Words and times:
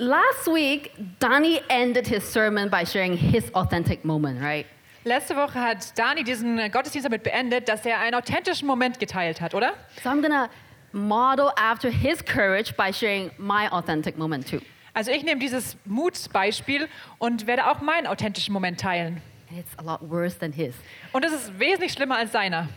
Last 0.00 0.46
week, 0.46 0.92
Donnie 1.18 1.60
ended 1.68 2.06
his 2.06 2.22
sermon 2.22 2.68
by 2.68 2.84
sharing 2.84 3.16
his 3.16 3.50
authentic 3.52 4.04
moment, 4.04 4.40
right? 4.40 4.64
Letzte 5.04 5.34
Woche 5.34 5.60
hat 5.60 5.98
Dani 5.98 6.22
diesen 6.22 6.70
Gottesdienst 6.70 7.04
damit 7.04 7.24
beendet, 7.24 7.68
dass 7.68 7.84
er 7.84 7.98
einen 7.98 8.14
authentischen 8.14 8.68
Moment 8.68 9.00
geteilt 9.00 9.40
hat, 9.40 9.54
oder? 9.54 9.74
So 10.04 10.08
I'm 10.08 10.22
gonna 10.22 10.50
model 10.92 11.50
after 11.56 11.90
his 11.90 12.24
courage 12.24 12.76
by 12.76 12.92
sharing 12.92 13.32
my 13.38 13.68
authentic 13.72 14.16
moment 14.16 14.48
too. 14.48 14.60
Also 14.94 15.10
ich 15.10 15.24
nehme 15.24 15.40
dieses 15.40 15.76
Mutbeispiel 15.84 16.88
und 17.18 17.48
werde 17.48 17.66
auch 17.68 17.80
meinen 17.80 18.06
authentischen 18.06 18.52
Moment 18.52 18.78
teilen. 18.78 19.20
And 19.50 19.58
it's 19.58 19.76
a 19.78 19.82
lot 19.82 20.00
worse 20.08 20.38
than 20.38 20.52
his. 20.52 20.74
Und 21.12 21.24
es 21.24 21.32
ist 21.32 21.58
wesentlich 21.58 21.92
schlimmer 21.92 22.18
als 22.18 22.30
seiner. 22.30 22.68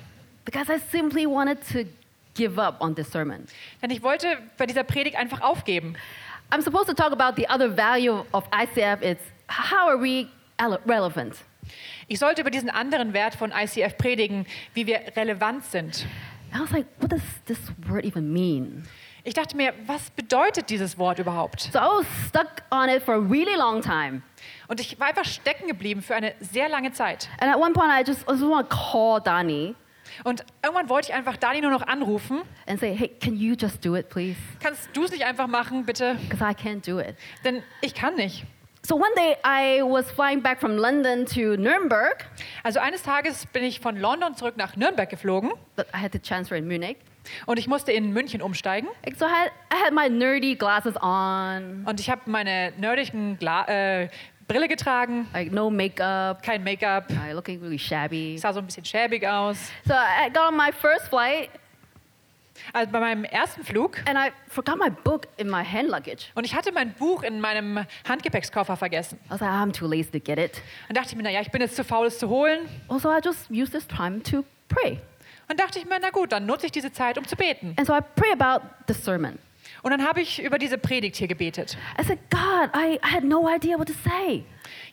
Because 0.44 0.74
I 0.74 0.80
simply 0.92 1.28
wanted 1.28 1.60
to 1.72 1.84
give 2.34 2.60
up 2.60 2.82
on 2.82 2.96
this 2.96 3.12
sermon. 3.12 3.46
Denn 3.82 3.92
ich 3.92 4.02
wollte 4.02 4.38
bei 4.58 4.66
dieser 4.66 4.84
Predigt 4.84 5.18
einfach 5.18 5.42
aufgeben. 5.42 5.96
I'm 6.52 6.62
supposed 6.62 6.88
to 6.88 6.94
talk 6.94 7.12
about 7.14 7.36
the 7.36 7.48
other 7.50 7.70
value 7.70 8.26
of 8.34 8.44
ICF. 8.52 9.02
It's 9.02 9.24
how 9.48 9.88
are 9.88 9.98
we 9.98 10.28
ele- 10.60 10.80
relevant? 10.86 11.36
Ich 12.08 12.20
sollte 12.20 12.42
über 12.42 12.50
diesen 12.52 12.70
anderen 12.70 13.14
Wert 13.14 13.36
von 13.36 13.52
ICF 13.52 13.98
predigen, 13.98 14.46
wie 14.74 14.86
wir 14.86 15.00
relevant 15.16 15.64
sind. 15.66 16.06
I 16.54 16.60
was 16.60 16.72
like, 16.72 16.88
what 17.00 17.10
does 17.12 17.22
this 17.46 17.60
word 17.88 18.04
even 18.04 18.34
mean? 18.34 18.84
Ich 19.24 19.36
dachte 19.36 19.56
mir, 19.56 19.74
was 19.86 20.10
bedeutet 20.10 20.70
dieses 20.70 20.98
Wort 20.98 21.20
überhaupt? 21.20 21.70
So 21.72 21.80
I 21.80 22.00
was 22.00 22.06
stuck 22.28 22.64
on 22.72 22.90
it 22.90 23.04
for 23.04 23.14
a 23.14 23.20
really 23.20 23.56
long 23.56 23.82
time. 23.82 24.24
Und 24.68 24.80
ich 24.82 25.00
war 25.00 25.08
einfach 25.08 25.26
stecken 25.26 25.68
geblieben 25.68 26.02
für 26.02 26.16
eine 26.16 26.34
sehr 26.40 26.68
lange 26.68 26.92
Zeit. 26.92 27.30
And 27.40 27.50
at 27.54 27.58
one 27.60 27.72
point, 27.74 27.92
I 27.92 28.04
just, 28.06 28.24
I 28.28 28.32
just 28.32 28.42
want 28.44 28.70
to 28.70 28.76
call 28.76 29.22
Donnie 29.22 29.76
Und 30.24 30.44
irgendwann 30.64 30.90
wollte 30.90 31.10
ich 31.10 31.14
einfach 31.14 31.38
Dani 31.38 31.62
nur 31.62 31.72
noch 31.72 31.86
anrufen. 31.88 32.42
and 32.68 32.80
say, 32.80 32.94
hey, 32.96 33.08
can 33.20 33.36
you 33.36 33.56
just 33.58 33.84
do 33.86 33.96
it, 33.96 34.10
please? 34.10 34.38
Kannst 34.62 34.90
du 34.94 35.04
es 35.04 35.12
nicht 35.12 35.26
einfach 35.26 35.48
machen, 35.48 35.86
bitte? 35.86 36.16
Because 36.30 36.44
I 36.44 36.54
can't 36.54 36.86
do 36.90 37.00
it. 37.00 37.16
Denn 37.44 37.62
ich 37.82 37.94
kann 37.94 38.16
nicht. 38.16 38.46
So 38.84 38.96
one 38.96 39.14
day, 39.16 39.38
I 39.46 39.84
was 39.84 40.10
flying 40.10 40.42
back 40.42 40.60
from 40.60 40.76
London 40.76 41.26
to 41.28 41.56
Nuremberg, 41.56 42.26
Also 42.64 42.80
eines 42.80 43.04
Tages 43.04 43.46
bin 43.46 43.64
ich 43.64 43.80
von 43.80 43.96
London 43.96 44.36
zurück 44.36 44.58
nach 44.58 44.76
Nürnberg 44.76 45.08
geflogen 45.08 45.52
but 45.76 45.86
I 45.94 45.98
had 46.02 46.12
to 46.14 46.18
transfer 46.18 46.56
in 46.58 46.68
Munich. 46.68 46.98
und 47.46 47.60
ich 47.60 47.68
musste 47.68 47.92
in 47.92 48.12
München 48.12 48.42
umsteigen. 48.42 48.90
So 49.20 49.26
I 49.26 49.30
had, 49.30 49.52
I 49.72 49.86
had 49.86 49.94
my 49.94 50.10
nerdy 50.10 50.56
glasses 50.56 50.96
on, 51.00 51.86
Und 51.88 52.00
ich 52.00 52.10
habe 52.10 52.22
meine 52.26 52.74
nerdigen 52.80 53.38
Gla 53.38 53.68
äh, 53.68 54.10
Brille 54.52 54.68
getragen, 54.68 55.28
like 55.34 55.52
no 55.52 55.70
makeup, 55.70 56.44
kein 56.44 56.62
Make-up, 56.64 57.06
looking 57.34 57.62
really 57.62 57.80
shabby. 57.80 58.38
sah 58.38 58.52
so 58.52 58.60
ein 58.60 58.66
bisschen 58.66 58.84
schäbig 58.84 59.26
aus. 59.26 59.58
So 59.86 59.94
I 59.94 60.30
got 60.30 60.50
on 60.50 60.58
my 60.58 60.72
first 60.74 61.08
flight, 61.08 61.50
Also 62.74 62.92
bei 62.92 63.00
meinem 63.00 63.24
ersten 63.24 63.64
Flug 63.64 63.98
and 64.06 64.18
I 64.20 64.32
forgot 64.50 64.78
my 64.78 64.90
book 64.90 65.28
in 65.38 65.50
my 65.50 65.64
hand 65.64 65.90
luggage. 65.90 66.32
und 66.36 66.44
ich 66.46 66.54
hatte 66.54 66.72
mein 66.74 66.94
Buch 66.96 67.24
in 67.24 67.40
meinem 67.40 67.86
Handgepäckskoffer 68.08 68.76
vergessen. 68.76 69.18
I 69.28 69.32
was 69.32 69.40
like, 69.40 69.50
I'm 69.50 69.72
too 69.72 69.88
lazy 69.88 70.12
to 70.12 70.20
get 70.20 70.38
it. 70.38 70.62
Dann 70.90 70.96
dachte 70.96 71.10
ich 71.12 71.16
mir, 71.16 71.24
naja, 71.24 71.40
ich 71.42 71.50
bin 71.50 71.62
jetzt 71.62 71.76
zu 71.78 71.84
faul, 71.86 72.08
es 72.08 72.20
zu 72.20 72.28
holen. 72.28 72.68
Also 72.90 73.10
I 73.10 73.20
just 73.24 73.50
used 73.50 73.72
this 73.72 73.88
time 73.88 74.22
to 74.24 74.44
pray. 74.68 75.00
Und 75.50 75.60
dachte 75.60 75.80
ich 75.80 75.86
mir, 75.86 75.98
na 76.02 76.10
gut, 76.10 76.34
dann 76.34 76.46
nutze 76.46 76.66
ich 76.66 76.72
diese 76.74 76.92
Zeit, 76.92 77.18
um 77.18 77.26
zu 77.26 77.36
beten. 77.38 77.74
And 77.78 77.88
so 77.88 77.94
I 77.94 78.02
pray 78.16 78.32
about 78.32 78.66
the 78.88 78.94
sermon. 78.94 79.40
Und 79.84 79.92
dann 79.92 80.06
habe 80.06 80.22
ich 80.22 80.42
über 80.42 80.58
diese 80.60 80.78
Predigt 80.78 81.16
hier 81.16 81.28
gebetet. 81.28 81.78
I 82.00 82.04
said, 82.04 82.20
God, 82.30 82.70
I, 82.76 83.00
I 83.04 83.12
had 83.12 83.24
no 83.24 83.48
idea 83.50 83.78
what 83.78 83.88
to 83.88 83.94
say. 83.94 84.44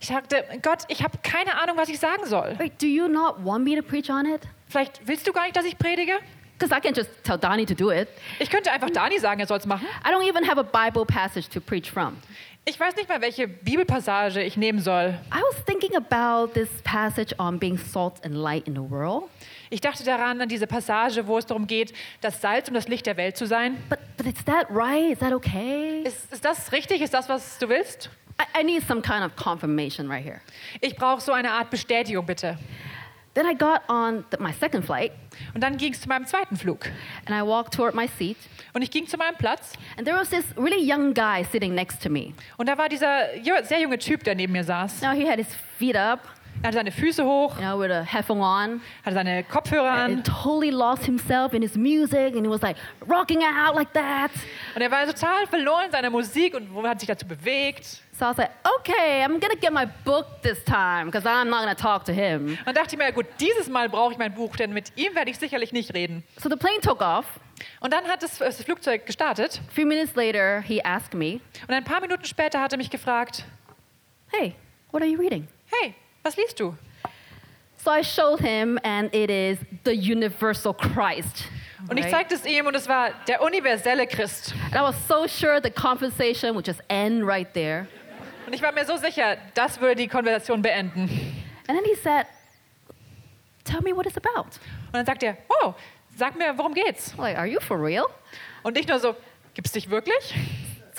Ich 0.00 0.08
sagte, 0.08 0.44
Gott, 0.62 0.84
ich 0.88 1.02
habe 1.02 1.18
keine 1.22 1.60
Ahnung, 1.60 1.76
was 1.76 1.88
ich 1.88 1.98
sagen 1.98 2.24
soll. 2.24 2.54
Wait, 2.58 2.80
do 2.80 2.86
you 2.86 3.08
not 3.08 3.44
want 3.44 3.64
me 3.64 3.76
to 3.76 3.82
preach 3.82 4.08
on 4.10 4.26
it? 4.26 4.42
Vielleicht 4.68 5.06
willst 5.06 5.26
du 5.26 5.32
gar 5.32 5.44
nicht, 5.44 5.56
dass 5.56 5.64
ich 5.64 5.76
predige? 5.78 6.12
Because 6.58 6.74
I 6.76 6.80
can 6.80 6.92
just 6.92 7.10
tell 7.22 7.38
Donnie 7.38 7.66
to 7.66 7.74
do 7.74 7.92
it. 7.92 8.08
Ich 8.40 8.50
könnte 8.50 8.72
einfach 8.72 8.90
Dani 8.90 9.18
sagen, 9.18 9.40
er 9.40 9.46
soll 9.46 9.58
es 9.58 9.66
machen. 9.66 9.86
I 10.04 10.10
don't 10.10 10.28
even 10.28 10.48
have 10.48 10.58
a 10.58 10.62
Bible 10.62 11.04
passage 11.06 11.48
to 11.50 11.60
preach 11.60 11.90
from. 11.90 12.16
Ich 12.64 12.78
weiß 12.78 12.96
nicht 12.96 13.08
mal, 13.08 13.20
welche 13.20 13.46
Bibelpassage 13.46 14.42
ich 14.42 14.56
nehmen 14.56 14.80
soll. 14.80 15.14
I 15.32 15.40
was 15.40 15.64
thinking 15.64 15.96
about 15.96 16.52
this 16.52 16.68
passage 16.82 17.34
on 17.38 17.58
being 17.58 17.78
salt 17.78 18.22
and 18.24 18.34
light 18.34 18.66
in 18.66 18.74
the 18.74 18.80
world. 18.82 19.24
Ich 19.70 19.80
dachte 19.80 20.04
daran, 20.04 20.40
an 20.40 20.48
diese 20.48 20.66
Passage, 20.66 21.26
wo 21.26 21.38
es 21.38 21.46
darum 21.46 21.66
geht, 21.66 21.92
das 22.20 22.40
Salz 22.40 22.68
und 22.68 22.74
das 22.74 22.88
Licht 22.88 23.06
der 23.06 23.16
Welt 23.16 23.36
zu 23.36 23.46
sein. 23.46 23.76
But, 23.88 23.98
but 24.16 24.26
is 24.26 24.44
that 24.44 24.66
right? 24.70 25.12
Is 25.12 25.18
that 25.18 25.32
okay? 25.32 26.02
Ist, 26.04 26.32
ist 26.32 26.44
das 26.44 26.72
richtig? 26.72 27.00
Ist 27.02 27.14
das, 27.14 27.28
was 27.28 27.58
du 27.58 27.68
willst? 27.68 28.10
I, 28.40 28.60
I 28.60 28.64
need 28.64 28.86
some 28.86 29.02
kind 29.02 29.24
of 29.24 29.34
confirmation 29.36 30.08
right 30.10 30.24
here. 30.24 30.40
Ich 30.80 30.96
brauche 30.96 31.20
so 31.20 31.32
eine 31.32 31.50
Art 31.50 31.70
Bestätigung, 31.70 32.24
bitte. 32.24 32.56
Then 33.34 33.46
I 33.46 33.54
got 33.54 33.82
on 33.88 34.24
the, 34.32 34.38
my 34.40 34.52
second 34.52 34.84
flight 34.84 35.12
Und 35.54 35.60
dann 35.62 35.76
ging 35.76 35.92
es 35.92 36.00
zu 36.00 36.08
meinem 36.08 36.26
zweiten 36.26 36.56
Flug. 36.56 36.86
and 37.26 37.30
I 37.36 37.42
walked 37.46 37.74
toward 37.74 37.94
my 37.94 38.08
seat. 38.18 38.36
Und 38.72 38.82
ich 38.82 38.90
ging 38.90 39.06
zu 39.06 39.16
meinem 39.16 39.36
Platz. 39.36 39.74
And 39.96 40.06
there 40.06 40.16
was 40.18 40.30
this 40.30 40.44
really 40.56 40.80
young 40.80 41.14
guy 41.14 41.44
sitting 41.44 41.74
next 41.74 42.02
to 42.02 42.08
me. 42.08 42.32
Und 42.56 42.68
da 42.68 42.76
war 42.78 42.88
dieser 42.88 43.26
sehr 43.64 43.80
junge 43.80 43.98
Typ, 43.98 44.24
der 44.24 44.34
neben 44.34 44.52
mir 44.52 44.64
saß. 44.64 45.02
Now 45.02 45.12
he 45.12 45.28
had 45.28 45.38
his 45.38 45.48
feet 45.78 45.96
up, 45.96 46.20
Er 46.60 46.68
hatte 46.68 46.78
seine 46.78 46.90
Füße 46.90 47.24
hoch, 47.24 47.54
you 47.56 47.62
know, 47.62 47.78
with 47.78 47.90
a 47.90 48.02
headphone 48.02 48.40
on. 48.40 48.80
hatte 49.04 49.14
seine 49.14 49.44
Kopfhörer 49.44 49.90
and 49.92 50.16
an. 50.18 50.24
totally 50.24 50.70
lost 50.70 51.04
himself 51.04 51.52
in 51.54 51.62
his 51.62 51.76
music 51.76 52.34
and 52.34 52.44
he 52.44 52.50
was 52.50 52.62
like 52.62 52.76
rocking 53.06 53.42
out 53.42 53.76
like 53.76 53.92
that. 53.92 54.30
Und 54.74 54.82
er 54.82 54.90
war 54.90 55.06
total 55.06 55.46
verloren 55.46 55.86
in 55.86 55.92
seiner 55.92 56.10
Musik 56.10 56.54
und 56.54 56.68
hat 56.86 56.98
sich 56.98 57.06
dazu 57.06 57.26
bewegt. 57.26 58.02
So 58.18 58.24
I 58.24 58.28
was 58.30 58.38
like, 58.38 58.50
okay, 58.80 59.22
I'm 59.24 59.38
gonna 59.38 59.54
get 59.54 59.72
my 59.72 59.86
book 60.04 60.26
this 60.42 60.64
time 60.64 61.06
because 61.06 61.24
I'm 61.24 61.44
not 61.48 61.60
gonna 61.60 61.76
talk 61.76 62.04
to 62.06 62.12
him. 62.12 62.58
Dann 62.64 62.74
dachte 62.74 62.96
mir, 62.96 63.12
gut, 63.12 63.26
dieses 63.38 63.68
Mal 63.68 63.88
brauche 63.88 64.12
ich 64.12 64.18
mein 64.18 64.34
Buch, 64.34 64.56
denn 64.56 64.72
mit 64.72 64.90
ihm 64.96 65.14
werde 65.14 65.30
ich 65.30 65.38
sicherlich 65.38 65.72
nicht 65.72 65.94
reden. 65.94 66.24
So 66.38 66.48
the 66.48 66.56
plane 66.56 66.80
took 66.80 67.00
off. 67.00 67.26
Und 67.80 67.92
dann 67.92 68.04
hat 68.06 68.24
das, 68.24 68.38
das 68.38 68.62
Flugzeug 68.64 69.06
gestartet. 69.06 69.60
A 69.68 69.72
few 69.72 69.86
minutes 69.86 70.16
later, 70.16 70.60
he 70.60 70.82
asked 70.84 71.14
me, 71.14 71.40
Und 71.68 71.74
ein 71.74 71.84
paar 71.84 72.00
Minuten 72.00 72.24
später 72.24 72.60
hat 72.60 72.72
er 72.72 72.78
mich 72.78 72.90
gefragt, 72.90 73.44
hey, 74.32 74.54
what 74.90 75.02
are 75.02 75.08
you 75.10 75.18
reading? 75.20 75.46
hey, 75.80 75.94
was 76.28 76.36
liest 76.36 76.58
du? 76.58 76.76
So 77.78 77.90
I 77.90 78.02
showed 78.02 78.40
him 78.40 78.78
and 78.84 79.14
it 79.14 79.30
is 79.30 79.58
the 79.84 79.94
universal 79.94 80.74
Christ. 80.74 81.44
Und 81.88 81.96
ich 81.96 82.10
zeigte 82.10 82.34
es 82.34 82.44
ihm 82.44 82.66
und 82.66 82.74
es 82.74 82.86
war 82.86 83.12
der 83.26 83.40
universelle 83.40 84.06
Christ. 84.06 84.52
And 84.66 84.74
I 84.74 84.82
was 84.82 84.96
so 85.06 85.26
sure 85.26 85.60
the 85.62 85.70
conversation 85.70 86.54
would 86.54 86.66
just 86.66 86.82
end 86.90 87.24
right 87.26 87.50
there. 87.54 87.86
Und 88.46 88.52
ich 88.52 88.60
war 88.60 88.72
mir 88.72 88.84
so 88.84 88.96
sicher, 88.96 89.38
das 89.54 89.80
würde 89.80 89.94
die 89.96 90.08
Konversation 90.08 90.60
beenden. 90.60 91.08
And 91.66 91.78
then 91.78 91.84
he 91.84 91.94
said, 91.94 92.26
tell 93.64 93.80
me 93.80 93.94
what 93.94 94.06
it's 94.06 94.16
about. 94.16 94.58
Und 94.86 94.94
dann 94.94 95.06
sagt 95.06 95.22
er, 95.22 95.38
oh, 95.62 95.74
sag 96.16 96.36
mir, 96.36 96.52
worum 96.58 96.74
geht's? 96.74 97.14
I'm 97.14 97.22
like, 97.22 97.38
are 97.38 97.46
you 97.46 97.60
for 97.60 97.82
real? 97.82 98.06
Und 98.62 98.76
ich 98.76 98.86
nur 98.86 98.98
so, 98.98 99.14
gibt's 99.54 99.72
dich 99.72 99.88
wirklich? 99.88 100.34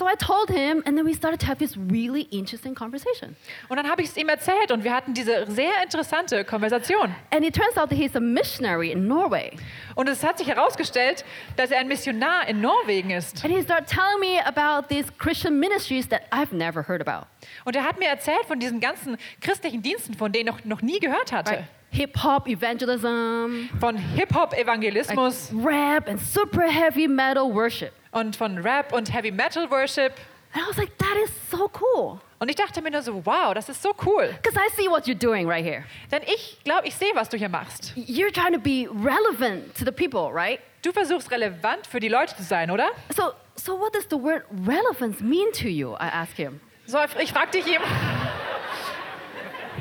So 0.00 0.06
I 0.06 0.14
told 0.14 0.48
him, 0.48 0.82
and 0.86 0.96
then 0.96 1.04
we 1.04 1.12
started 1.12 1.40
to 1.40 1.46
have 1.46 1.58
this 1.58 1.76
really 1.76 2.22
interesting 2.30 2.74
conversation. 2.74 3.36
Und 3.68 3.76
dann 3.76 3.86
habe 3.86 4.00
ich 4.00 4.08
es 4.08 4.16
ihm 4.16 4.30
erzählt 4.30 4.70
und 4.72 4.82
wir 4.82 4.94
hatten 4.94 5.12
diese 5.12 5.44
sehr 5.46 5.82
interessante 5.82 6.42
Konversation. 6.42 7.14
And 7.30 7.44
it 7.44 7.54
turns 7.54 7.76
out 7.76 7.90
that 7.90 7.98
he's 7.98 8.16
a 8.16 8.20
missionary 8.20 8.92
in 8.92 9.06
Norway. 9.06 9.50
Und 9.96 10.08
es 10.08 10.24
hat 10.24 10.38
sich 10.38 10.46
herausgestellt, 10.46 11.26
dass 11.56 11.70
er 11.70 11.80
ein 11.80 11.88
Missionar 11.88 12.48
in 12.48 12.62
Norwegen 12.62 13.10
ist. 13.10 13.44
And 13.44 13.54
he 13.54 13.60
started 13.60 13.88
telling 13.88 14.20
me 14.20 14.40
about 14.42 14.88
these 14.88 15.06
Christian 15.18 15.60
ministries 15.60 16.08
that 16.08 16.22
I've 16.32 16.56
never 16.56 16.88
heard 16.88 17.06
about. 17.06 17.26
Und 17.66 17.76
er 17.76 17.84
hat 17.84 17.98
mir 17.98 18.08
erzählt 18.08 18.46
von 18.48 18.58
diesen 18.58 18.80
ganzen 18.80 19.18
christlichen 19.42 19.82
Diensten, 19.82 20.14
von 20.14 20.32
denen 20.32 20.48
ich 20.48 20.64
noch, 20.64 20.64
noch 20.64 20.80
nie 20.80 20.98
gehört 20.98 21.30
hatte. 21.30 21.50
Right? 21.50 21.64
Hip 21.90 22.24
hop 22.24 22.48
evangelism, 22.48 23.68
Von 23.78 23.96
like 23.96 24.04
Hip-Hop-Evangelismus 24.14 25.52
rap, 25.62 26.08
and 26.08 26.18
super 26.18 26.70
heavy 26.70 27.06
metal 27.06 27.52
worship. 27.52 27.92
Und 28.12 28.36
von 28.36 28.58
Rap 28.58 28.92
und 28.92 29.12
Heavy 29.12 29.30
Metal 29.30 29.70
Worship. 29.70 30.12
And 30.52 30.64
I 30.64 30.68
was 30.68 30.76
like, 30.78 30.96
that 30.98 31.16
is 31.24 31.30
so 31.50 31.70
cool. 31.80 32.20
Und 32.40 32.48
ich 32.48 32.56
dachte 32.56 32.80
mir 32.82 32.90
nur 32.90 33.02
so, 33.02 33.24
wow, 33.24 33.54
das 33.54 33.68
ist 33.68 33.82
so 33.82 33.94
cool. 34.04 34.28
Because 34.42 34.56
I 34.58 34.68
see 34.74 34.88
what 34.88 35.06
you're 35.06 35.14
doing 35.18 35.46
right 35.48 35.64
here. 35.64 35.84
Denn 36.10 36.22
ich 36.24 36.58
glaube, 36.64 36.88
ich 36.88 36.94
sehe, 36.94 37.12
was 37.14 37.28
du 37.28 37.36
hier 37.36 37.48
machst. 37.48 37.92
You're 37.96 38.32
trying 38.32 38.54
to 38.54 38.58
be 38.58 38.88
relevant 38.90 39.76
to 39.78 39.84
the 39.84 39.92
people, 39.92 40.30
right? 40.32 40.58
Du 40.82 40.90
versuchst 40.92 41.30
relevant 41.30 41.86
für 41.86 42.00
die 42.00 42.08
Leute 42.08 42.34
zu 42.34 42.42
sein, 42.42 42.70
oder? 42.70 42.90
So, 43.14 43.32
so 43.54 43.78
what 43.78 43.94
does 43.94 44.06
the 44.10 44.16
word 44.16 44.44
relevance 44.66 45.22
mean 45.22 45.52
to 45.52 45.68
you? 45.68 45.92
I 45.94 46.08
asked 46.08 46.36
him. 46.36 46.60
So, 46.86 46.98
ich 47.20 47.32
fragte 47.32 47.58
ihn, 47.58 47.78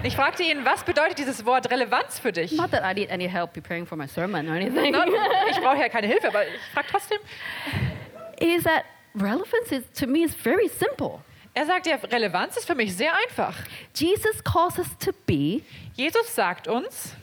ich 0.04 0.16
fragte 0.16 0.44
ihn, 0.44 0.64
was 0.66 0.84
bedeutet 0.84 1.18
dieses 1.18 1.46
Wort 1.46 1.72
Relevanz 1.72 2.20
für 2.20 2.32
dich? 2.32 2.52
Not 2.52 2.72
that 2.72 2.84
I 2.84 2.94
need 2.94 3.10
any 3.10 3.28
help 3.28 3.54
preparing 3.54 3.88
for 3.88 3.98
my 3.98 4.08
sermon 4.08 4.48
or 4.48 4.56
anything. 4.56 4.92
Na, 4.92 5.06
Ich 5.50 5.58
brauche 5.62 5.78
ja 5.78 5.90
keine 5.90 6.08
Hilfe, 6.08 6.28
aber 6.28 6.46
ich 6.46 6.62
frage 6.74 6.88
trotzdem. 6.92 7.18
Is 8.42 8.64
that 8.64 8.86
relevance 9.16 9.72
is 9.72 9.84
to 9.96 10.08
me 10.08 10.24
is 10.24 10.36
very 10.36 10.68
simple. 10.68 11.22
Er 11.56 11.66
sagt 11.66 11.88
ja, 11.88 11.96
Relevanz 11.96 12.58
ist 12.58 12.66
für 12.66 12.76
mich 12.76 12.96
sehr 12.96 13.14
einfach. 13.16 13.56
Jesus 13.94 14.44
calls 14.44 14.78
us 14.78 14.88
to 15.00 15.12
be 15.26 15.62
Jesus 15.96 16.34
sagt 16.34 16.68
uns, 16.68 17.14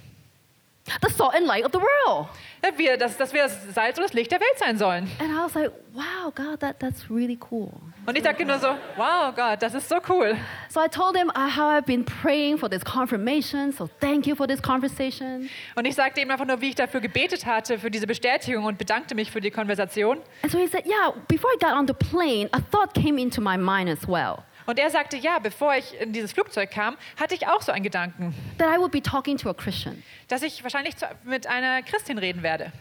the 1.01 1.09
salt 1.11 1.35
and 1.35 1.47
light 1.47 1.65
of 1.65 1.73
the 1.73 1.79
world. 1.79 2.29
Ja, 2.67 2.79
wir, 2.79 2.97
dass, 2.97 3.17
dass 3.17 3.33
wir 3.33 3.45
das 3.45 3.75
Salz 3.75 3.97
und 3.99 4.05
das 4.05 4.13
Licht 4.13 4.31
der 4.31 4.41
Welt 4.41 4.59
sein 4.59 4.77
sollen. 4.77 5.09
And 5.21 5.31
I 5.31 5.45
was 5.45 5.55
like, 5.55 5.71
wow, 5.93 6.33
God, 6.35 6.61
that, 6.61 6.81
that's 6.81 7.09
really 7.11 7.39
cool. 7.51 7.71
Und 8.07 8.17
ich 8.17 8.23
dachte 8.23 8.45
nur 8.45 8.59
so, 8.59 8.69
wow 8.97 9.35
Gott, 9.35 9.61
das 9.61 9.75
ist 9.75 9.89
so 9.89 9.97
cool. 10.09 10.37
So 10.69 10.81
I 10.81 10.89
told 10.89 11.17
him 11.17 11.31
uh, 11.31 11.49
how 11.49 11.71
I've 11.71 11.87
been 11.87 12.05
praying 12.05 12.59
for 12.59 12.69
this 12.69 12.85
confirmation. 12.85 13.73
So 13.73 13.89
thank 14.01 14.27
you 14.27 14.35
for 14.35 14.47
this 14.47 14.61
conversation. 14.61 15.49
Und 15.75 15.85
ich 15.87 15.95
sagte 15.95 16.21
ihm 16.21 16.31
einfach 16.31 16.47
nur, 16.47 16.61
wie 16.61 16.71
ich 16.71 16.75
dafür 16.75 17.01
gebetet 17.01 17.47
hatte, 17.47 17.79
für 17.79 17.91
diese 17.91 18.07
Bestätigung 18.07 18.65
und 18.65 18.79
bedankte 18.79 19.15
mich 19.15 19.31
für 19.31 19.41
die 19.41 19.51
Konversation. 19.51 20.19
And 20.43 20.53
so 20.53 20.59
he 20.59 20.67
said, 20.67 20.87
yeah, 20.87 21.13
before 21.29 21.51
I 21.55 21.59
got 21.59 21.73
on 21.73 21.87
the 21.87 21.95
plane, 21.95 22.49
a 22.53 22.61
thought 22.61 22.95
came 22.95 23.19
into 23.21 23.41
my 23.41 23.57
mind 23.57 23.89
as 23.89 24.07
well 24.09 24.45
Und 24.67 24.79
er 24.79 24.91
sagte, 24.91 25.17
ja, 25.17 25.39
bevor 25.39 25.75
ich 25.77 25.99
in 26.01 26.13
dieses 26.13 26.33
Flugzeug 26.33 26.71
kam, 26.71 26.97
hatte 27.19 27.35
ich 27.35 27.47
auch 27.47 27.63
so 27.63 27.71
einen 27.73 27.85
Gedanken, 27.85 28.35
that 28.59 28.69
I 28.75 28.79
would 28.79 28.91
be 28.93 29.01
talking 29.01 29.37
to 29.39 29.49
a 29.49 29.55
Christian. 29.55 30.03
dass 30.29 30.43
ich 30.43 30.63
wahrscheinlich 30.63 30.97
zu, 30.97 31.07
mit 31.25 31.47
einer 31.47 31.83
Christin 31.83 32.19
reden 32.19 32.43
werde. 32.43 32.73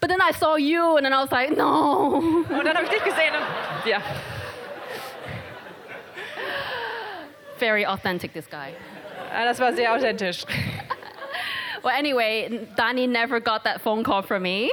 But 0.00 0.10
then 0.10 0.20
I 0.20 0.32
saw 0.34 0.56
you, 0.56 0.96
and 0.96 1.04
then 1.04 1.12
I 1.12 1.22
was 1.22 1.30
like, 1.30 1.56
no. 1.56 2.16
Und 2.48 2.64
dann 2.64 2.74
habe 2.76 2.84
ich 2.84 2.90
dich 2.90 3.04
gesehen 3.04 3.32
und 3.34 3.90
ja, 3.90 4.00
Very 7.58 7.84
authentic, 7.86 8.32
this 8.32 8.48
guy. 8.48 8.70
äh, 9.32 9.44
das 9.44 9.60
war 9.60 9.72
sehr 9.72 9.92
authentisch. 9.94 10.44
Well, 11.82 11.94
anyway, 11.96 12.66
Dani 12.76 13.06
never 13.08 13.40
got 13.40 13.64
that 13.64 13.80
phone 13.80 14.02
call 14.04 14.22
from 14.22 14.42
me. 14.42 14.70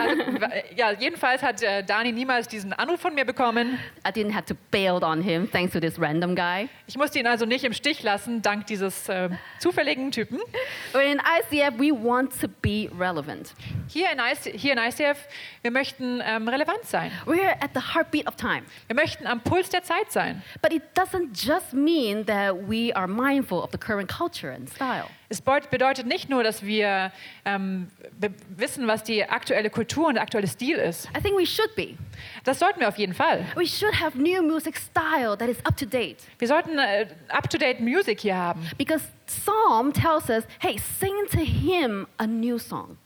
Also, 0.00 0.22
ja, 0.76 0.92
jedenfalls 0.92 1.42
hat 1.42 1.62
äh, 1.62 1.82
Dani 1.82 2.12
niemals 2.12 2.48
diesen 2.48 2.72
Anruf 2.72 3.00
von 3.00 3.14
mir 3.14 3.24
bekommen. 3.24 3.78
I 4.06 4.10
didn't 4.10 4.34
have 4.34 4.44
to 4.46 4.54
bail 4.70 5.02
on 5.02 5.22
him 5.22 5.50
thanks 5.50 5.72
to 5.72 5.80
this 5.80 6.00
random 6.00 6.34
guy. 6.34 6.68
Ich 6.86 6.96
musste 6.96 7.18
ihn 7.18 7.26
also 7.26 7.46
nicht 7.46 7.64
im 7.64 7.72
Stich 7.72 8.02
lassen, 8.02 8.42
dank 8.42 8.66
dieses 8.66 9.08
äh, 9.08 9.30
zufälligen 9.58 10.10
Typen. 10.10 10.40
In 10.94 11.18
ICF, 11.18 11.78
we 11.78 11.90
want 11.90 12.38
to 12.40 12.48
be 12.48 12.90
relevant. 12.98 13.54
Hier 13.88 14.08
in, 14.10 14.18
IC, 14.18 14.58
hier 14.58 14.72
in 14.72 14.78
ICF, 14.78 15.18
wir 15.62 15.70
möchten 15.70 16.22
ähm, 16.24 16.48
relevant 16.48 16.84
sein. 16.84 17.10
We're 17.26 17.52
at 17.62 17.70
the 17.74 17.94
heartbeat 17.94 18.26
of 18.26 18.36
time. 18.36 18.62
Wir 18.86 18.96
möchten 18.96 19.26
am 19.26 19.40
Puls 19.40 19.70
der 19.70 19.82
Zeit 19.82 20.10
sein. 20.10 20.42
But 20.62 20.72
it 20.72 20.82
doesn't 20.94 21.34
just 21.34 21.72
mean 21.72 22.24
that 22.26 22.54
we 22.68 22.94
are 22.94 23.08
mindful 23.08 23.58
of 23.58 23.70
the 23.72 23.78
current 23.78 24.10
culture 24.10 24.52
and 24.52 24.68
style. 24.68 25.06
Es 25.28 25.40
bedeutet 25.40 26.06
nicht 26.06 26.28
nur, 26.28 26.44
dass 26.44 26.64
wir 26.64 27.10
ähm, 27.44 27.88
wissen, 28.56 28.86
was 28.86 29.02
die 29.02 29.28
aktuelle 29.28 29.70
Kultur 29.74 30.06
und 30.06 30.14
der 30.14 30.22
aktuelle 30.22 30.46
Stil 30.46 30.76
ist. 30.76 31.08
I 31.16 31.20
think 31.20 31.36
we 31.36 31.44
should 31.44 31.74
be. 31.74 31.96
Das 32.44 32.60
sollten 32.60 32.80
wir 32.80 32.88
auf 32.88 32.96
jeden 32.96 33.12
Fall. 33.12 33.44
We 33.56 33.66
should 33.66 34.00
have 34.00 34.16
new 34.16 34.40
music 34.40 34.76
style 34.76 35.36
that 35.36 35.48
is 35.48 35.58
up 35.64 35.76
to 35.76 35.84
date. 35.84 36.18
Wir 36.38 36.48
sollten 36.48 36.78
äh, 36.78 37.06
up-to-date 37.28 37.80
Music 37.80 38.20
hier 38.20 38.36
haben. 38.36 38.66
Because 38.78 39.04
Psalm 39.26 39.92
tells 39.92 40.30
us, 40.30 40.44
hey, 40.60 40.78
sing 40.78 41.12
to 41.32 41.40
him 41.40 42.06
a 42.18 42.26
new 42.26 42.58
song. 42.58 42.96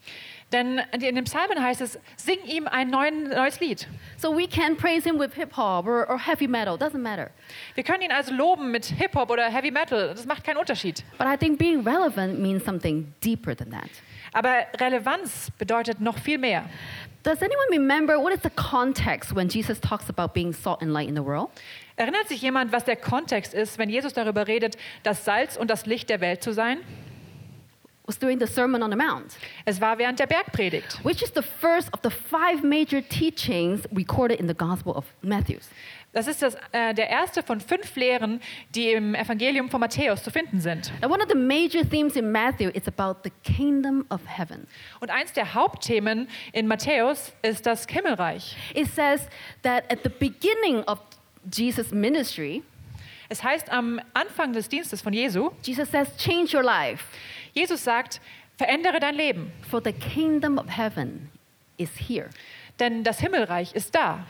Denn 0.52 0.80
in 0.92 1.14
dem 1.14 1.24
Psalmen 1.24 1.62
heißt 1.62 1.82
es, 1.82 1.98
sing 2.16 2.38
ihm 2.46 2.66
ein 2.66 2.88
neuen, 2.88 3.28
neues 3.28 3.60
Lied. 3.60 3.86
So 4.16 4.34
we 4.34 4.46
can 4.46 4.76
praise 4.76 5.04
him 5.04 5.18
with 5.18 5.34
hip 5.34 5.56
hop 5.56 5.86
or, 5.86 6.08
or 6.08 6.18
heavy 6.18 6.46
metal, 6.46 6.76
doesn't 6.78 7.02
matter. 7.02 7.30
Wir 7.74 7.84
können 7.84 8.02
ihn 8.02 8.12
also 8.12 8.32
loben 8.32 8.70
mit 8.70 8.86
Hip-Hop 8.86 9.30
oder 9.30 9.50
Heavy 9.50 9.70
Metal. 9.70 10.08
Das 10.08 10.24
macht 10.24 10.44
keinen 10.44 10.56
Unterschied. 10.56 11.04
But 11.18 11.26
I 11.26 11.36
think 11.36 11.58
being 11.58 11.86
relevant 11.86 12.38
means 12.38 12.64
something 12.64 13.12
deeper 13.22 13.54
than 13.54 13.70
that. 13.70 13.90
Aber 14.32 14.66
Relevanz 14.80 15.50
bedeutet 15.58 16.00
noch 16.00 16.18
viel 16.18 16.38
mehr. 16.38 16.64
Does 17.24 17.42
anyone 17.42 17.66
remember 17.70 18.18
what 18.18 18.32
is 18.32 18.40
the 18.42 18.50
context 18.50 19.34
when 19.34 19.48
Jesus 19.48 19.80
talks 19.80 20.08
about 20.08 20.32
being 20.32 20.52
salt 20.52 20.80
and 20.82 20.92
light 20.92 21.08
in 21.08 21.14
the 21.16 21.24
world? 21.24 21.48
Erinnert 21.96 22.28
sich 22.28 22.40
jemand, 22.40 22.72
was 22.72 22.84
der 22.84 22.96
Kontext 22.96 23.52
ist, 23.54 23.76
wenn 23.78 23.90
Jesus 23.90 24.12
darüber 24.12 24.46
redet, 24.46 24.76
das 25.02 25.24
Salz 25.24 25.56
und 25.56 25.68
das 25.68 25.84
Licht 25.86 26.08
der 26.10 26.20
Welt 26.20 26.42
zu 26.42 26.52
sein? 26.52 26.78
Was 28.06 28.18
during 28.18 28.38
the 28.38 28.46
Sermon 28.46 28.82
on 28.82 28.90
the 28.90 28.96
Mount, 28.96 29.36
Es 29.66 29.82
war 29.82 29.98
während 29.98 30.18
der 30.18 30.26
Bergpredigt. 30.26 31.04
which 31.04 31.20
is 31.22 31.30
the 31.34 31.42
first 31.42 31.92
of 31.92 32.00
the 32.02 32.08
five 32.08 32.62
major 32.64 33.02
teachings 33.06 33.82
recorded 33.94 34.40
in 34.40 34.48
the 34.48 34.54
Gospel 34.54 34.94
of 34.96 35.04
Matthew. 35.20 35.58
Das 36.12 36.26
ist 36.26 36.42
das, 36.42 36.56
äh, 36.72 36.94
der 36.94 37.10
erste 37.10 37.42
von 37.42 37.60
fünf 37.60 37.94
Lehren, 37.94 38.40
die 38.74 38.92
im 38.92 39.14
Evangelium 39.14 39.68
von 39.68 39.80
Matthäus 39.80 40.22
zu 40.22 40.30
finden 40.30 40.60
sind. 40.60 40.90
And 41.02 41.12
one 41.12 41.22
of 41.22 41.28
the 41.28 41.36
major 41.36 41.88
themes 41.88 42.16
in 42.16 42.32
Matthew 42.32 42.70
is 42.70 42.88
about 42.88 43.20
the 43.24 43.30
kingdom 43.44 44.06
of 44.10 44.20
heaven. 44.26 44.66
Und 45.00 45.10
eins 45.10 45.32
der 45.34 45.54
Hauptthemen 45.54 46.28
in 46.52 46.66
Matthäus 46.66 47.32
ist 47.42 47.66
das 47.66 47.86
Himmelreich. 47.86 48.56
It 48.74 48.88
says 48.88 49.28
that 49.62 49.84
at 49.92 50.00
the 50.02 50.08
beginning 50.08 50.82
of 50.86 50.98
Jesus' 51.52 51.92
ministry, 51.92 52.62
Es 53.30 53.42
heißt 53.42 53.70
am 53.70 54.00
Anfang 54.14 54.54
des 54.54 54.68
Dienstes 54.70 55.02
von 55.02 55.12
Jesu, 55.12 55.50
Jesus 55.62 55.90
says, 55.90 56.16
Change 56.16 56.56
your 56.56 56.64
life, 56.64 57.04
Jesus 57.52 57.84
sagt, 57.84 58.22
verändere 58.56 59.00
dein 59.00 59.14
Leben, 59.14 59.52
for 59.68 59.82
the 59.84 59.92
kingdom 59.92 60.58
of 60.58 60.66
heaven 60.68 61.30
is 61.76 61.90
here. 61.96 62.30
Denn 62.80 63.04
das 63.04 63.18
Himmelreich 63.20 63.74
ist 63.74 63.94
da. 63.94 64.26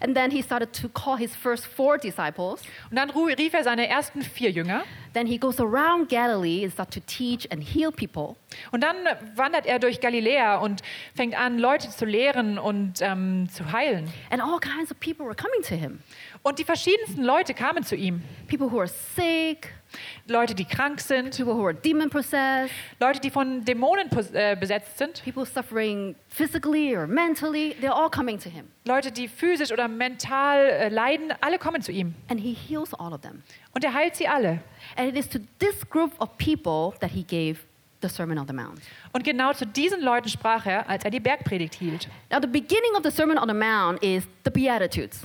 And 0.00 0.16
then 0.16 0.30
he 0.30 0.42
started 0.42 0.72
to 0.80 0.88
call 0.88 1.16
his 1.16 1.34
first 1.36 1.66
four 1.66 1.98
disciples. 1.98 2.62
Und 2.90 2.96
dann 2.96 3.10
rief 3.10 3.54
er 3.54 3.62
seine 3.62 3.88
ersten 3.88 4.22
vier 4.22 4.50
Jünger 4.50 4.82
Then 5.14 5.26
he 5.26 5.36
goes 5.36 5.60
around 5.60 6.08
Galilee 6.08 6.64
and 6.64 6.72
starts 6.72 6.94
to 6.94 7.00
teach 7.00 7.50
and 7.52 7.62
heal 7.62 7.92
people. 7.92 8.36
und 8.70 8.82
dann 8.82 8.96
wandert 9.36 9.66
er 9.66 9.78
durch 9.78 10.00
Galiläa 10.00 10.56
und 10.56 10.82
fängt 11.14 11.38
an, 11.38 11.58
Leute 11.58 11.90
zu 11.90 12.04
lehren 12.06 12.58
und 12.58 13.00
ähm, 13.00 13.48
zu 13.50 13.72
heilen. 13.72 14.10
And 14.30 14.42
all 14.42 14.58
kinds 14.58 14.90
of 14.90 14.98
people 15.00 15.26
were 15.26 15.34
coming 15.34 15.62
to 15.62 15.74
him. 15.74 16.00
Und 16.42 16.58
die 16.58 16.64
verschiedensten 16.64 17.22
Leute 17.22 17.54
kamen 17.54 17.84
zu 17.84 17.94
ihm. 17.94 18.20
People 18.48 18.70
who 18.70 18.80
are 18.80 18.88
sick, 18.88 19.72
Leute, 20.26 20.56
die 20.56 20.64
krank 20.64 21.00
sind, 21.00 21.36
people 21.36 21.54
who 21.54 21.64
are 21.64 21.74
demon 21.74 22.10
possessed, 22.10 22.74
Leute, 22.98 23.20
die 23.20 23.30
von 23.30 23.64
Dämonen 23.64 24.08
äh, 24.32 24.56
besetzt 24.56 24.98
sind, 24.98 25.22
people 25.22 25.46
suffering 25.46 26.16
physically 26.28 26.96
or 26.96 27.06
mentally, 27.06 27.76
they're 27.80 27.92
all 27.92 28.10
coming 28.10 28.38
to 28.38 28.50
him. 28.50 28.66
Leute, 28.84 29.12
die 29.12 29.28
physisch 29.28 29.70
oder 29.70 29.86
mental 29.86 30.58
äh, 30.58 30.88
leiden, 30.88 31.32
alle 31.40 31.58
kommen 31.58 31.80
zu 31.80 31.92
ihm. 31.92 32.14
And 32.28 32.40
he 32.40 32.54
heals 32.54 32.92
all 32.94 33.12
of 33.12 33.20
them. 33.20 33.44
Und 33.72 33.84
er 33.84 33.94
heilt 33.94 34.16
sie 34.16 34.26
alle. 34.26 34.60
And 34.96 35.08
it 35.08 35.16
is 35.16 35.28
to 35.28 35.38
this 35.60 35.88
group 35.88 36.12
of 36.20 36.36
people 36.38 36.98
that 36.98 37.12
he 37.12 37.22
gave 37.22 37.60
the 38.02 38.08
Sermon 38.08 38.36
on 38.38 38.46
the 38.46 38.52
Mount. 38.52 38.80
Und 39.12 39.24
genau 39.24 39.52
zu 39.52 39.64
diesen 39.64 40.00
Leuten 40.02 40.28
sprach 40.28 40.66
er, 40.66 40.88
als 40.88 41.04
er 41.04 41.10
die 41.10 41.20
Bergpredigt 41.20 41.74
hielt. 41.74 42.08
Now, 42.30 42.40
the 42.40 42.48
beginning 42.48 42.94
of 42.96 43.02
the 43.04 43.10
Sermon 43.10 43.38
on 43.38 43.48
the 43.48 43.54
Mount 43.54 44.02
is 44.02 44.24
the 44.44 44.50
Beatitudes, 44.50 45.20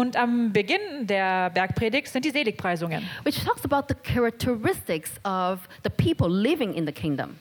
Und 0.00 0.16
am 0.16 0.50
Beginn 0.50 1.06
der 1.06 1.50
Bergpredigt 1.50 2.08
sind 2.08 2.24
die 2.24 2.30
Seligpreisungen, 2.30 3.06
which 3.22 3.44
talks 3.44 3.62
about 3.66 3.82
the 3.86 3.94
characteristics 3.94 5.10
of 5.24 5.68
the 5.84 5.90
people 5.90 6.26
living 6.26 6.72
in 6.72 6.86
the 6.86 6.92
kingdom. 6.92 7.36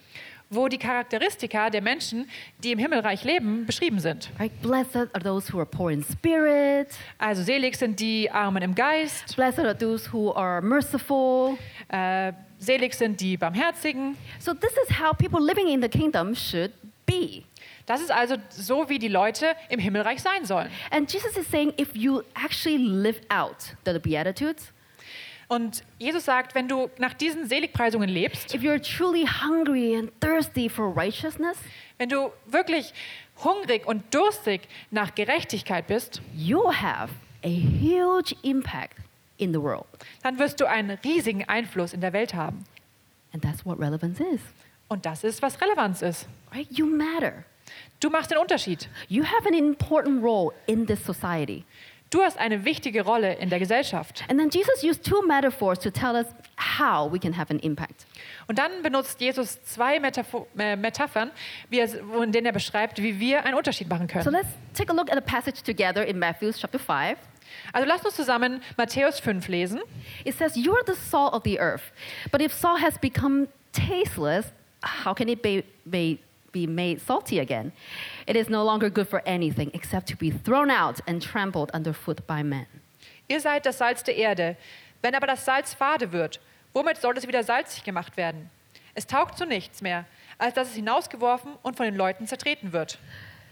wo 0.50 0.67
die 0.67 0.77
Charakteristika 0.77 1.69
der 1.69 1.81
Menschen, 1.81 2.27
die 2.63 2.71
im 2.73 2.79
Himmelreich 2.79 3.23
leben, 3.23 3.65
beschrieben 3.65 4.00
sind. 4.00 4.29
Right? 4.39 4.51
Blessed 4.61 5.07
are 5.13 5.23
those 5.23 5.53
who 5.53 5.59
are 5.59 5.65
poor 5.65 5.89
in 5.91 6.03
spirit. 6.03 6.89
Also 7.17 7.44
selig 7.44 7.77
sind 7.77 7.97
die 8.00 8.29
Armen 8.29 8.62
im 8.63 8.75
Geist, 8.75 9.35
Blessed 9.38 9.59
are 9.59 9.77
those 9.77 10.12
who 10.12 10.36
are 10.36 10.62
merciful. 10.62 11.57
äh, 11.88 12.34
selig 12.57 12.95
sind 12.95 13.22
die 13.22 13.38
Barmherzigen. 13.38 14.17
So, 14.39 14.53
this 14.53 14.74
is 14.84 15.00
how 15.00 15.13
people 15.13 15.39
living 15.39 15.69
in 15.69 15.81
the 15.81 15.88
kingdom 15.88 16.36
should 16.36 16.72
be. 17.05 17.43
Das 17.89 18.01
ist 18.01 18.12
also 18.12 18.36
so, 18.50 18.88
wie 18.88 19.00
die 19.00 19.08
Leute 19.08 19.55
im 19.67 19.79
Himmelreich 19.79 20.22
sein 20.22 20.46
sollen. 20.46 20.69
And 20.91 21.12
Jesus 21.12 21.36
is 21.36 21.50
saying 21.50 21.74
if 21.79 21.96
you 21.96 22.22
actually 22.36 22.77
live 22.77 23.19
out 23.29 23.75
the 23.84 23.98
Beatitudes, 23.98 24.72
Und 25.48 25.84
Jesus 25.98 26.25
sagt, 26.25 26.53
wenn 26.53 26.67
du 26.67 26.91
nach 27.00 27.15
diesen 27.15 27.48
Seligpreisungen 27.48 28.08
lebst, 28.08 28.53
if 28.53 28.62
you're 28.62 28.79
truly 28.79 29.25
hungry 29.25 29.98
and 29.98 30.12
thirsty 30.22 30.69
for 30.69 30.96
righteousness, 30.96 31.58
wenn 31.98 32.10
du 32.10 32.31
wirklich 32.46 32.93
hungrig 33.43 33.88
und 33.88 34.13
durstig 34.13 34.67
nach 34.91 35.15
Gerechtigkeit 35.15 35.88
bist, 35.88 36.22
you'll 36.38 36.72
have 36.72 37.12
a 37.43 37.50
huge 37.50 38.36
impact 38.43 38.98
in 39.38 39.51
the 39.51 39.60
world. 39.60 39.88
dann 40.22 40.38
wirst 40.38 40.60
du 40.60 40.67
einen 40.67 41.00
riesigen 41.03 41.43
Einfluss 41.50 41.93
in 41.93 42.01
der 42.01 42.13
Welt 42.13 42.36
haben. 42.36 42.65
And 43.34 43.41
that's 43.41 43.65
what 43.65 43.79
relevance 43.79 44.24
is. 44.24 44.41
Und 44.89 45.08
das 45.08 45.24
ist, 45.24 45.41
was 45.41 45.60
Relevanz 45.60 46.03
ist. 46.03 46.27
Right? 46.53 46.67
You 46.69 46.86
matter. 46.86 47.46
Du 48.00 48.10
machst 48.10 48.32
den 48.32 48.38
Unterschied. 48.38 48.88
You 49.08 49.24
have 49.24 49.48
an 49.48 49.53
important 49.53 50.24
role 50.24 50.53
in 50.68 50.86
this 50.88 51.03
society. 51.03 51.65
Du 52.12 52.24
hast 52.24 52.39
eine 52.39 52.65
wichtige 52.65 53.03
Rolle 53.03 53.36
in 53.36 53.50
der 53.51 53.60
Gesellschaft. 53.60 54.24
And 54.29 54.39
then 54.39 54.50
Jesus 54.50 54.84
used 54.84 55.03
two 55.06 55.22
metaphors 55.27 55.77
to 55.79 55.91
tell 55.91 56.15
us 56.15 56.25
how 56.58 57.12
we 57.12 57.20
can 57.20 57.38
have 57.38 57.51
an 57.51 57.60
impact. 57.60 58.08
Und 58.48 58.58
dann 58.58 58.82
benutzt 58.82 59.22
Jesus 59.22 59.62
zwei 59.63 60.00
Metapho 60.00 60.48
äh, 60.58 60.75
Metaphern, 60.75 61.29
wie 61.70 61.79
er, 61.79 61.89
in 62.24 62.32
denen 62.32 62.48
er 62.48 62.51
beschreibt, 62.51 63.00
wie 63.00 63.20
wir 63.20 63.46
einen 63.46 63.56
Unterschied 63.56 63.89
machen 63.89 64.08
So 64.08 64.13
können. 64.13 64.32
let's 64.38 64.50
take 64.74 64.91
a 64.91 64.96
look 64.96 65.12
at 65.12 65.18
a 65.18 65.22
passage 65.22 65.62
together 65.62 66.03
in 66.03 66.18
Matthew 66.18 66.51
chapter 66.53 66.79
5. 66.79 67.15
Also 67.74 67.88
lasst 67.88 68.06
uns 68.06 68.15
zusammen 68.15 68.62
Matthäus 68.75 69.20
5 69.20 69.48
lesen. 69.48 69.79
It 70.24 70.36
says, 70.36 70.56
You 70.56 70.74
are 70.74 70.84
the 70.88 70.96
salt 70.96 71.34
of 71.34 71.44
the 71.44 71.60
earth. 71.60 71.91
But 72.32 72.41
if 72.41 72.53
salt 72.53 72.79
has 72.82 72.98
become 72.98 73.48
tasteless, 73.72 74.48
how 74.82 75.13
can 75.13 75.29
it 75.29 75.44
be, 75.44 75.63
be, 75.86 76.18
be 76.51 76.68
made 76.68 77.00
salty 77.00 77.39
again? 77.39 77.72
It 78.27 78.36
is 78.36 78.50
no 78.50 78.63
longer 78.63 78.89
good 78.89 79.08
for 79.08 79.22
anything 79.25 79.72
except 79.74 80.08
to 80.10 80.15
be 80.18 80.32
thrown 80.32 80.70
out 80.70 81.01
and 81.08 81.22
trampled 81.22 81.72
underfoot 81.72 82.25
by 82.27 82.44
men. 82.44 82.68
Ihr 83.27 83.39
seid 83.39 83.65
das 83.65 83.77
Salz 83.77 84.03
der 84.03 84.15
Erde. 84.15 84.58
Wenn 85.01 85.15
aber 85.15 85.27
das 85.27 85.46
Salz 85.46 85.74
fade 85.74 86.12
wird, 86.12 86.39
womit 86.74 86.98
soll 86.98 87.18
es 87.18 87.27
wieder 87.27 87.44
salzig 87.44 87.84
gemacht 87.84 88.18
werden? 88.18 88.50
Es 88.96 89.08
taugt 89.08 89.38
zu 89.38 89.46
nichts 89.46 89.82
mehr, 89.82 90.06
als 90.38 90.56
dass 90.56 90.70
es 90.70 90.75
hinausgeworfen 90.75 91.53
und 91.62 91.77
von 91.77 91.86
den 91.86 91.96
Leuten 91.96 92.27
zertreten 92.27 92.74
wird. 92.74 93.00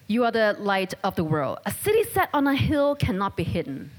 You 0.08 0.24
are 0.24 0.32
the 0.34 0.62
light 0.62 0.98
of 1.04 1.16
the 1.16 1.24
world. 1.24 1.60
A 1.66 1.72
city 1.72 2.04
set 2.04 2.30
on 2.34 2.48
a 2.48 2.54
hill 2.54 2.96
cannot 2.96 3.36
be 3.36 3.44
hidden. 3.44 3.92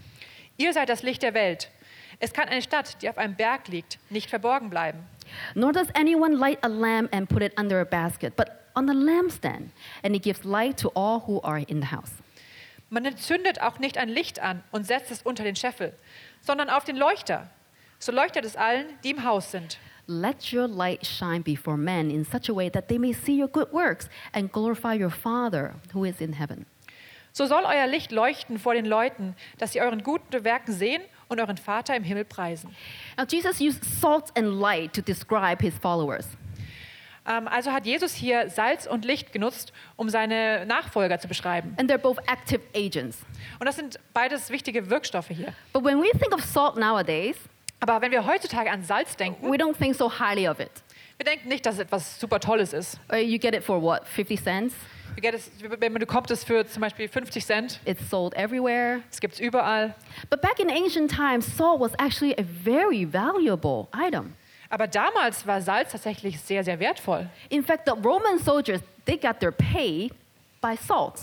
Ihr 0.57 0.73
seid 0.73 0.89
das 0.89 1.03
Licht 1.03 1.23
der 1.23 1.35
Welt. 1.35 1.71
Es 2.19 2.33
kann 2.33 2.49
eine 2.49 2.63
Stadt, 2.63 3.01
die 3.03 3.09
auf 3.09 3.19
einem 3.19 3.37
Berg 3.37 3.69
liegt, 3.69 3.99
nicht 4.11 4.29
verborgen 4.29 4.71
bleiben. 4.71 4.99
Nor 5.55 5.73
does 5.73 5.89
anyone 5.95 6.35
light 6.35 6.59
a 6.63 6.69
lamp 6.69 7.15
and 7.15 7.29
put 7.29 7.43
it 7.43 7.59
under 7.59 7.81
a 7.81 7.85
basket, 7.85 8.35
but 8.37 8.49
on 8.79 8.87
the 8.87 8.95
lampstand, 8.95 9.71
and 10.03 10.15
it 10.15 10.23
gives 10.23 10.45
light 10.45 10.77
to 10.79 10.89
all 10.95 11.21
who 11.27 11.41
are 11.43 11.59
in 11.59 11.81
the 11.81 11.89
house. 11.91 12.13
Man 12.91 13.05
entzündet 13.05 13.61
auch 13.61 13.79
nicht 13.81 13.99
ein 13.99 14.09
Licht 14.09 14.41
an 14.41 14.63
und 14.71 14.87
setzt 14.87 15.11
es 15.11 15.23
unter 15.23 15.43
den 15.43 15.57
Scheffel, 15.57 15.93
sondern 16.41 16.71
auf 16.71 16.85
den 16.85 16.97
Leuchter. 16.97 17.51
So 17.99 18.13
leuchtet 18.13 18.45
es 18.45 18.57
allen, 18.57 18.87
die 19.03 19.11
im 19.11 19.25
Haus 19.25 19.51
sind. 19.51 19.79
Let 20.07 20.53
your 20.55 20.69
light 20.69 21.05
shine 21.05 21.43
before 21.43 21.77
men 21.77 22.09
in 22.11 22.25
such 22.25 22.49
a 22.49 22.55
way 22.55 22.71
that 22.71 22.89
they 22.89 22.99
may 22.99 23.13
see 23.13 23.39
your 23.39 23.49
good 23.49 23.71
works 23.73 24.09
and 24.33 24.51
glorify 24.51 24.95
your 24.95 25.11
Father 25.11 25.75
who 25.93 26.05
is 26.05 26.21
in 26.21 26.33
heaven. 26.33 26.65
So 27.33 27.45
soll 27.45 27.65
euer 27.67 27.87
Licht 27.87 28.11
leuchten 28.11 28.59
vor 28.59 28.73
den 28.75 28.87
Leuten, 28.87 29.37
dass 29.59 29.73
sie 29.73 29.83
euren 29.83 30.03
guten 30.03 30.45
Werken 30.45 30.73
sehen 30.73 31.03
und 31.29 31.41
euren 31.41 31.59
Vater 31.59 31.95
im 31.95 32.05
Himmel 32.05 32.25
preisen. 32.25 32.75
Now, 33.19 33.25
Jesus 33.29 33.61
used 33.61 33.85
salt 33.85 34.37
and 34.37 34.59
light 34.61 34.95
to 34.95 35.03
describe 35.03 35.61
his 35.61 35.77
followers. 35.79 36.27
Ähm, 37.29 37.47
also 37.49 37.73
hat 37.73 37.85
Jesus 37.87 38.15
hier 38.15 38.49
Salz 38.49 38.87
und 38.87 39.05
Licht 39.05 39.33
genutzt, 39.33 39.73
um 39.97 40.09
seine 40.09 40.65
Nachfolger 40.67 41.19
zu 41.19 41.29
beschreiben. 41.29 41.75
And 41.79 41.91
they're 41.91 41.99
both 41.99 42.19
active 42.27 42.61
agents. 42.75 43.19
Und 43.59 43.67
das 43.67 43.77
sind 43.77 43.99
beides 44.15 44.51
wichtige 44.51 44.89
Wirkstoffe 44.91 45.29
hier. 45.29 45.53
But 45.73 45.85
when 45.85 46.01
we 46.01 46.09
think 46.19 46.35
of 46.35 46.43
salt 46.43 46.77
nowadays, 46.77 47.37
Aber 47.81 48.01
wenn 48.01 48.11
wir 48.11 48.27
heutzutage 48.27 48.71
an 48.71 48.83
Salz 48.83 49.15
denken, 49.17 49.51
we 49.53 49.57
don't 49.57 49.77
think 49.77 49.95
so 49.95 50.11
highly 50.19 50.49
of 50.49 50.59
it. 50.59 50.71
wir 51.19 51.25
denken 51.25 51.49
nicht, 51.49 51.67
dass 51.67 51.75
es 51.75 51.81
etwas 51.81 52.19
super 52.19 52.41
Tolles 52.41 52.73
ist. 52.73 52.99
Uh, 53.13 53.17
You 53.17 53.39
get 53.39 53.55
it 53.55 53.63
for 53.63 53.81
what, 53.83 54.07
50 54.07 54.43
cents? 54.43 54.75
Wir 55.15 55.23
get 55.23 55.35
es- 55.35 55.51
Wenn 55.61 55.93
man 55.93 55.99
bekommt 56.01 56.31
es 56.31 56.45
für 56.45 56.65
zum 56.67 56.81
Beispiel 56.81 57.09
50 57.09 57.45
Cent, 57.45 57.81
It's 57.85 58.09
sold 58.09 58.35
everywhere. 58.35 59.01
es 59.11 59.19
gibt 59.21 59.35
es 59.35 59.41
überall. 59.41 59.95
But 60.31 60.41
back 60.41 60.61
in 60.61 60.71
ancient 60.71 61.11
times, 61.11 61.45
salt 61.57 61.81
was 61.81 61.93
actually 61.99 62.35
a 62.39 62.45
very 62.65 63.05
valuable 63.05 63.89
item. 63.97 64.35
Aber 64.71 64.87
damals 64.87 65.47
war 65.47 65.61
Salz 65.61 65.93
tatsächlich 65.93 66.39
sehr, 66.41 66.63
sehr 66.63 66.79
wertvoll. 66.79 67.29
In 67.49 67.63
fact, 67.65 67.87
the 67.87 67.93
Roman 67.93 68.39
soldiers, 68.39 68.81
they 69.07 69.17
got 69.17 69.41
their 69.41 69.53
pay 69.53 70.11
by 70.61 70.77
salt. 70.77 71.21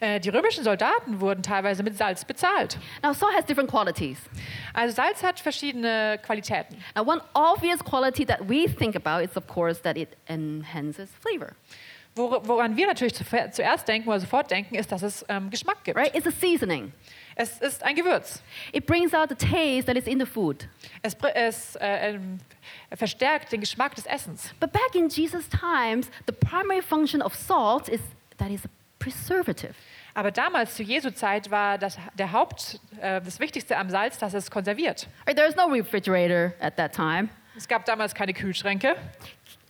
Äh, 0.00 0.18
Die 0.18 0.30
römischen 0.30 0.64
Soldaten 0.64 1.20
wurden 1.20 1.42
teilweise 1.42 1.82
mit 1.82 1.96
Salz 1.96 2.24
bezahlt. 2.24 2.78
Now, 3.02 3.12
salt 3.12 3.34
has 3.36 3.44
different 3.44 3.70
qualities. 3.70 4.18
Also 4.72 4.94
Salz 4.94 5.22
hat 5.22 5.38
verschiedene 5.38 6.18
Qualitäten. 6.24 6.76
Now, 6.96 7.06
one 7.06 7.20
obvious 7.34 7.78
quality 7.84 8.24
that 8.26 8.40
we 8.48 8.66
think 8.66 8.96
about 8.96 9.22
is, 9.22 9.36
of 9.36 9.46
course, 9.46 9.80
that 9.82 9.96
it 9.96 10.08
enhances 10.28 11.10
flavor, 11.20 11.52
Wor- 12.16 12.40
Woran 12.48 12.76
wir 12.76 12.86
natürlich 12.88 13.14
zuerst 13.14 13.86
denken 13.86 14.08
oder 14.08 14.18
sofort 14.18 14.50
denken, 14.50 14.74
ist, 14.74 14.90
dass 14.90 15.02
es 15.02 15.24
ähm, 15.28 15.48
Geschmack 15.50 15.84
gibt. 15.84 15.96
right? 15.96 16.12
It's 16.16 16.26
a 16.26 16.32
seasoning. 16.32 16.92
Es 17.40 17.58
ist 17.58 17.82
ein 17.82 17.96
Gewürz. 17.96 18.42
It 18.70 18.84
brings 18.84 19.14
out 19.14 19.30
the 19.30 19.34
taste 19.34 19.86
that 19.86 19.96
is 19.96 20.06
in 20.06 20.20
the 20.20 20.26
food. 20.26 20.68
Es, 21.00 21.16
es 21.32 21.74
äh, 21.76 22.10
ähm, 22.10 22.38
verstärkt 22.94 23.50
den 23.50 23.60
Geschmack 23.60 23.94
des 23.94 24.04
Essens. 24.04 24.52
But 24.60 24.72
back 24.72 24.94
in 24.94 25.08
Jesus' 25.08 25.48
times, 25.48 26.10
the 26.26 26.34
primary 26.34 26.82
function 26.82 27.22
of 27.22 27.34
salt 27.34 27.88
is 27.88 28.02
that 28.36 28.50
it's 28.50 28.66
a 28.66 28.68
preservative. 28.98 29.72
Aber 30.12 30.30
damals, 30.30 30.74
zu 30.74 30.82
Jesu 30.82 31.12
Zeit, 31.12 31.50
war 31.50 31.78
das, 31.78 31.96
der 32.18 32.30
Haupt, 32.30 32.78
äh, 33.00 33.22
das 33.22 33.40
Wichtigste 33.40 33.74
am 33.78 33.88
Salz, 33.88 34.18
dass 34.18 34.34
es 34.34 34.50
konserviert. 34.50 35.08
Right? 35.26 35.34
There's 35.34 35.56
no 35.56 35.64
refrigerator 35.64 36.52
at 36.60 36.76
that 36.76 36.92
time. 36.94 37.30
Es 37.56 37.66
gab 37.66 37.86
damals 37.86 38.14
keine 38.14 38.34
Kühlschränke. 38.34 38.96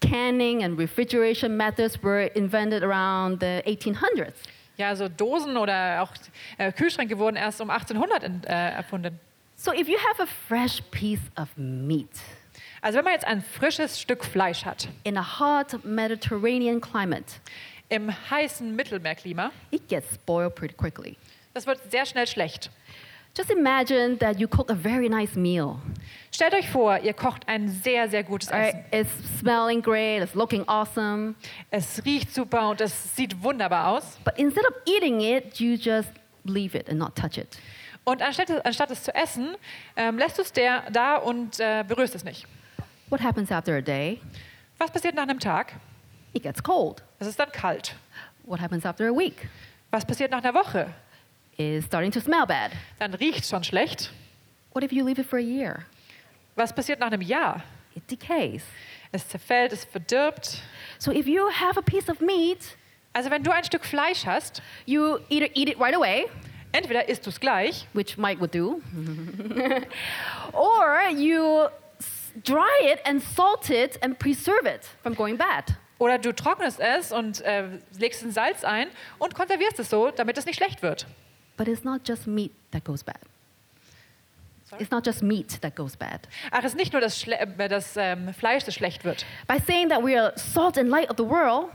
Canning 0.01 0.65
and 0.65 0.77
refrigeration 0.77 1.55
methods 1.55 1.97
were 2.03 2.25
invented 2.35 2.83
around 2.83 3.39
the 3.39 3.63
1800s. 3.65 4.33
Ja, 4.77 4.87
also 4.87 5.09
Dosen 5.09 5.57
oder 5.57 6.01
auch 6.01 6.13
äh, 6.57 6.71
Kühlschränke 6.71 7.17
wurden 7.17 7.35
erst 7.35 7.61
um 7.61 7.69
1800 7.69 8.23
in, 8.23 8.43
äh, 8.43 8.71
erfunden. 8.71 9.19
So 9.55 9.71
if 9.71 9.87
you 9.87 9.97
have 10.09 10.23
a 10.23 10.25
fresh 10.47 10.81
piece 10.91 11.21
of 11.37 11.49
meat 11.55 12.09
Also 12.81 12.97
wenn 12.97 13.05
man 13.05 13.13
jetzt 13.13 13.25
ein 13.27 13.41
frisches 13.41 13.99
Stück 13.99 14.25
Fleisch 14.25 14.65
hat, 14.65 14.87
in 15.03 15.17
a 15.17 15.39
hot 15.39 15.83
Mediterranean 15.85 16.81
climate, 16.81 17.25
im 17.89 18.11
heißen 18.31 18.75
Mittelmeerklima, 18.75 19.51
it 19.69 19.87
gets 19.87 20.15
spoiled 20.15 20.55
pretty 20.55 20.73
quickly. 20.73 21.15
das 21.53 21.67
wird 21.67 21.79
sehr 21.91 22.05
schnell 22.05 22.25
schlecht. 22.25 22.71
Just 23.37 23.51
imagine 23.51 24.17
that 24.17 24.39
you 24.39 24.47
cook 24.47 24.69
a 24.71 24.75
very 24.75 25.07
nice 25.07 25.35
meal. 25.35 25.79
Stellt 26.33 26.53
euch 26.53 26.69
vor, 26.69 26.97
ihr 26.99 27.13
kocht 27.13 27.47
ein 27.47 27.67
sehr, 27.67 28.09
sehr 28.09 28.23
gutes? 28.23 28.49
Essen. 28.49 28.85
It's 28.91 29.09
smelling 29.39 29.81
great, 29.81 30.23
it's 30.23 30.33
looking 30.33 30.65
awesome, 30.67 31.35
Es 31.71 32.03
riecht 32.05 32.33
super 32.33 32.69
und 32.69 32.79
es 32.81 33.15
sieht 33.15 33.43
wunderbar 33.43 33.89
aus. 33.89 34.17
but 34.23 34.37
instead 34.37 34.63
of 34.69 34.75
eating 34.85 35.19
it, 35.19 35.59
you 35.59 35.75
just 35.75 36.09
leave 36.45 36.77
it 36.77 36.89
and 36.89 36.97
not 36.97 37.15
touch 37.15 37.37
it. 37.37 37.57
Und 38.05 38.21
anstatt, 38.21 38.49
anstatt 38.65 38.89
es 38.91 39.03
zu 39.03 39.13
essen, 39.13 39.55
ähm, 39.95 40.17
lässt 40.17 40.37
du 40.37 40.41
es 40.41 40.51
der, 40.53 40.83
da 40.91 41.17
und 41.17 41.59
äh, 41.59 41.83
berührst 41.87 42.15
es 42.15 42.23
nicht. 42.23 42.47
What 43.09 43.21
happens 43.21 43.51
after 43.51 43.75
a 43.75 43.81
day? 43.81 44.19
Was 44.77 44.89
passiert 44.89 45.13
nach 45.15 45.23
einem 45.23 45.39
Tag? 45.39 45.73
It 46.33 46.43
gets 46.43 46.63
cold. 46.63 47.03
Es 47.19 47.27
ist 47.27 47.37
dann 47.39 47.51
kalt. 47.51 47.93
What 48.43 48.59
happens 48.61 48.85
after 48.85 49.05
a 49.07 49.11
week? 49.11 49.49
Was 49.91 50.05
passiert 50.05 50.31
nach 50.31 50.41
einer 50.43 50.53
Woche? 50.53 50.87
It's 51.57 51.85
starting 51.85 52.09
to 52.11 52.21
smell 52.21 52.45
bad. 52.47 52.71
Dann 52.99 53.13
riecht 53.13 53.41
es 53.43 53.49
schon 53.49 53.63
schlecht. 53.65 54.11
What 54.73 54.83
if 54.83 54.93
you 54.93 55.05
leave 55.05 55.19
it 55.19 55.27
for 55.27 55.37
a 55.37 55.41
year? 55.41 55.85
Was 56.55 56.73
passiert 56.73 56.99
nach 56.99 57.07
einem 57.07 57.21
Jahr? 57.21 57.63
It 57.95 58.09
decays. 58.09 58.63
Es 59.11 59.27
zerfällt, 59.27 59.73
es 59.73 59.83
verdirbt. 59.85 60.59
So 60.97 61.11
if 61.11 61.27
you 61.27 61.49
have 61.49 61.77
a 61.77 61.81
piece 61.81 62.09
of 62.09 62.19
meat, 62.21 62.77
Also 63.13 63.29
wenn 63.29 63.43
du 63.43 63.51
ein 63.51 63.63
Stück 63.65 63.83
Fleisch 63.83 64.25
hast, 64.25 64.61
you 64.85 65.17
either 65.29 65.49
eat 65.53 65.67
it 65.67 65.77
right 65.79 65.93
away, 65.93 66.27
entweder 66.71 67.09
isst 67.09 67.25
du 67.25 67.29
es 67.29 67.39
gleich 67.41 67.85
which 67.93 68.17
Mike 68.17 68.39
would 68.39 68.55
do, 68.55 68.81
or 70.53 71.09
you 71.13 71.67
dry 72.45 72.69
it 72.93 72.99
and 73.05 73.21
salt 73.21 73.69
it 73.69 74.01
and 74.01 74.17
preserve 74.17 74.65
it 74.65 74.85
from 75.03 75.13
going 75.13 75.37
bad. 75.37 75.75
oder 75.99 76.17
du 76.17 76.33
trocknest 76.33 76.79
es 76.79 77.11
und 77.11 77.41
äh, 77.41 77.65
legst 77.99 78.23
ein 78.23 78.31
Salz 78.31 78.63
ein 78.63 78.87
und 79.19 79.35
konservierst 79.35 79.77
es 79.79 79.89
so, 79.89 80.09
damit 80.11 80.37
es 80.37 80.45
nicht 80.45 80.55
schlecht 80.55 80.81
wird. 80.81 81.05
But 81.57 81.67
it's 81.67 81.83
not 81.83 82.07
just 82.07 82.25
meat 82.27 82.51
that 82.71 82.85
goes 82.85 83.03
bad. 83.03 83.19
Sorry? 84.71 84.81
It's 84.83 84.91
not 84.91 85.05
just 85.05 85.21
meat 85.21 85.59
that 85.61 85.75
goes 85.75 85.97
bad. 85.97 86.21
Ach, 86.49 86.59
es 86.59 86.71
ist 86.71 86.77
nicht 86.77 86.93
nur 86.93 87.01
das, 87.01 87.19
Schle 87.19 87.37
äh, 87.37 87.67
das 87.67 87.97
ähm, 87.97 88.33
Fleisch, 88.33 88.63
das 88.63 88.73
schlecht 88.73 89.03
wird. 89.03 89.25
By 89.45 89.59
saying 89.59 89.89
that 89.89 90.01
we 90.01 90.17
are 90.17 90.31
salt 90.37 90.77
and 90.77 90.89
light 90.89 91.09
of 91.09 91.17
the 91.17 91.25
world, 91.25 91.69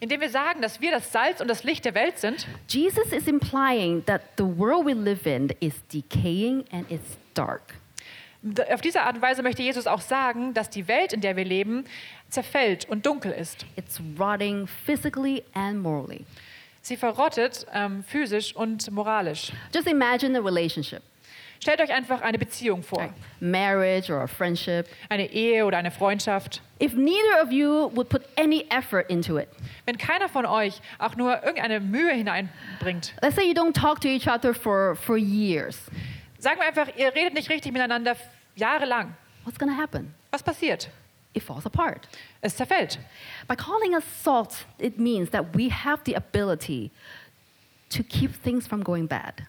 Indem 0.00 0.20
wir 0.20 0.28
sagen, 0.28 0.60
dass 0.60 0.82
wir 0.82 0.90
das 0.90 1.10
Salz 1.10 1.40
und 1.40 1.48
das 1.48 1.64
Licht 1.64 1.86
der 1.86 1.94
Welt 1.94 2.18
sind, 2.18 2.46
Jesus 2.68 3.12
is 3.12 3.26
implying 3.26 4.04
that 4.04 4.20
the 4.36 4.44
world 4.44 4.84
we 4.84 4.92
live 4.92 5.24
in 5.24 5.48
is 5.60 5.74
decaying 5.90 6.64
and 6.70 6.90
it's 6.90 7.16
dark. 7.32 7.62
auf 8.70 8.82
diese 8.82 9.00
Art 9.00 9.16
und 9.16 9.22
Weise 9.22 9.42
möchte 9.42 9.62
Jesus 9.62 9.86
auch 9.86 10.02
sagen, 10.02 10.52
dass 10.52 10.68
die 10.68 10.86
Welt, 10.86 11.14
in 11.14 11.22
der 11.22 11.36
wir 11.36 11.44
leben, 11.44 11.84
zerfällt 12.28 12.84
und 12.88 13.06
dunkel 13.06 13.32
ist. 13.32 13.64
It's 13.76 14.00
rotting 14.18 14.66
physically 14.66 15.42
and 15.54 15.82
morally. 15.82 16.26
Sie 16.82 16.96
verrottet 16.96 17.66
ähm, 17.72 18.04
physisch 18.04 18.54
und 18.54 18.90
moralisch. 18.92 19.52
Just 19.74 19.88
imagine 19.88 20.38
a 20.38 20.40
relationship, 20.40 21.02
Stellt 21.60 21.80
euch 21.80 21.92
einfach 21.92 22.20
eine 22.20 22.38
Beziehung 22.38 22.82
vor, 22.82 22.98
like 23.02 23.12
marriage 23.40 24.12
or 24.12 24.20
a 24.22 24.26
friendship. 24.26 24.86
eine 25.08 25.30
Ehe 25.30 25.64
oder 25.64 25.78
eine 25.78 25.90
Freundschaft. 25.90 26.62
If 26.80 26.94
neither 26.94 27.42
of 27.42 27.50
you 27.50 27.90
would 27.94 28.08
put 28.08 28.22
any 28.36 28.66
effort 28.70 29.08
into 29.10 29.38
it, 29.38 29.48
Wenn 29.86 29.96
keiner 29.98 30.28
von 30.28 30.44
euch 30.46 30.80
auch 30.98 31.16
nur 31.16 31.42
irgendeine 31.42 31.80
Mühe 31.80 32.12
hineinbringt, 32.12 33.14
let's 33.22 33.36
say 33.36 33.44
you 33.46 33.54
don't 33.54 33.72
talk 33.72 34.00
to 34.00 34.08
each 34.08 34.28
other 34.28 34.52
for, 34.54 34.94
for 34.96 35.16
years, 35.16 35.78
sagen 36.38 36.60
wir 36.60 36.66
einfach, 36.66 36.88
ihr 36.96 37.14
redet 37.14 37.34
nicht 37.34 37.48
richtig 37.50 37.72
miteinander 37.72 38.16
jahrelang. 38.54 39.14
what's 39.44 39.58
to 39.58 39.66
happen? 39.68 40.14
Was 40.30 40.42
passiert? 40.42 40.90
It 41.32 41.42
falls 41.42 41.66
apart. 41.66 42.08
Es 42.40 42.56
zerfällt. 42.56 42.98
By 43.46 43.56
calling 43.56 43.94
us 43.94 44.04
salt, 44.22 44.64
it 44.78 44.98
means 44.98 45.30
that 45.30 45.54
we 45.54 45.68
have 45.70 46.00
the 46.04 46.14
ability 46.16 46.90
to 47.90 48.02
keep 48.02 48.32
things 48.42 48.66
from 48.66 48.82
going 48.82 49.06
bad. 49.06 49.46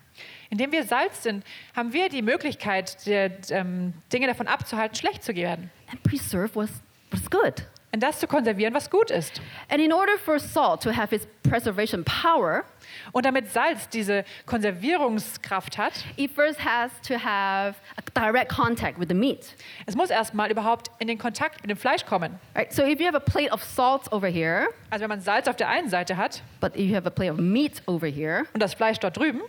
Indem 0.50 0.72
wir 0.72 0.84
Salz 0.84 1.24
sind, 1.24 1.44
haben 1.76 1.94
wir 1.94 2.10
die 2.10 2.22
Möglichkeit, 2.22 3.06
die, 3.06 3.30
ähm, 3.54 3.94
Dinge 4.14 4.28
davon 4.28 4.48
abzuhalten, 4.48 4.96
schlecht 4.96 5.24
zu 5.24 5.36
werden. 5.36 5.70
and 5.92 6.02
preserve 6.04 6.54
what's, 6.56 6.72
what's 7.12 7.30
good. 7.30 7.66
Und 7.94 8.04
das 8.04 8.20
zu 8.20 8.28
konservieren, 8.28 8.74
was 8.74 8.90
gut 8.90 9.10
ist. 9.12 9.42
And 9.70 9.82
in 9.82 9.94
order 9.94 10.18
for 10.24 10.40
salt 10.40 10.84
to 10.84 10.92
have 10.96 11.16
its 11.16 11.26
preservation 11.44 12.04
power, 12.04 12.66
Und 13.14 13.26
damit 13.26 13.50
Salz 13.52 13.88
diese 13.90 14.26
Konservierungskraft 14.46 15.78
hat, 15.78 15.94
it 16.18 16.32
first 16.32 16.64
has 16.64 16.92
to 17.08 17.16
have 17.16 17.76
a 17.96 18.02
direct 18.14 18.50
contact 18.50 19.00
with 19.00 19.08
the 19.10 19.14
meat. 19.16 19.56
es 19.86 19.96
muss 19.96 20.10
erstmal 20.10 20.52
überhaupt 20.52 20.92
in 21.00 21.08
den 21.08 21.18
Kontakt 21.18 21.62
mit 21.62 21.70
dem 21.70 21.78
Fleisch 21.78 22.06
kommen. 22.06 22.40
Right? 22.56 22.72
So 22.74 22.84
if 22.84 23.00
you 23.00 23.06
have 23.08 23.16
a 23.16 23.20
plate 23.22 23.52
of 23.52 23.64
salt 23.64 24.12
over 24.12 24.28
here, 24.28 24.68
Also 24.90 25.04
wenn 25.04 25.10
man 25.10 25.22
Salz 25.22 25.48
auf 25.48 25.56
der 25.56 25.70
einen 25.70 25.90
Seite 25.90 26.18
hat 26.18 26.42
but 26.60 26.76
if 26.76 26.82
you 26.90 26.96
have 26.96 27.08
a 27.08 27.12
plate 27.12 27.32
of 27.32 27.40
meat 27.40 27.82
over 27.88 28.08
here, 28.08 28.44
und 28.54 28.62
das 28.62 28.74
Fleisch 28.74 29.00
dort 29.00 29.18
drüben, 29.18 29.42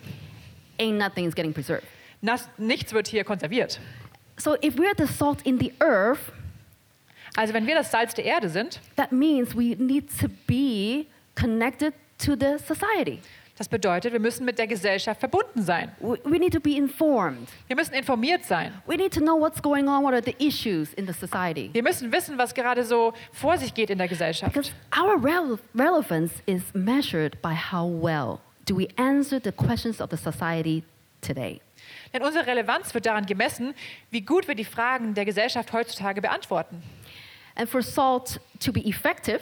ain't 0.79 0.99
nothing 0.99 1.25
is 1.27 1.35
getting 1.35 1.53
preserved. 1.53 1.85
nas, 2.21 2.49
nichts 2.59 2.93
wird 2.93 3.09
hier 3.09 3.25
konserviert. 3.25 3.79
So 4.39 4.55
if 4.63 4.77
we're 4.77 4.95
the 4.97 5.07
salt 5.07 5.43
in 5.45 5.59
the 5.59 5.73
earth, 5.81 6.33
Also 7.37 7.53
wenn 7.55 7.67
wir 7.67 7.75
das 7.77 7.91
Salz 7.91 8.15
der 8.15 8.25
Erde 8.25 8.49
sind, 8.49 8.81
that 8.97 9.13
means 9.13 9.55
we 9.55 9.77
need 9.79 10.09
to 10.21 10.29
be 10.47 11.07
connected 11.37 11.93
to 12.19 12.35
the 12.35 12.59
society. 12.59 13.21
das 13.57 13.69
bedeutet, 13.69 14.13
wir 14.13 14.21
müssen 14.21 14.45
mit 14.45 14.59
der 14.59 14.67
Gesellschaft 14.69 15.21
verbunden 15.21 15.63
sein. 15.63 15.91
We, 16.01 16.39
need 16.39 16.53
to 16.53 16.61
be 16.61 16.77
informed. 16.77 17.49
Wir 17.67 17.75
müssen 17.77 17.95
informiert 17.95 18.45
sein. 18.45 18.73
We 18.87 18.97
need 18.97 19.13
to 19.13 19.21
know 19.21 19.37
what's 19.39 19.61
going 19.61 19.89
on, 19.89 20.03
what 20.05 20.15
are 20.15 20.23
the 20.23 20.35
issues 20.39 20.93
in 20.95 21.07
the 21.07 21.13
society. 21.13 21.71
Wir 21.73 21.83
müssen 21.83 22.11
wissen, 22.13 22.39
was 22.39 22.55
gerade 22.55 22.85
so 22.85 23.13
vor 23.33 23.59
sich 23.59 23.75
geht 23.75 23.91
in 23.91 23.99
der 23.99 24.09
Gesellschaft. 24.09 24.53
Because 24.53 24.73
our 24.97 25.17
rele- 25.17 25.59
relevance 25.75 26.33
is 26.47 26.63
measured 26.73 27.41
by 27.43 27.53
how 27.55 27.85
well 27.87 28.41
do 28.69 28.77
we 28.77 28.89
answer 28.97 29.41
the 29.41 29.53
questions 29.53 30.01
of 30.01 30.11
the 30.11 30.17
society 30.17 30.83
today. 31.21 31.61
Denn 32.13 32.23
unsere 32.23 32.47
Relevanz 32.47 32.93
wird 32.95 33.07
daran 33.07 33.27
gemessen, 33.27 33.75
wie 34.11 34.21
gut 34.21 34.47
wir 34.47 34.55
die 34.55 34.65
Fragen 34.65 35.15
der 35.15 35.25
Gesellschaft 35.25 35.73
heutzutage 35.73 36.21
beantworten. 36.21 36.83
And 37.55 37.69
for 37.69 37.83
salt 37.83 38.41
to 38.61 38.73
be 38.73 38.81
effective, 38.87 39.41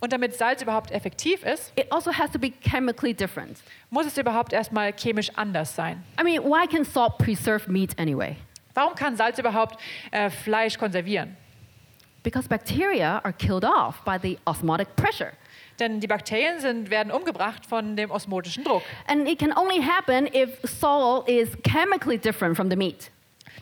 Und 0.00 0.12
damit 0.12 0.34
Salz 0.34 0.60
überhaupt 0.60 0.90
effektiv 0.90 1.42
ist, 1.44 1.72
it 1.76 1.90
also 1.90 2.12
has 2.12 2.30
to 2.30 2.38
be 2.38 2.52
chemically 2.60 3.14
different. 3.14 3.62
muss 3.88 4.04
es 4.04 4.18
überhaupt 4.18 4.52
erstmal 4.52 4.92
chemisch 4.92 5.30
anders 5.34 5.74
sein. 5.74 6.02
I 6.20 6.24
mean, 6.24 6.42
why 6.42 6.66
can 6.66 6.84
salt 6.84 7.16
preserve 7.16 7.70
meat 7.70 7.98
anyway? 7.98 8.36
Warum 8.74 8.94
kann 8.94 9.16
Salz 9.16 9.38
überhaupt 9.38 9.80
äh, 10.10 10.28
Fleisch 10.28 10.76
konservieren? 10.76 11.36
Because 12.22 12.48
bacteria 12.48 13.20
are 13.24 13.32
killed 13.32 13.64
off 13.64 14.02
by 14.04 14.18
the 14.20 14.38
osmotic 14.46 14.94
pressure. 14.96 15.32
Denn 15.80 16.00
die 16.00 16.06
Bakterien 16.06 16.60
sind, 16.60 16.90
werden 16.90 17.12
umgebracht 17.12 17.66
von 17.66 17.96
dem 17.96 18.10
osmotischen 18.10 18.64
Druck. 18.64 18.82
And 19.06 19.28
it 19.28 19.38
can 19.38 19.52
only 19.56 19.82
happen 19.82 20.26
if 20.32 20.50
salt 20.62 21.28
is 21.28 21.50
chemically 21.66 22.18
different 22.18 22.56
from 22.56 22.70
the 22.70 22.76
meat. 22.76 23.10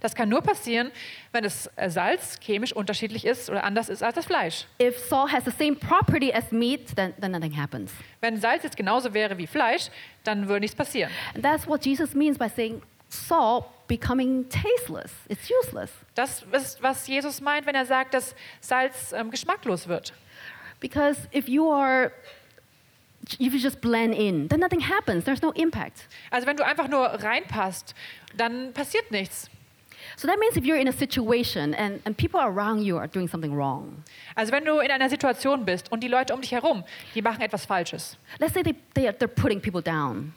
Das 0.01 0.17
kann 0.17 0.29
nur 0.29 0.43
passieren, 0.43 0.91
wenn 1.31 1.45
das 1.45 1.71
äh, 1.77 1.89
Salz 1.89 2.39
chemisch 2.41 2.73
unterschiedlich 2.73 3.25
ist 3.25 3.49
oder 3.49 3.63
anders 3.63 3.89
ist 3.89 4.03
als 4.03 4.17
das 4.17 4.27
Fleisch. 4.27 4.67
If 4.81 4.99
salt 4.99 5.31
has 5.33 5.45
the 5.45 5.53
same 5.53 5.77
property 5.77 6.33
as 6.33 6.51
meat, 6.51 6.95
then, 6.97 7.15
then 7.21 7.31
nothing 7.31 7.57
happens. 7.57 7.93
Wenn 8.21 8.41
Salz 8.41 8.65
jetzt 8.65 8.77
genauso 8.77 9.15
wäre 9.15 9.39
wie 9.39 9.47
Fleisch, 9.47 9.91
dann 10.25 10.49
würde 10.49 10.61
nichts 10.61 10.77
passieren. 10.77 11.13
And 11.35 11.45
that's 11.45 11.69
what 11.69 11.85
Jesus 11.85 12.15
means 12.15 12.37
by 12.37 12.49
saying 12.49 12.83
salt 13.09 13.67
becoming 13.87 14.49
tasteless. 14.49 15.13
It's 15.29 15.49
useless. 15.49 15.91
Das 16.15 16.45
ist, 16.51 16.83
was 16.83 17.07
Jesus 17.07 17.41
meint, 17.41 17.67
wenn 17.67 17.75
er 17.75 17.87
sagt, 17.87 18.15
dass 18.15 18.35
Salz 18.61 19.13
ähm, 19.13 19.31
geschmacklos 19.31 19.87
wird. 19.87 20.13
Because 20.83 21.29
if 21.33 21.49
you 21.49 21.71
are, 21.71 22.13
if 23.39 23.55
you 23.55 23.59
just 23.61 23.81
blend 23.81 24.15
in, 24.15 24.49
then 24.49 24.61
nothing 24.61 24.81
happens. 24.81 25.25
There's 25.25 25.41
no 25.43 25.53
impact. 25.53 26.09
Also 26.31 26.47
wenn 26.47 26.57
du 26.57 26.65
einfach 26.67 26.89
nur 26.89 27.07
reinpasst, 27.07 27.95
dann 28.37 28.73
passiert 28.75 29.11
nichts. 29.11 29.49
So 30.17 30.27
that 30.27 30.39
means 30.41 30.57
if 30.57 30.65
you're 30.65 30.77
in 30.81 30.89
a 30.89 30.93
situation 30.93 31.73
and, 31.75 32.01
and 32.05 32.17
people 32.17 32.41
around 32.41 32.83
you 32.83 32.99
are 32.99 33.07
doing 33.07 33.29
something 33.29 33.55
wrong, 33.57 34.03
Also 34.35 34.51
wenn 34.53 34.65
du 34.65 34.81
in 34.81 34.91
einer 34.91 35.09
Situation 35.09 35.65
bist 35.65 35.91
und 35.93 36.01
die 36.03 36.09
Leute 36.09 36.35
um 36.35 36.41
dich 36.41 36.51
herum, 36.51 36.83
die 37.15 37.23
machen 37.23 37.41
etwas 37.41 37.65
Falsches. 37.65 38.19
let's 38.41 38.53
say 38.53 38.63
they, 38.65 38.75
they 38.95 39.07
are, 39.07 39.17
they're 39.17 39.29
putting 39.29 39.61
people 39.61 39.81
down. 39.81 40.35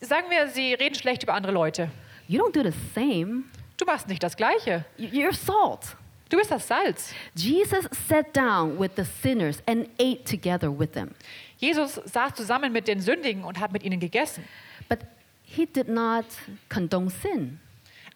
Sagen 0.00 0.26
wir, 0.30 0.48
sie 0.48 0.74
reden 0.74 0.94
schlecht 0.96 1.22
über 1.22 1.34
andere 1.34 1.52
Leute. 1.52 1.88
You 2.26 2.42
don't 2.42 2.52
do 2.52 2.62
the 2.68 2.76
same. 2.94 3.44
Du 3.76 3.84
machst 3.86 4.08
nicht 4.08 4.22
das 4.22 4.36
Gleiche. 4.36 4.84
You- 4.96 5.08
You're 5.28 5.34
salt. 5.34 5.96
Du 6.28 6.36
bist 6.36 6.50
das 6.50 6.68
Salz. 6.68 7.14
Jesus 7.34 7.88
sat 8.08 8.36
down 8.36 8.78
with 8.78 8.90
the 8.96 9.04
sinners 9.04 9.62
and 9.66 9.88
ate 9.98 10.24
together 10.24 10.70
with 10.70 10.92
them. 10.92 11.14
Jesus 11.56 12.00
saß 12.04 12.34
zusammen 12.34 12.72
mit 12.72 12.86
den 12.86 13.00
Sündigen 13.00 13.44
und 13.44 13.58
hat 13.58 13.72
mit 13.72 13.82
ihnen 13.82 13.98
gegessen. 13.98 14.44
But 14.88 15.00
he 15.42 15.66
did 15.66 15.88
not 15.88 16.26
condone 16.68 17.10
sin. 17.10 17.60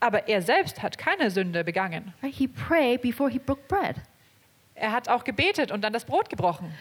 Aber 0.00 0.28
er 0.28 0.42
selbst 0.42 0.82
hat 0.82 0.98
keine 0.98 1.30
Sünde 1.30 1.64
begangen. 1.64 2.12
He 2.22 2.48
prayed 2.48 3.00
before 3.00 3.30
he 3.30 3.38
broke 3.38 3.62
bread. 3.68 3.96
Er 4.74 4.92
hat 4.92 5.08
auch 5.08 5.24
gebetet 5.24 5.70
und 5.70 5.82
dann 5.82 5.92
das 5.92 6.04
Brot 6.04 6.28
gebrochen. 6.28 6.72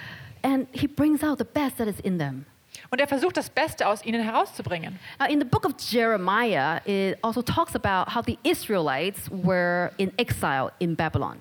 And 0.41 0.67
he 0.71 0.87
brings 0.87 1.23
out 1.23 1.37
the 1.37 1.45
best 1.45 1.77
that 1.77 1.87
is 1.87 1.99
in 1.99 2.17
them. 2.17 2.45
Und 2.89 2.99
er 2.99 3.07
versucht 3.07 3.37
das 3.37 3.49
Beste 3.49 3.87
aus 3.87 4.03
ihnen 4.05 4.21
herauszubringen. 4.21 4.99
Now, 5.19 5.27
in 5.27 5.39
the 5.39 5.45
book 5.45 5.65
of 5.65 5.73
Jeremiah, 5.79 6.81
it 6.85 7.17
also 7.21 7.41
talks 7.41 7.75
about 7.75 8.13
how 8.13 8.23
the 8.25 8.37
Israelites 8.43 9.29
were 9.31 9.91
in 9.97 10.11
exile 10.17 10.71
in 10.79 10.95
Babylon. 10.95 11.37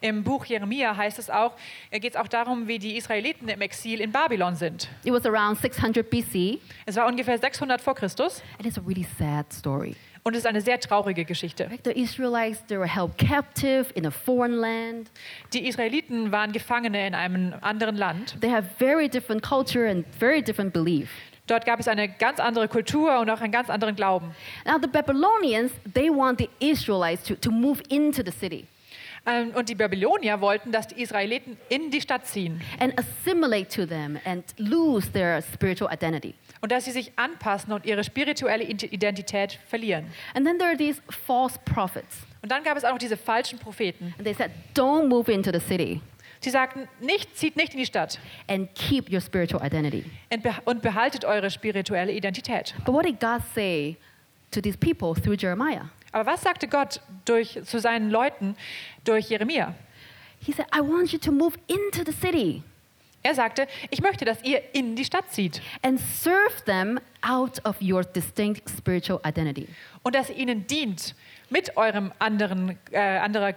Im 0.00 0.22
Buch 0.22 0.44
Jeremia 0.46 0.96
heißt 0.96 1.18
es 1.18 1.30
auch, 1.30 1.52
geht 1.90 2.14
es 2.14 2.16
auch 2.16 2.28
darum, 2.28 2.68
wie 2.68 2.78
die 2.78 2.96
Israeliten 2.96 3.48
im 3.48 3.60
Exil 3.60 4.00
in 4.00 4.12
Babylon 4.12 4.54
sind. 4.54 4.88
It 5.04 5.12
was 5.12 5.26
around 5.26 5.58
600 5.58 6.08
BC, 6.08 6.60
Es 6.86 6.96
war 6.96 7.06
ungefähr 7.06 7.38
600 7.38 7.80
vor 7.80 7.94
Christus 7.94 8.42
and 8.58 8.66
it's 8.66 8.78
a 8.78 8.82
really 8.82 9.06
sad 9.18 9.52
story. 9.52 9.96
Und 10.24 10.32
es 10.32 10.40
ist 10.40 10.46
eine 10.46 10.62
sehr 10.62 10.80
traurige 10.80 11.24
Geschichte. 11.26 11.68
The 11.84 11.92
Israelites, 11.92 12.64
they 12.66 12.78
were 12.78 12.88
held 12.88 13.16
captive 13.18 13.92
in 13.94 14.06
a 14.06 14.10
foreign 14.10 14.54
land. 14.54 15.10
Die 15.52 15.68
Israeliten 15.68 16.32
waren 16.32 16.52
Gefangene 16.52 17.06
in 17.06 17.14
einem 17.14 17.54
anderen 17.60 17.96
Land. 17.96 18.40
They 18.40 18.50
have 18.50 18.66
very 18.78 19.08
different 19.08 19.42
culture 19.42 19.88
and 19.88 20.06
very 20.18 20.42
different 20.42 20.72
belief. 20.72 21.10
Dort 21.46 21.66
gab 21.66 21.78
es 21.78 21.88
eine 21.88 22.08
ganz 22.08 22.40
andere 22.40 22.68
Kultur 22.68 23.20
und 23.20 23.28
auch 23.28 23.42
einen 23.42 23.52
ganz 23.52 23.68
anderen 23.68 23.94
Glauben. 23.96 24.34
Now, 24.64 24.78
the 24.80 24.88
Babylonians, 24.88 25.72
they 25.92 26.08
want 26.08 26.38
the 26.38 26.48
Israelites 26.58 27.22
to, 27.24 27.34
to 27.34 27.50
move 27.50 27.82
into 27.90 28.22
the 28.24 28.32
city 28.32 28.66
Und 29.54 29.68
die 29.70 29.74
Babylonier 29.74 30.40
wollten, 30.42 30.70
dass 30.70 30.88
die 30.88 31.00
Israeliten 31.00 31.56
in 31.70 31.90
die 31.90 32.00
Stadt 32.02 32.26
ziehen 32.26 32.60
and 32.78 32.92
assimilate 32.98 33.68
to 33.68 33.86
them 33.86 34.18
and 34.26 34.44
lose 34.58 35.10
their 35.12 35.40
spiritual 35.40 35.90
identity. 35.92 36.34
und 36.60 36.70
dass 36.72 36.84
sie 36.84 36.90
sich 36.92 37.12
anpassen 37.16 37.72
und 37.72 37.86
ihre 37.86 38.04
spirituelle 38.04 38.64
Id- 38.64 38.92
Identität 38.92 39.58
verlieren. 39.68 40.06
And 40.34 40.46
then 40.46 40.58
there 40.58 40.68
are 40.70 40.76
these 40.76 41.00
false 41.08 41.58
prophets, 41.64 42.18
Und 42.42 42.52
dann 42.52 42.62
gab 42.64 42.76
es 42.76 42.84
auch 42.84 42.90
noch 42.90 42.98
diese 42.98 43.16
falschen 43.16 43.58
Propheten. 43.58 44.12
and 44.18 44.24
they 44.24 44.34
said, 44.34 44.50
Don't 44.74 45.08
move 45.08 45.30
into 45.32 45.50
the 45.52 45.60
city 45.60 46.00
Sie 46.40 46.50
sagten, 46.50 46.86
nicht, 47.00 47.38
zieht 47.38 47.56
nicht 47.56 47.72
in 47.72 47.78
die 47.80 47.86
Stadt 47.86 48.18
and 48.48 48.68
keep 48.74 49.10
your 49.10 49.22
spiritual 49.22 49.64
identity. 49.66 50.04
und 50.30 50.44
beh- 50.44 50.60
und 50.66 50.82
behaltet 50.82 51.24
eure 51.24 51.48
spirituelle 51.50 52.12
Identität. 52.12 52.74
But 52.84 52.94
what 52.94 53.06
did 53.06 53.18
God 53.20 53.40
say 53.54 53.96
to 54.50 54.60
these 54.60 54.76
people 54.76 55.14
through 55.18 55.36
Jeremiah? 55.38 55.86
Aber 56.14 56.30
was 56.30 56.42
sagte 56.42 56.68
Gott 56.68 57.00
durch, 57.24 57.58
zu 57.64 57.80
seinen 57.80 58.08
Leuten 58.08 58.54
durch 59.04 59.30
Jeremia? 59.30 59.74
He 60.38 60.52
said, 60.52 60.66
I 60.72 60.80
want 60.80 61.12
you 61.12 61.18
to 61.18 61.32
move 61.32 61.58
into 61.66 62.04
the 62.04 62.16
city 62.16 62.62
Er 63.26 63.34
sagte, 63.34 63.66
ich 63.90 64.02
möchte, 64.02 64.26
dass 64.26 64.44
ihr 64.44 64.62
in 64.74 64.96
die 64.96 65.04
Stadt 65.04 65.32
zieht 65.32 65.62
and 65.82 65.98
serve 65.98 66.62
them 66.66 67.00
out 67.22 67.58
of 67.64 67.76
your 67.80 68.04
distinct 68.04 68.68
spiritual 68.68 69.18
identity. 69.26 69.66
und 70.02 70.14
dass 70.14 70.28
ihr 70.28 70.36
ihnen 70.36 70.66
dient 70.66 71.14
mit 71.48 71.76
eurem 71.76 72.12
anderen, 72.18 72.78
äh, 72.92 72.98
anderer 72.98 73.48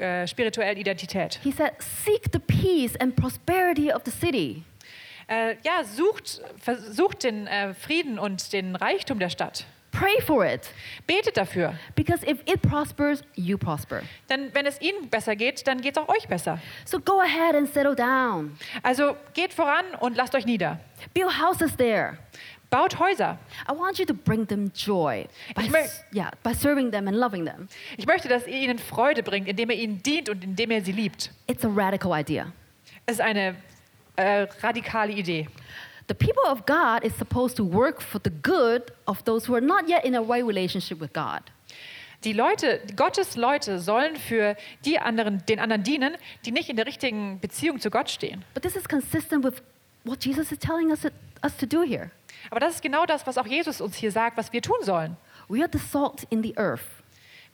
äh, 0.00 0.26
spirituellen 0.28 0.78
Identität. 0.78 1.40
He 1.42 1.50
said, 1.50 1.72
Seek 1.80 2.30
the 2.32 2.38
peace 2.38 2.94
and 3.00 3.16
prosperity 3.16 3.92
of 3.92 4.02
the 4.04 4.12
city. 4.12 4.62
Äh, 5.26 5.56
ja, 5.64 5.82
sucht, 5.84 6.40
versucht 6.60 7.24
den 7.24 7.48
äh, 7.48 7.74
Frieden 7.74 8.20
und 8.20 8.52
den 8.52 8.76
Reichtum 8.76 9.18
der 9.18 9.30
Stadt. 9.30 9.66
Pray 9.98 10.20
for 10.20 10.44
it. 10.44 10.70
Betet 11.08 11.36
dafür. 11.36 11.74
Because 11.96 12.22
if 12.24 12.38
it 12.46 12.62
prospers, 12.62 13.24
you 13.34 13.58
prosper. 13.58 14.02
Denn 14.30 14.54
wenn 14.54 14.64
es 14.64 14.80
ihnen 14.80 15.08
besser 15.08 15.34
geht, 15.34 15.66
dann 15.66 15.80
geht 15.80 15.96
es 15.96 16.02
auch 16.02 16.08
euch 16.08 16.28
besser. 16.28 16.60
So 16.84 17.00
go 17.00 17.20
ahead 17.20 17.56
and 17.56 17.68
settle 17.68 17.96
down. 17.96 18.56
Also 18.84 19.16
geht 19.34 19.52
voran 19.52 19.84
und 19.98 20.16
lasst 20.16 20.36
euch 20.36 20.46
nieder. 20.46 20.78
Build 21.14 21.40
houses 21.42 21.76
there. 21.76 22.16
Baut 22.70 23.00
Häuser. 23.00 23.38
I 23.68 23.72
want 23.72 23.98
you 23.98 24.04
to 24.04 24.14
bring 24.14 24.46
them 24.46 24.70
joy 24.72 25.26
by, 25.56 25.62
Ich 25.62 25.72
yeah, 26.14 26.30
by 26.44 26.52
serving 26.52 26.92
them 26.92 27.08
and 27.08 27.16
loving 27.16 27.44
them. 27.44 27.66
Ich 27.96 28.06
möchte, 28.06 28.28
dass 28.28 28.46
ihr 28.46 28.58
ihnen 28.58 28.78
Freude 28.78 29.24
bringt, 29.24 29.48
indem 29.48 29.70
ihr 29.70 29.78
ihnen 29.78 30.00
dient 30.02 30.28
und 30.28 30.44
indem 30.44 30.70
ihr 30.70 30.84
sie 30.84 30.92
liebt. 30.92 31.32
It's 31.48 31.64
a 31.64 31.68
radical 31.68 32.12
idea. 32.12 32.52
Es 33.06 33.14
ist 33.14 33.20
eine 33.20 33.56
äh, 34.14 34.46
radikale 34.62 35.12
Idee. 35.12 35.48
The 36.08 36.14
people 36.14 36.44
of 36.46 36.64
God 36.64 37.04
is 37.04 37.14
supposed 37.14 37.56
to 37.56 37.64
work 37.64 38.00
for 38.00 38.18
the 38.18 38.30
good 38.30 38.90
of 39.06 39.22
those 39.24 39.46
who 39.46 39.54
are 39.54 39.60
not 39.60 39.88
yet 39.88 40.04
in 40.06 40.14
a 40.14 40.22
right 40.22 40.44
relationship 40.44 41.00
with 41.00 41.12
God. 41.12 41.42
Die 42.24 42.32
Leute, 42.32 42.80
Gottes 42.96 43.36
Leute 43.36 43.78
sollen 43.78 44.16
für 44.16 44.56
die 44.84 44.98
anderen, 44.98 45.44
den 45.46 45.60
anderen 45.60 45.84
dienen, 45.84 46.16
die 46.44 46.50
nicht 46.50 46.68
in 46.70 46.76
der 46.76 46.86
richtigen 46.86 47.38
Beziehung 47.40 47.78
zu 47.78 47.90
Gott 47.90 48.10
stehen. 48.10 48.44
But 48.54 48.62
this 48.62 48.74
is 48.74 48.88
consistent 48.88 49.44
with 49.44 49.62
what 50.04 50.24
Jesus 50.24 50.50
is 50.50 50.58
telling 50.58 50.90
us, 50.90 51.04
us 51.44 51.56
to 51.58 51.66
do 51.66 51.82
here. 51.82 52.10
Aber 52.50 52.58
das 52.58 52.76
ist 52.76 52.82
genau 52.82 53.04
das, 53.04 53.26
was 53.26 53.36
auch 53.36 53.46
Jesus 53.46 53.80
uns 53.80 53.96
hier 53.96 54.10
sagt, 54.10 54.36
was 54.36 54.52
wir 54.52 54.62
tun 54.62 54.82
sollen. 54.82 55.16
We 55.48 55.60
are 55.60 55.70
the 55.70 55.78
salt 55.78 56.24
in 56.30 56.42
the 56.42 56.56
earth. 56.56 56.84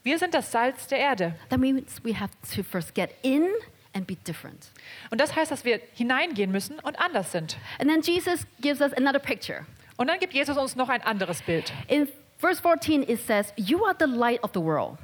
Wir 0.03 0.17
sind 0.17 0.33
das 0.33 0.51
Salz 0.51 0.87
der 0.87 0.99
Erde. 0.99 1.35
That 1.49 1.59
means 1.59 2.01
we 2.03 2.17
have 2.17 2.31
to 2.55 2.63
first 2.63 2.95
get 2.95 3.09
in 3.21 3.49
and 3.95 4.05
be 4.05 4.15
different. 4.27 4.67
Und 5.09 5.19
das 5.19 5.35
heißt, 5.35 5.51
dass 5.51 5.65
wir 5.65 5.81
hineingehen 5.93 6.51
müssen 6.51 6.79
und 6.79 6.99
anders 6.99 7.31
sind. 7.31 7.57
And 7.79 7.89
then 7.89 8.01
Jesus 8.01 8.45
gives 8.61 8.81
us 8.81 8.93
another 8.93 9.19
picture. 9.19 9.65
Und 9.97 10.07
dann 10.07 10.19
gibt 10.19 10.33
Jesus 10.33 10.57
uns 10.57 10.75
noch 10.75 10.89
ein 10.89 11.01
anderes 11.01 11.41
Bild. 11.41 11.71
In 11.87 12.07
verse 12.37 12.61
14, 12.61 13.03
it 13.03 13.19
says, 13.25 13.53
You 13.55 13.85
are 13.85 13.95
the 13.97 14.05
light 14.05 14.43
of 14.43 14.51
the 14.53 14.61
world. 14.61 14.97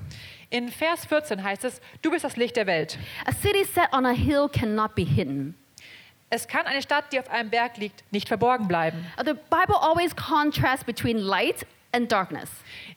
In 0.49 0.69
Vers 0.69 1.06
14 1.06 1.41
heißt 1.41 1.63
es, 1.63 1.80
du 2.01 2.12
bist 2.12 2.25
das 2.25 2.36
Licht 2.36 2.58
der 2.58 2.67
Welt. 2.67 2.99
A 3.25 3.32
city 3.32 3.63
set 3.63 3.88
on 3.93 4.06
a 4.06 4.12
hill 4.12 4.49
cannot 4.49 4.95
be 4.95 5.04
hidden. 5.04 5.56
Es 6.30 6.47
kann 6.47 6.65
eine 6.65 6.82
Stadt, 6.82 7.12
die 7.13 7.19
auf 7.19 7.30
einem 7.30 7.49
Berg 7.49 7.77
liegt, 7.77 8.04
nicht 8.12 8.27
verborgen 8.27 8.67
bleiben. 8.67 9.06
Uh, 9.17 9.23
The 9.23 9.34
Bible 9.34 9.82
always 9.82 10.13
contrasts 10.15 10.84
between 10.84 11.17
light 11.17 11.65
and 11.91 12.12
darkness. 12.12 12.49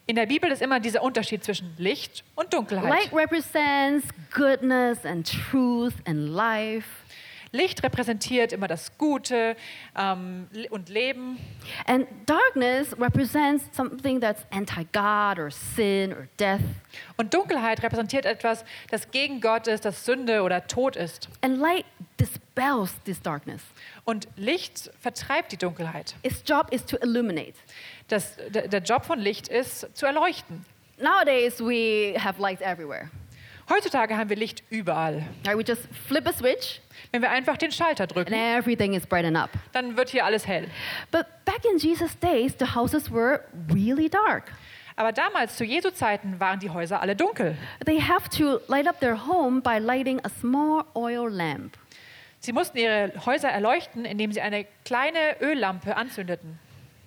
In 0.07 0.17
der 0.17 0.27
Bibel 0.27 0.51
ist 0.51 0.63
immer 0.63 0.81
dieser 0.81 1.03
Unterschied 1.03 1.45
zwischen 1.45 1.75
Licht 1.79 2.25
und 2.35 2.53
Dunkelheit. 2.53 2.91
Light 2.91 3.13
represents 3.13 4.09
goodness 4.33 5.05
and 5.05 5.27
truth 5.51 5.95
and 6.07 6.29
life. 6.29 7.04
Licht 7.55 7.85
repräsentiert 7.85 8.53
immer 8.53 8.67
das 8.67 8.99
Gute 8.99 9.57
ähm, 9.97 10.49
und 10.71 10.89
Leben. 10.89 11.39
And 11.87 12.07
darkness 12.27 12.95
represents 13.01 13.65
something 13.73 14.21
that's 14.21 14.45
anti 14.51 14.85
God 14.93 15.39
or 15.39 15.51
sin 15.51 16.13
or 16.13 16.27
death. 16.39 16.61
Und 17.17 17.33
Dunkelheit 17.33 17.83
repräsentiert 17.83 18.27
etwas, 18.27 18.65
das 18.91 19.11
gegen 19.13 19.41
Gott 19.41 19.69
ist, 19.69 19.85
das 19.85 20.05
Sünde 20.05 20.43
oder 20.43 20.67
Tod 20.67 20.97
ist. 20.97 21.29
And 21.43 21.59
light 21.59 21.85
dispels 22.21 22.91
this 23.05 23.23
darkness. 23.23 23.63
Und 24.05 24.27
Licht 24.37 24.91
vertreibt 25.01 25.53
die 25.53 25.57
Dunkelheit. 25.57 26.17
Its 26.23 26.43
job 26.45 26.73
is 26.73 26.85
to 26.85 26.97
illuminate. 26.97 27.55
Das, 28.09 28.37
der, 28.49 28.67
der 28.67 28.83
Job 28.83 29.05
von 29.05 29.21
Licht 29.21 29.47
ist, 29.47 29.97
zu 29.97 30.07
erleuchten. 30.07 30.67
Nowadays, 30.99 31.61
we 31.61 32.15
have 32.19 32.41
lights 32.41 32.63
everywhere. 32.63 33.11
Heutzutage 33.69 34.17
haben 34.17 34.29
wir 34.29 34.37
Licht 34.37 34.63
überall. 34.71 35.25
Right? 35.47 35.57
We 35.57 35.63
just 35.63 35.89
flip 36.07 36.27
a 36.29 36.33
switch 36.33 36.81
Wenn 37.13 37.23
wir 37.23 37.31
einfach 37.31 37.57
den 37.57 37.73
Schalter 37.73 38.05
and 38.05 38.15
drücken, 38.15 38.35
everything 38.35 38.95
is 38.95 39.07
brightened 39.07 39.37
up. 39.37 39.51
dann 39.73 39.97
wird 39.97 40.11
hier 40.11 40.25
alles 40.25 40.47
hell. 40.47 40.67
But 41.11 41.27
back 41.45 41.65
in 41.65 41.79
Jesus' 41.79 42.19
days, 42.19 42.55
the 42.59 42.75
houses 42.75 43.11
were 43.11 43.41
really 43.73 44.09
dark. 44.09 44.53
Aber 44.97 45.13
damals, 45.13 45.57
zu 45.57 45.65
Jesu 45.65 45.91
Zeiten, 45.91 46.39
waren 46.39 46.61
die 46.61 46.71
Häuser 46.71 47.01
alle 47.01 47.17
dunkel. 47.17 47.57
They 47.85 48.01
have 48.01 48.29
to 48.39 48.61
light 48.69 48.87
up 48.87 49.01
their 49.01 49.27
home 49.27 49.61
by 49.61 49.79
lighting 49.79 50.21
a 50.25 50.29
small 50.29 50.85
oil 50.95 51.29
lamp. 51.29 51.77
Sie 52.41 52.53
mussten 52.53 52.79
ihre 52.79 53.13
Häuser 53.25 53.49
erleuchten, 53.49 54.05
indem 54.05 54.31
sie 54.31 54.41
eine 54.41 54.67
kleine 54.85 55.41
Öllampe 55.41 55.97
anzündeten. 55.97 56.59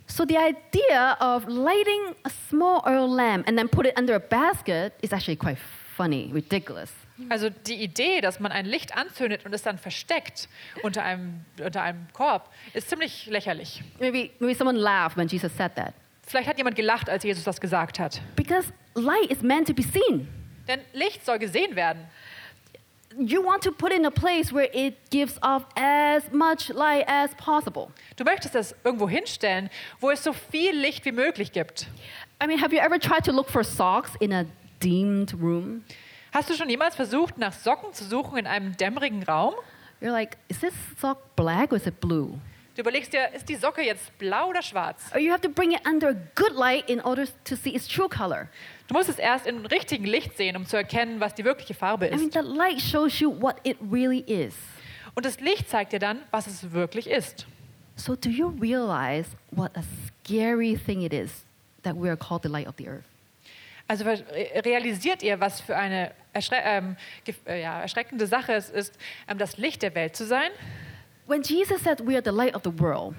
So 0.08 0.26
the 0.26 0.38
idea 0.38 1.18
of 1.20 1.48
lighting 1.48 2.16
a 2.24 2.30
small 2.50 2.82
oil 2.88 3.08
lamp 3.08 3.48
and 3.48 3.58
then 3.58 3.70
put 3.70 3.86
it 3.86 3.98
under 3.98 4.16
a 4.16 4.20
basket 4.20 4.94
is 5.02 5.14
actually 5.14 5.36
quite 5.36 5.58
funny, 5.98 6.30
ridiculous. 6.34 6.92
Also 7.30 7.50
die 7.50 7.82
Idee, 7.84 8.22
dass 8.22 8.40
man 8.40 8.52
ein 8.52 8.66
Licht 8.66 8.96
anzündet 8.96 9.46
und 9.46 9.54
es 9.54 9.64
dann 9.64 9.80
versteckt 9.80 10.48
unter 10.84 11.04
einem, 11.04 11.44
unter 11.62 11.82
einem 11.82 12.08
Korb, 12.14 12.54
ist 12.74 12.90
ziemlich 12.90 13.26
lächerlich. 13.26 13.84
Maybe, 14.00 14.30
maybe 14.40 14.56
someone 14.56 14.78
laughed 14.78 15.18
when 15.18 15.28
Jesus 15.28 15.52
said 15.58 15.76
that. 15.76 15.94
Vielleicht 16.28 16.48
hat 16.48 16.58
jemand 16.58 16.76
gelacht, 16.76 17.10
als 17.10 17.24
Jesus 17.24 17.44
das 17.44 17.60
gesagt 17.60 18.00
hat. 18.00 18.22
Because 18.36 18.72
light 18.94 19.32
is 19.32 19.42
meant 19.42 19.68
to 19.68 19.74
be 19.74 19.82
seen. 19.82 20.28
Denn 20.68 20.82
Licht 20.94 21.26
soll 21.26 21.40
gesehen 21.40 21.76
werden. 21.76 22.06
You 23.18 23.44
want 23.44 23.64
to 23.64 23.72
put 23.72 23.92
it 23.92 23.98
in 23.98 24.06
a 24.06 24.12
place 24.12 24.54
where 24.54 24.70
it 24.74 25.10
gives 25.10 25.42
off 25.42 25.66
as 25.76 26.32
much 26.32 26.70
light 26.70 27.08
as 27.08 27.34
possible. 27.36 27.88
Du 28.16 28.24
möchtest 28.24 28.54
das 28.54 28.76
irgendwo 28.84 29.10
hinstellen, 29.10 29.72
wo 30.00 30.12
es 30.12 30.24
so 30.24 30.34
viel 30.34 30.76
Licht 30.76 31.04
wie 31.06 31.12
möglich 31.12 31.52
gibt. 31.52 31.88
I 32.44 32.46
mean, 32.46 32.62
have 32.62 32.76
you 32.76 32.80
ever 32.80 33.00
tried 33.00 33.24
to 33.26 33.32
look 33.32 33.50
for 33.50 33.64
socks 33.64 34.12
in 34.20 34.34
a 34.34 34.46
dimmed 34.84 35.34
room? 35.34 35.84
Hast 36.32 36.50
du 36.50 36.54
schon 36.54 36.70
jemals 36.70 36.96
versucht, 36.96 37.38
nach 37.38 37.54
Socken 37.54 37.94
zu 37.94 38.04
suchen 38.04 38.38
in 38.38 38.48
einem 38.48 38.76
dämmerigen 38.78 39.24
Raum? 39.24 39.54
You're 40.02 40.12
like, 40.12 40.38
is 40.48 40.60
this 40.60 40.74
sock 41.00 41.36
black 41.36 41.72
or 41.72 41.78
is 41.78 41.88
it 41.88 42.00
blue? 42.00 42.40
Du 42.76 42.82
überlegst 42.82 43.12
dir, 43.12 43.34
ist 43.34 43.50
die 43.50 43.56
Socke 43.56 43.82
jetzt 43.82 44.16
blau 44.20 44.50
oder 44.50 44.62
schwarz? 44.62 45.10
Or 45.12 45.20
you 45.20 45.32
have 45.32 45.42
to 45.42 45.50
bring 45.50 45.72
it 45.72 45.82
under 45.88 46.14
good 46.36 46.54
light 46.54 46.88
in 46.88 47.02
order 47.02 47.26
to 47.46 47.56
see 47.56 47.74
its 47.74 47.88
true 47.88 48.08
color. 48.08 48.50
Du 48.88 48.94
musst 48.94 49.10
es 49.10 49.18
erst 49.18 49.48
im 49.48 49.66
richtigen 49.66 50.06
Licht 50.06 50.38
sehen, 50.38 50.56
um 50.56 50.68
zu 50.68 50.78
erkennen, 50.78 51.20
was 51.20 51.34
die 51.34 51.44
wirkliche 51.44 51.74
Farbe 51.74 52.06
I 52.06 52.12
mean, 52.12 52.28
ist. 52.28 52.34
the 52.34 52.42
light 52.42 52.80
shows 52.80 53.20
you 53.20 53.32
what 53.42 53.56
it 53.64 53.78
really 53.92 54.20
is. 54.20 54.54
Und 55.16 55.26
das 55.26 55.40
Licht 55.40 55.68
zeigt 55.68 55.92
dir 55.94 56.00
dann, 56.00 56.20
was 56.30 56.46
es 56.46 56.72
wirklich 56.72 57.10
ist. 57.10 57.48
So, 57.96 58.16
do 58.16 58.30
you 58.30 58.50
realize 58.62 59.32
what 59.50 59.76
a 59.76 59.82
scary 60.06 60.78
thing 60.78 61.02
it 61.02 61.14
is 61.14 61.46
that 61.82 61.96
we 61.96 62.08
are 62.08 62.16
called 62.18 62.44
the 62.44 62.50
light 62.50 62.68
of 62.68 62.76
the 62.78 62.88
earth? 62.88 63.06
Also 63.88 64.04
realisiert 64.06 65.24
ihr, 65.24 65.40
was 65.40 65.62
für 65.62 65.76
eine 65.76 66.12
erschre 66.34 66.58
ähm, 66.64 66.98
äh, 67.46 67.62
ja, 67.62 67.82
erschreckende 67.82 68.28
Sache 68.28 68.54
es 68.54 68.70
ist, 68.70 68.98
ähm, 69.28 69.38
das 69.38 69.58
Licht 69.58 69.82
der 69.82 69.96
Welt 69.96 70.16
zu 70.16 70.26
sein? 70.26 70.52
When 71.26 71.42
Jesus 71.42 71.84
said 71.84 72.06
we 72.06 72.16
are 72.16 72.24
the 72.24 72.32
light 72.32 72.56
of 72.56 72.62
the 72.64 72.80
world, 72.80 73.16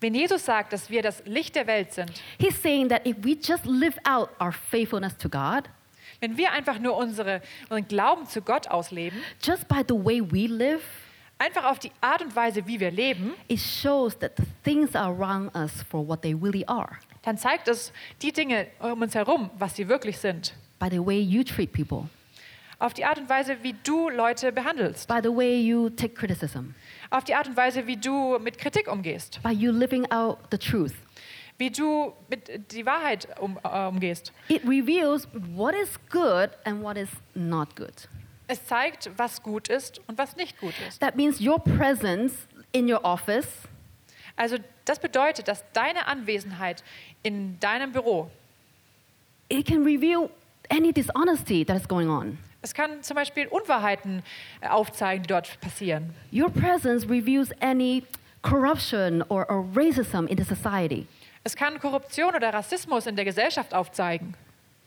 Wenn 0.00 0.14
Jesus 0.14 0.44
sagt, 0.44 0.72
dass 0.72 0.90
wir 0.90 1.02
das 1.02 1.22
Licht 1.24 1.56
der 1.56 1.66
Welt 1.66 1.92
sind, 1.92 2.10
he's 2.38 2.60
saying 2.60 2.88
that 2.88 3.06
if 3.06 3.16
we 3.22 3.32
just 3.32 3.64
live 3.64 3.96
out 4.04 4.28
our 4.40 4.52
faithfulness 4.52 5.16
to 5.16 5.28
God, 5.28 5.64
wenn 6.20 6.36
wir 6.36 6.52
einfach 6.52 6.78
nur 6.78 6.96
unsere, 6.96 7.42
unseren 7.68 7.88
Glauben 7.88 8.26
zu 8.26 8.42
Gott 8.42 8.68
ausleben, 8.68 9.20
just 9.42 9.68
by 9.68 9.82
the 9.86 9.94
way 9.94 10.20
we 10.20 10.46
live, 10.46 10.82
einfach 11.38 11.64
auf 11.64 11.78
die 11.78 11.92
Art 12.00 12.22
und 12.22 12.34
Weise, 12.34 12.66
wie 12.66 12.78
wir 12.78 12.90
leben, 12.90 13.34
it 13.48 13.60
shows 13.60 14.18
that 14.18 14.32
the 14.36 14.44
things 14.64 14.94
around 14.94 15.54
us 15.54 15.82
for 15.82 16.06
what 16.06 16.22
they 16.22 16.34
really 16.34 16.64
are. 16.66 16.98
Dann 17.26 17.36
zeigt 17.36 17.66
es 17.68 17.92
die 18.22 18.32
Dinge 18.32 18.68
um 18.78 19.02
uns 19.02 19.14
herum, 19.14 19.50
was 19.58 19.74
sie 19.76 19.88
wirklich 19.88 20.16
sind. 20.18 20.54
By 20.78 20.88
the 20.90 21.04
way 21.04 21.20
you 21.20 21.42
treat 21.42 21.72
people, 21.72 22.08
Auf 22.78 22.94
die 22.94 23.04
Art 23.04 23.18
und 23.18 23.28
Weise, 23.28 23.56
wie 23.62 23.74
du 23.84 24.08
Leute 24.08 24.52
behandelst. 24.52 25.08
by 25.08 25.18
the 25.22 25.28
way 25.34 25.60
you 25.60 25.90
take 25.90 26.14
criticism, 26.14 26.74
Auf 27.10 27.24
die 27.24 27.34
Art 27.34 27.48
und 27.48 27.56
Weise, 27.56 27.86
wie 27.86 27.96
du 27.96 28.38
mit 28.38 28.58
Kritik 28.58 28.86
umgehst. 28.90 29.42
by 29.42 29.50
you 29.50 29.72
living 29.72 30.10
out 30.12 30.38
the 30.50 30.58
truth. 30.58 30.92
Wie 31.58 31.70
du 31.70 32.12
mit 32.28 32.70
die 32.72 32.84
Wahrheit 32.86 33.28
um, 33.40 33.58
äh, 33.64 33.86
umgehst. 33.88 34.32
It 34.48 34.62
reveals 34.64 35.26
what 35.54 35.74
is 35.74 35.88
good 36.10 36.50
and 36.64 36.82
what 36.82 36.96
is 36.96 37.08
not 37.34 37.74
good. 37.74 38.08
Es 38.46 38.64
zeigt, 38.66 39.10
was 39.16 39.42
gut 39.42 39.68
ist 39.68 40.00
und 40.06 40.18
was 40.18 40.36
nicht 40.36 40.60
gut 40.60 40.74
ist. 40.86 41.00
That 41.00 41.16
means 41.16 41.40
your 41.40 41.58
presence 41.58 42.46
in 42.72 42.92
your 42.92 43.02
office, 43.04 43.48
Also 44.36 44.56
das 44.84 44.98
bedeutet, 44.98 45.48
dass 45.48 45.64
deine 45.72 46.06
Anwesenheit 46.06 46.84
in 47.22 47.58
deinem 47.60 47.92
Büro, 47.92 48.30
it 49.48 49.66
can 49.66 49.82
reveal 49.84 50.28
any 50.70 50.92
dishonesty 50.92 51.64
that 51.64 51.76
is 51.76 51.88
going 51.88 52.08
on. 52.10 52.38
es 52.62 52.74
kann 52.74 53.02
zum 53.02 53.14
Beispiel 53.14 53.46
Unwahrheiten 53.46 54.22
äh, 54.60 54.68
aufzeigen, 54.68 55.22
die 55.22 55.28
dort 55.28 55.58
passieren. 55.60 56.14
Your 56.32 56.50
presence 56.50 57.08
reveals 57.08 57.50
any 57.60 58.02
corruption 58.42 59.22
or, 59.28 59.48
or 59.50 59.64
racism 59.74 60.26
in 60.26 60.36
the 60.36 60.44
society. 60.44 61.06
Es 61.44 61.54
kann 61.54 61.78
Korruption 61.78 62.34
oder 62.34 62.52
Rassismus 62.52 63.06
in 63.06 63.14
der 63.16 63.24
Gesellschaft 63.24 63.72
aufzeigen. 63.72 64.34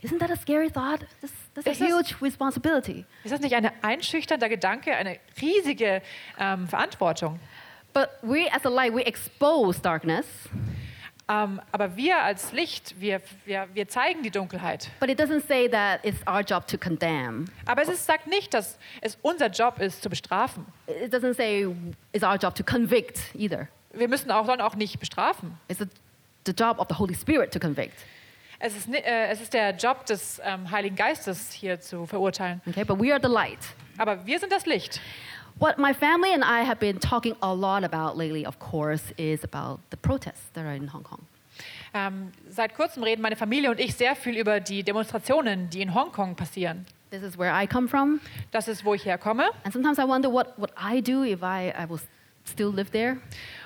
Isn't 0.01 0.19
that 0.19 0.29
a 0.31 0.35
scary 0.37 0.69
thought? 0.69 1.01
That's, 1.21 1.33
that's 1.55 1.67
a 1.67 1.71
Ist 1.71 1.81
das- 1.81 1.89
huge 1.89 2.15
responsibility. 2.21 3.05
Ist 3.23 3.31
das 3.33 3.41
nicht 3.41 3.53
ein 3.55 3.69
einschüchternder 3.81 4.47
Gedanke, 4.49 4.93
eine 4.95 5.17
riesige 5.41 6.01
ähm, 6.37 6.67
Verantwortung? 6.67 7.39
But 7.93 8.09
we, 8.21 8.47
as 8.51 8.65
a 8.65 8.69
light, 8.69 8.93
we 8.95 9.01
expose 9.05 9.81
darkness, 9.81 10.25
Ähm, 11.31 11.61
aber 11.71 11.95
wir 11.95 12.17
als 12.23 12.53
Licht, 12.53 12.99
wir, 12.99 13.21
wir, 13.45 13.67
wir 13.75 13.87
zeigen 13.87 14.23
die 14.23 14.31
Dunkelheit. 14.31 14.89
but 14.99 15.09
it 15.11 15.19
doesn't 15.19 15.45
say 15.47 15.69
that 15.69 16.03
it's 16.03 16.25
our 16.27 16.41
job 16.41 16.65
to 16.67 16.75
condemn. 16.75 17.45
Aber 17.67 17.83
es 17.83 17.87
ist, 17.89 18.07
sagt 18.07 18.25
nicht, 18.25 18.51
dass 18.51 18.79
es 19.01 19.15
unser 19.21 19.45
Job 19.47 19.79
ist, 19.79 20.01
zu 20.01 20.09
bestrafen. 20.09 20.65
It 20.87 21.13
doesn't 21.13 21.35
say 21.35 21.67
it's 22.13 22.23
our 22.23 22.35
job 22.35 22.55
to 22.55 22.63
convict 22.63 23.19
either. 23.35 23.67
Wir 23.93 24.07
müssen 24.07 24.31
auch 24.31 24.47
dann 24.47 24.59
auch 24.59 24.73
nicht 24.75 24.99
bestrafen. 24.99 25.55
It's 25.67 25.79
the, 25.79 26.51
job 26.51 26.79
of 26.79 26.87
the 26.89 26.95
Holy 26.95 27.13
Spirit 27.13 27.53
to 27.53 27.59
convict. 27.59 27.93
Es 28.57 28.75
ist, 28.75 28.89
äh, 28.91 29.27
es 29.27 29.39
ist 29.39 29.53
der 29.53 29.75
Job 29.75 30.07
des 30.07 30.41
ähm, 30.43 30.71
Heiligen 30.71 30.95
Geistes, 30.95 31.51
hier 31.51 31.79
zu 31.79 32.07
verurteilen. 32.07 32.59
Okay, 32.67 32.83
but 32.83 32.99
we 32.99 33.13
are 33.13 33.19
the 33.21 33.31
light. 33.31 33.59
Aber 33.99 34.25
wir 34.25 34.39
sind 34.39 34.51
das 34.51 34.65
Licht. 34.65 34.99
What 35.59 35.77
my 35.77 35.93
family 35.93 36.33
and 36.33 36.43
I 36.43 36.61
have 36.61 36.79
been 36.79 36.99
talking 36.99 37.35
a 37.41 37.53
lot 37.53 37.83
about 37.83 38.15
lately, 38.15 38.45
of 38.45 38.59
course, 38.59 39.11
is 39.17 39.43
about 39.43 39.79
the 39.89 39.97
protests 39.97 40.49
that 40.53 40.65
are 40.65 40.73
in 40.73 40.87
Hong 40.87 41.03
Kong. 41.03 41.19
Ähm, 41.93 42.31
seit 42.49 42.73
kurzem 42.75 43.03
reden 43.03 43.21
meine 43.21 43.35
Familie 43.35 43.69
und 43.69 43.79
ich 43.79 43.95
sehr 43.95 44.15
viel 44.15 44.37
über 44.37 44.61
die 44.61 44.83
Demonstrationen, 44.83 45.69
die 45.69 45.81
in 45.81 45.93
Hongkong 45.93 46.35
passieren. 46.35 46.85
This 47.09 47.23
is 47.23 47.37
where 47.37 47.51
I 47.51 47.67
come 47.67 47.87
from, 47.89 48.21
Das 48.51 48.67
ist, 48.69 48.85
wo 48.85 48.93
ich 48.93 49.03
herkomme. 49.05 49.49
and 49.65 49.73
sometimes 49.73 49.97
I 49.97 50.03
wonder 50.07 50.29
what 50.31 50.57
would 50.57 50.71
I 50.77 51.01
do 51.01 51.23
if 51.23 51.41
I, 51.43 51.73
I 51.77 51.85
was 51.89 52.01
still 52.49 52.73
live 52.73 52.91
there. 52.91 53.17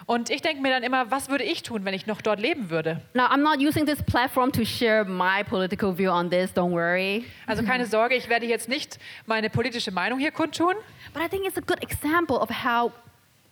Und 0.05 0.29
ich 0.29 0.41
denke 0.41 0.61
mir 0.61 0.69
dann 0.69 0.83
immer, 0.83 1.11
was 1.11 1.29
würde 1.29 1.43
ich 1.43 1.63
tun, 1.63 1.85
wenn 1.85 1.93
ich 1.93 2.07
noch 2.07 2.21
dort 2.21 2.39
leben 2.39 2.69
würde? 2.69 3.01
Now, 3.13 3.25
I'm 3.25 3.41
not 3.41 3.59
using 3.59 3.85
this 3.85 4.01
platform 4.03 4.51
to 4.51 4.65
share 4.65 5.05
my 5.05 5.43
political 5.43 5.97
view 5.97 6.09
on 6.09 6.29
this, 6.29 6.51
don't 6.53 6.71
worry. 6.71 7.25
Also 7.47 7.63
keine 7.63 7.85
Sorge, 7.85 8.15
ich 8.15 8.27
werde 8.27 8.45
jetzt 8.45 8.67
nicht 8.67 8.99
meine 9.25 9.49
politische 9.49 9.91
Meinung 9.91 10.19
hier 10.19 10.31
kundtun. 10.31 10.75
But 11.13 11.23
I 11.23 11.29
think 11.29 11.45
it's 11.45 11.57
a 11.57 11.61
good 11.61 11.81
example 11.81 12.37
of 12.37 12.49
how 12.49 12.91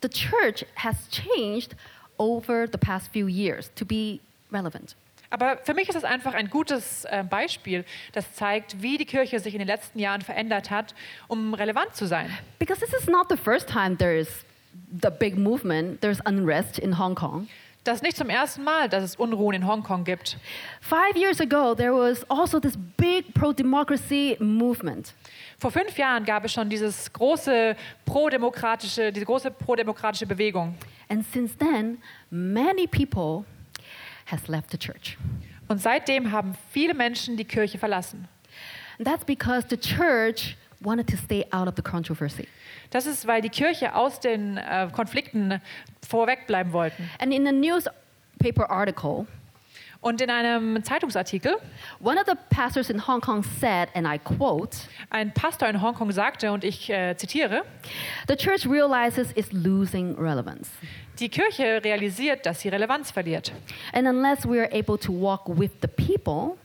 the 0.02 0.10
church 0.10 0.66
has 0.76 0.96
changed 1.10 1.76
over 2.18 2.68
the 2.70 2.78
past 2.78 3.12
few 3.12 3.28
years 3.28 3.72
to 3.76 3.86
be 3.86 4.20
relevant. 4.52 4.96
Aber 5.32 5.58
für 5.64 5.74
mich 5.74 5.88
ist 5.88 5.96
es 5.96 6.04
einfach 6.04 6.34
ein 6.34 6.50
gutes 6.50 7.06
äh, 7.06 7.24
Beispiel, 7.24 7.86
das 8.12 8.34
zeigt, 8.36 8.82
wie 8.82 8.98
die 8.98 9.06
Kirche 9.06 9.40
sich 9.40 9.54
in 9.54 9.60
den 9.60 9.68
letzten 9.68 9.98
Jahren 9.98 10.22
verändert 10.22 10.70
hat, 10.70 10.94
um 11.30 11.54
relevant 11.54 11.96
zu 11.96 12.06
sein. 12.06 12.30
Because 12.60 12.82
this 12.82 12.94
is 12.94 13.08
not 13.08 13.28
the 13.30 13.38
first 13.38 13.70
time 13.70 13.96
there's 13.96 14.46
the 15.02 15.10
big 15.10 15.38
movement, 15.38 16.02
there's 16.02 16.20
unrest 16.26 16.80
in 16.80 16.98
Hong 16.98 17.16
Kong. 17.16 17.48
Das 17.84 17.96
ist 17.96 18.04
nicht 18.04 18.16
zum 18.16 18.30
ersten 18.30 18.64
Mal, 18.64 18.90
dass 18.90 19.04
es 19.04 19.16
Unruhen 19.16 19.56
in 19.56 19.66
Hongkong 19.66 20.04
gibt. 20.04 20.38
Five 20.82 21.16
years 21.16 21.42
ago, 21.42 21.74
there 21.74 21.94
was 21.94 22.24
also 22.30 22.60
this 22.60 22.78
big 22.96 23.34
pro 23.34 23.54
democracy 23.54 24.38
movement. 24.40 25.16
Vor 25.58 25.72
fünf 25.72 25.98
Jahren 25.98 26.24
gab 26.24 26.46
es 26.46 26.54
schon 26.54 26.70
dieses 26.70 27.12
große 27.12 27.76
prodemokratische, 28.06 29.12
diese 29.12 29.26
große 29.26 29.50
prodemokratische 29.50 30.28
Bewegung. 30.28 30.76
And 31.10 31.26
since 31.26 31.58
then, 31.58 31.98
many 32.30 32.86
people 32.86 33.46
has 34.28 34.48
left 34.48 34.70
the 34.70 34.78
church. 34.78 35.18
Und 35.68 35.82
seitdem 35.82 36.32
haben 36.32 36.54
viele 36.72 36.94
Menschen 36.94 37.36
die 37.36 37.46
Kirche 37.46 37.80
verlassen. 37.80 38.28
And 39.00 39.08
that's 39.08 39.26
because 39.26 39.66
the 39.68 39.78
church 39.78 40.56
wanted 40.82 41.08
to 41.08 41.18
stay 41.18 41.46
out 41.52 41.68
of 41.68 41.74
the 41.76 41.82
controversy. 41.82 42.48
Das 42.92 43.06
ist, 43.08 43.26
weil 43.26 43.42
die 43.42 43.50
Kirche 43.50 43.96
aus 43.96 44.20
den 44.20 44.58
äh, 44.58 44.88
Konflikten 44.94 45.62
vorwegbleiben 46.08 46.74
wollten. 46.74 47.10
And 47.20 47.34
in 47.34 47.48
a 47.48 47.52
newspaper 47.52 48.70
article, 48.70 49.26
Und 50.02 50.20
in 50.20 50.32
einem 50.32 50.84
Zeitungsartikel, 50.84 51.58
one 52.02 52.20
of 52.20 52.26
the 52.26 52.34
pastors 52.50 52.90
in 52.90 53.06
Hong 53.08 53.22
Kong 53.22 53.44
said, 53.44 53.88
and 53.94 54.08
I 54.08 54.18
quote, 54.18 54.76
ein 55.12 55.32
Pastor 55.32 55.70
in 55.70 55.80
Hongkong 55.80 56.12
sagte, 56.12 56.52
und 56.52 56.64
ich 56.64 56.90
äh, 56.90 57.16
zitiere, 57.16 57.62
the 58.28 58.36
church 58.36 58.66
realizes 58.68 59.32
it's 59.36 59.52
losing 59.52 60.16
relevance. 60.18 60.72
die 61.20 61.30
Kirche 61.30 61.84
realisiert, 61.84 62.48
dass 62.48 62.62
sie 62.62 62.70
Relevanz 62.70 63.12
verliert. 63.12 63.52
And 63.94 64.08
unless 64.08 64.44
we 64.44 64.60
are 64.60 64.70
able 64.74 64.98
to 64.98 65.14
walk 65.14 65.44
with 65.48 65.72
the 65.82 65.88
people, 65.88 66.58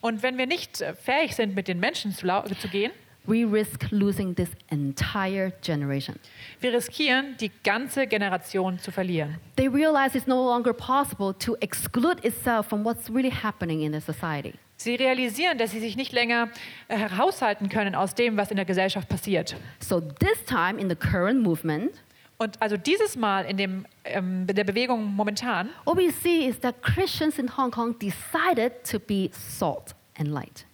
Und 0.00 0.22
wenn 0.22 0.38
wir 0.38 0.46
nicht 0.46 0.80
äh, 0.80 0.94
fähig 0.94 1.34
sind, 1.34 1.56
mit 1.56 1.66
den 1.66 1.80
Menschen 1.80 2.12
zu, 2.12 2.26
zu 2.60 2.68
gehen, 2.68 2.92
we 3.28 3.44
risk 3.44 3.90
losing 3.90 4.34
this 4.34 4.50
entire 4.70 5.52
generation. 5.62 6.16
wir 6.60 6.72
riskieren, 6.72 7.36
die 7.38 7.50
ganze 7.62 8.06
Generation 8.06 8.78
zu 8.78 8.90
verlieren. 8.90 9.36
They 9.56 9.68
realize 9.68 10.16
it's 10.16 10.26
no 10.26 10.44
longer 10.44 10.72
possible 10.72 11.34
to 11.34 11.56
exclude 11.60 12.24
itself 12.24 12.68
from 12.68 12.84
what's 12.84 13.10
really 13.10 13.30
happening 13.30 13.82
in 13.82 13.92
the 13.92 14.00
society. 14.00 14.54
Sie 14.76 14.94
realisieren, 14.94 15.58
dass 15.58 15.72
sie 15.72 15.80
sich 15.80 15.96
nicht 15.96 16.12
länger 16.12 16.48
äh, 16.86 16.96
heraushalten 16.96 17.68
können 17.68 17.94
aus 17.94 18.14
dem, 18.14 18.36
was 18.36 18.50
in 18.50 18.56
der 18.56 18.64
Gesellschaft 18.64 19.08
passiert. 19.08 19.56
So 19.80 20.00
this 20.00 20.44
time 20.46 20.80
in 20.80 20.88
the 20.88 20.96
current 20.96 21.42
movement, 21.42 21.92
Und 22.40 22.62
also 22.62 22.76
dieses 22.76 23.16
Mal 23.16 23.46
in, 23.46 23.56
dem, 23.56 23.86
ähm, 24.04 24.46
der 24.46 24.62
Bewegung 24.62 25.04
momentan 25.04 25.70
what 25.84 25.96
we 25.96 26.10
see 26.10 26.46
is 26.46 26.60
that 26.60 26.80
Christians 26.82 27.36
in 27.38 27.56
Hong 27.56 27.72
Kong 27.72 27.98
decided 27.98 28.84
to 28.88 29.00
be 29.00 29.30
salt 29.32 29.96
and 30.16 30.28
light. 30.28 30.67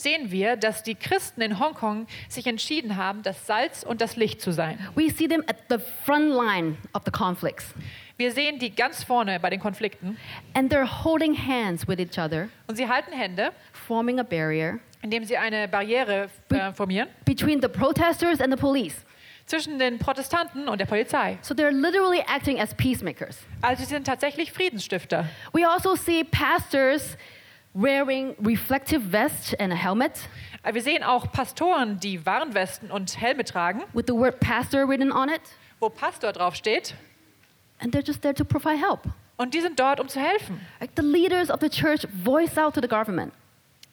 Sehen 0.00 0.30
wir, 0.30 0.56
dass 0.56 0.82
die 0.82 0.94
Christen 0.94 1.40
in 1.40 1.58
Hongkong 1.58 2.06
sich 2.28 2.46
entschieden 2.46 2.96
haben, 2.96 3.22
das 3.22 3.46
Salz 3.46 3.82
und 3.82 4.00
das 4.00 4.16
Licht 4.16 4.40
zu 4.40 4.52
sein. 4.52 4.78
We 4.94 5.10
see 5.10 5.28
them 5.28 5.42
at 5.46 5.56
the 5.68 5.78
front 6.04 6.30
line 6.30 6.76
of 6.92 7.02
the 7.04 7.10
conflicts, 7.10 7.74
Wir 8.16 8.32
sehen 8.32 8.58
die 8.58 8.74
ganz 8.74 9.04
vorne 9.04 9.38
bei 9.38 9.50
den 9.50 9.60
Konflikten 9.60 10.16
and 10.54 10.72
they're 10.72 11.04
holding 11.04 11.36
hands 11.36 11.86
with 11.86 11.98
each 11.98 12.18
other, 12.18 12.48
und 12.66 12.76
sie 12.76 12.88
halten 12.88 13.12
Hände, 13.12 13.52
forming 13.72 14.18
a 14.18 14.24
barrier 14.24 14.80
indem 15.02 15.24
sie 15.24 15.36
eine 15.36 15.68
Barriere 15.68 16.28
äh, 16.50 16.72
formieren 16.72 17.08
between 17.24 17.62
the 17.62 17.68
protesters 17.68 18.40
and 18.40 18.52
the 18.52 18.60
police. 18.60 19.04
zwischen 19.48 19.78
den 19.78 19.98
Protestanten 19.98 20.68
und 20.68 20.78
der 20.78 20.86
Polizei. 20.86 21.38
So 21.40 21.54
they're 21.54 21.70
literally 21.70 22.20
acting 22.26 22.60
as 22.60 22.74
peacemakers. 22.74 23.38
Also 23.62 23.82
sie 23.82 23.88
sind 23.88 24.06
tatsächlich 24.06 24.52
Friedensstifter. 24.52 25.26
We 25.52 25.66
also 25.66 25.96
see 25.96 26.22
pastors 26.22 27.16
wearing 27.74 28.34
reflective 28.44 29.00
vests 29.10 29.54
and 29.54 29.72
a 29.72 29.76
helmet 29.76 30.12
Äh, 30.64 30.74
Wir 30.74 30.82
sehen 30.82 31.02
auch 31.04 31.30
Pastoren, 31.30 32.00
die 32.00 32.24
Warnwesten 32.26 32.90
und 32.90 33.20
Helme 33.20 33.44
tragen, 33.44 33.82
with 33.92 34.04
the 34.08 34.14
word 34.14 34.40
pastor 34.40 34.88
written 34.88 35.12
on 35.12 35.28
it, 35.28 35.40
wo 35.80 35.88
Pastor 35.88 36.32
draufsteht. 36.32 36.94
and 37.80 37.94
they're 37.94 38.04
just 38.04 38.22
there 38.22 38.34
to 38.34 38.44
provide 38.44 38.78
help. 38.78 39.02
Und 39.36 39.54
die 39.54 39.60
sind 39.60 39.78
dort, 39.78 40.00
um 40.00 40.08
zu 40.08 40.18
helfen. 40.20 40.60
Like 40.80 40.90
the 40.96 41.02
leaders 41.02 41.48
of 41.48 41.60
the 41.60 41.68
church 41.68 42.06
voice 42.24 42.58
out 42.58 42.74
to 42.74 42.80
the 42.80 42.88
government, 42.88 43.32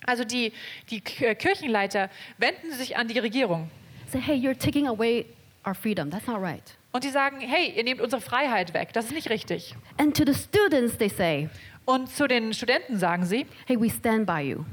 Also 0.08 0.24
die, 0.24 0.52
die 0.90 1.04
äh, 1.24 1.36
Kirchenleiter 1.36 2.10
wenden 2.40 2.72
sich 2.74 2.98
an 2.98 3.08
die 3.08 3.20
Regierung. 3.20 3.70
say, 4.08 4.20
hey, 4.20 4.36
you're 4.36 4.58
taking 4.58 4.88
away 4.88 5.26
our 5.68 5.76
freedom. 5.76 6.10
That's 6.10 6.26
not 6.28 6.42
right. 6.42 6.64
Und 6.94 7.04
die 7.04 7.10
sagen, 7.10 7.40
hey, 7.42 7.74
ihr 7.76 7.84
nehmt 7.84 8.02
unsere 8.02 8.22
Freiheit 8.22 8.74
weg. 8.74 8.94
Das 8.94 9.06
ist 9.06 9.12
nicht 9.14 9.30
richtig. 9.30 9.76
And 10.00 10.16
to 10.18 10.24
the 10.26 10.34
students, 10.34 10.98
they 10.98 11.10
say, 11.10 11.50
Und 11.86 12.10
zu 12.10 12.28
den 12.28 12.54
Studenten 12.54 12.98
sagen 12.98 13.26
sie, 13.26 13.45
hey, 13.65 13.80
we 13.80 13.89
stand 13.89 14.26
by 14.26 14.39
you. 14.41 14.65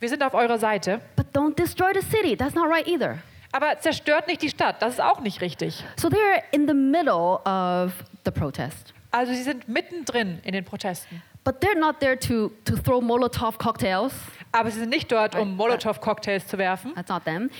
wir 0.00 0.08
sind 0.08 0.22
auf 0.22 0.34
eurer 0.34 0.58
Seite, 0.58 1.00
But 1.16 1.26
don't 1.34 1.54
destroy 1.54 1.92
the 1.94 2.00
city. 2.06 2.36
That's 2.36 2.54
not 2.54 2.68
right 2.68 2.86
either. 2.86 3.18
aber 3.52 3.78
zerstört 3.78 4.26
nicht 4.26 4.42
die 4.42 4.48
Stadt. 4.48 4.82
Das 4.82 4.94
ist 4.94 5.00
auch 5.00 5.20
nicht 5.20 5.40
richtig. 5.40 5.84
So 5.96 6.08
they're 6.08 6.42
in 6.50 6.66
the 6.66 6.74
middle 6.74 7.38
of 7.44 7.92
the 8.24 8.30
protest. 8.30 8.92
Also 9.10 9.32
sie 9.32 9.42
sind 9.42 9.68
mittendrin 9.68 10.40
in 10.42 10.52
den 10.52 10.64
Protesten. 10.64 11.22
But 11.44 11.62
they're 11.62 11.78
not 11.78 12.00
there 12.00 12.18
to, 12.18 12.50
to 12.64 12.74
throw 12.76 13.02
Molotov 13.02 13.58
cocktails. 13.58 14.12
Aber 14.50 14.70
sie 14.70 14.80
sind 14.80 14.88
nicht 14.88 15.12
dort, 15.12 15.34
um 15.34 15.56
Molotow-Cocktails 15.56 16.46
zu 16.46 16.56
werfen. 16.58 16.94
That's 16.94 17.10
not 17.10 17.24
them. 17.24 17.50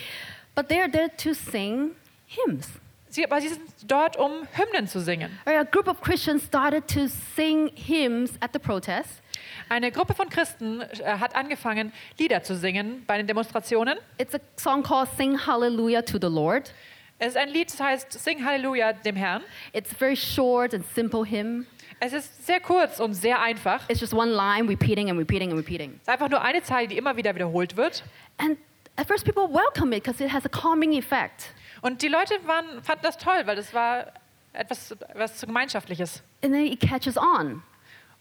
But 0.55 0.71
they're 0.71 0.91
there 0.91 1.11
to 1.19 1.35
sing 1.35 1.91
hymns. 2.27 2.69
Sie, 3.15 3.25
aber 3.25 3.41
sie 3.41 3.47
sind 3.47 3.63
dort, 3.87 4.17
um 4.17 4.33
Hymnen 4.55 4.89
zu 4.89 5.01
singen. 5.01 5.39
A 5.45 5.63
group 5.63 5.87
of 5.87 6.01
Christians 6.01 6.43
started 6.43 6.89
to 6.89 7.07
sing 7.37 7.71
hymns 7.77 8.33
at 8.41 8.51
the 8.53 8.59
protest. 8.59 9.23
Eine 9.69 9.93
Gruppe 9.93 10.15
von 10.15 10.29
Christen 10.29 10.81
äh, 10.81 10.87
hat 11.05 11.37
angefangen, 11.37 11.93
Lieder 12.19 12.43
zu 12.43 12.57
singen 12.57 13.05
bei 13.07 13.17
den 13.17 13.29
Demonstrationen. 13.29 13.99
It's 14.19 14.35
a 14.35 14.41
song 14.57 14.83
called 14.83 15.09
Sing 15.17 15.39
Hallelujah 15.39 16.03
to 16.03 16.19
the 16.21 16.27
Lord. 16.27 16.75
Es 17.21 17.29
ist 17.29 17.37
ein 17.37 17.51
Lied, 17.51 17.73
das 17.73 17.79
heißt 17.79 18.13
Sing 18.15 18.45
Halleluja 18.45 18.95
dem 18.95 19.15
Herrn. 19.15 19.45
It's 19.73 19.93
a 19.93 19.95
very 19.95 20.17
short 20.17 20.75
and 20.75 20.85
simple 20.93 21.25
hymn. 21.25 21.69
Es 22.01 22.13
ist 22.13 22.45
sehr 22.45 22.59
kurz 22.59 22.99
und 22.99 23.15
sehr 23.15 23.41
einfach. 23.41 23.89
It's 23.89 24.01
just 24.01 24.13
one 24.13 24.33
line 24.33 24.69
repeating 24.69 25.09
and 25.09 25.21
repeating 25.21 25.51
and 25.53 25.59
repeating. 25.61 25.93
Es 25.99 26.03
ist 26.03 26.09
einfach 26.09 26.31
nur 26.31 26.43
eine 26.43 26.65
Zeile, 26.65 26.89
die 26.89 26.97
immer 26.97 27.17
wieder 27.17 27.33
wiederholt 27.33 27.77
wird. 27.77 28.03
And 28.39 28.59
at 28.97 29.07
first, 29.07 29.25
people 29.25 29.45
welcome 29.45 29.95
it 29.95 30.03
because 30.03 30.21
it 30.21 30.33
has 30.33 30.45
a 30.45 30.49
calming 30.49 30.95
effect. 30.95 31.55
Und 31.85 32.01
die 32.01 32.09
Leute 32.09 32.35
waren, 32.47 32.83
fanden 32.83 33.03
das 33.03 33.19
toll, 33.19 33.43
weil 33.45 33.57
das 33.57 33.75
war 33.75 34.07
etwas, 34.55 34.93
etwas 34.93 35.43
Gemeinschaftliches. 35.43 36.23
And 36.43 36.55
then 36.55 36.65
it 36.65 36.81
catches 36.81 37.19
on. 37.19 37.63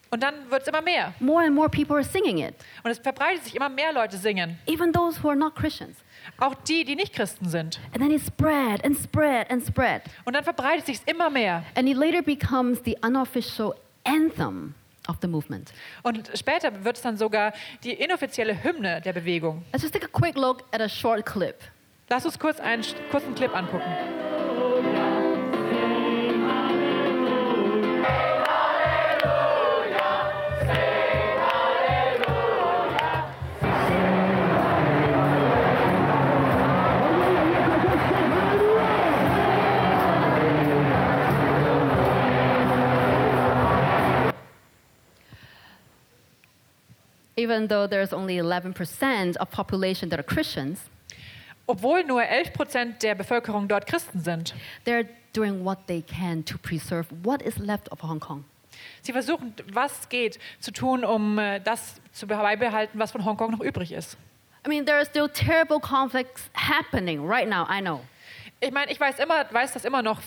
Und 0.10 0.22
dann 0.22 0.52
wird 0.52 0.64
es 0.64 0.68
immer 0.68 0.82
mehr. 0.82 1.14
More 1.22 1.46
and 1.46 1.56
more 1.56 1.70
people 1.70 1.96
are 1.96 2.04
singing 2.04 2.40
it, 2.40 2.54
Und 2.84 2.92
es 2.92 3.00
verbreitet 3.00 3.46
sich 3.46 3.56
immer 3.56 3.70
mehr 3.70 3.94
Leute 3.94 4.18
singen. 4.18 4.60
even 4.66 4.92
those 4.92 5.24
who 5.24 5.30
are 5.30 5.38
not 5.38 5.56
Christians. 5.56 5.96
Auch 6.40 6.56
die, 6.56 6.84
die 6.84 6.98
nicht 6.98 7.14
Christen 7.14 7.48
sind. 7.48 7.80
And 7.94 8.00
then 8.00 8.12
it 8.12 8.22
spread 8.22 8.84
and 8.84 8.98
spread 8.98 9.50
and 9.50 9.66
spread. 9.66 10.02
Und 10.26 10.34
dann 10.34 10.44
verbreitet 10.44 10.88
sich 10.88 11.00
immer 11.06 11.30
mehr. 11.30 11.64
And 11.76 11.88
it 11.88 11.96
later 11.96 12.22
becomes 12.22 12.82
the 12.84 12.98
unofficial 13.02 13.76
anthem 14.04 14.76
of 15.08 15.16
the 15.22 15.28
movement. 15.30 15.72
Und 16.02 16.30
später 16.36 16.84
wird 16.84 16.98
es 16.98 17.02
dann 17.02 17.16
sogar 17.16 17.54
die 17.86 17.94
inoffizielle 17.94 18.62
Hymne 18.62 19.00
der 19.00 19.14
Bewegung. 19.14 19.64
Let's 19.72 19.84
just 19.84 19.94
take 19.94 20.06
a 20.06 20.10
quick 20.10 20.36
look 20.36 20.64
at 20.74 20.82
a 20.82 20.90
short 20.90 21.26
clip. 21.26 21.56
Lass 22.10 22.26
uns 22.26 22.38
kurz 22.38 22.60
einen 22.60 22.84
kurzen 23.12 23.34
Clip 23.34 23.56
angucken. 23.56 23.92
Even 47.36 47.68
though 47.68 47.88
there's 47.88 48.14
only 48.14 48.38
11% 48.38 49.36
of 49.38 49.50
population 49.52 50.10
that 50.10 50.20
are 50.20 50.24
Christians, 50.24 50.90
Obwohl 51.66 52.04
nur 52.04 52.24
11 52.24 52.54
Prozent 52.54 53.04
der 53.04 53.16
Bevölkerung 53.16 53.68
dort 53.68 53.88
Christen 53.88 54.20
sind. 54.20 54.54
they're 54.86 55.08
doing 55.34 55.64
what 55.64 55.88
they 55.88 56.02
can 56.02 56.44
to 56.46 56.58
preserve 56.58 57.08
what 57.24 57.42
is 57.42 57.58
left 57.58 57.92
of 57.92 58.02
Hong 58.04 58.20
Kong. 58.20 58.44
Sie 59.02 59.12
versuchen, 59.12 59.54
was 59.72 60.10
geht, 60.10 60.40
zu 60.60 60.72
tun, 60.72 61.04
um 61.04 61.38
äh, 61.38 61.60
das 61.60 62.02
zu 62.12 62.28
beibehalten, 62.28 63.00
was 63.00 63.12
von 63.12 63.24
Hongkong 63.26 63.52
noch 63.52 63.62
übrig 63.62 63.92
ist. 63.92 64.18
I 64.66 64.70
mean, 64.70 64.86
there 64.86 64.98
are 64.98 65.06
still 65.06 65.28
terrible 65.28 65.80
conflicts 65.80 66.50
happening 66.54 67.26
right 67.28 67.48
now, 67.48 67.66
I 67.70 67.82
know. 67.82 68.02
Ich 68.62 68.72
meine, 68.72 68.90
ich 68.92 69.00
weiß, 69.00 69.20
immer, 69.20 69.46
weiß, 69.52 69.74
dass 69.74 69.84
immer 69.84 70.02
noch 70.02 70.22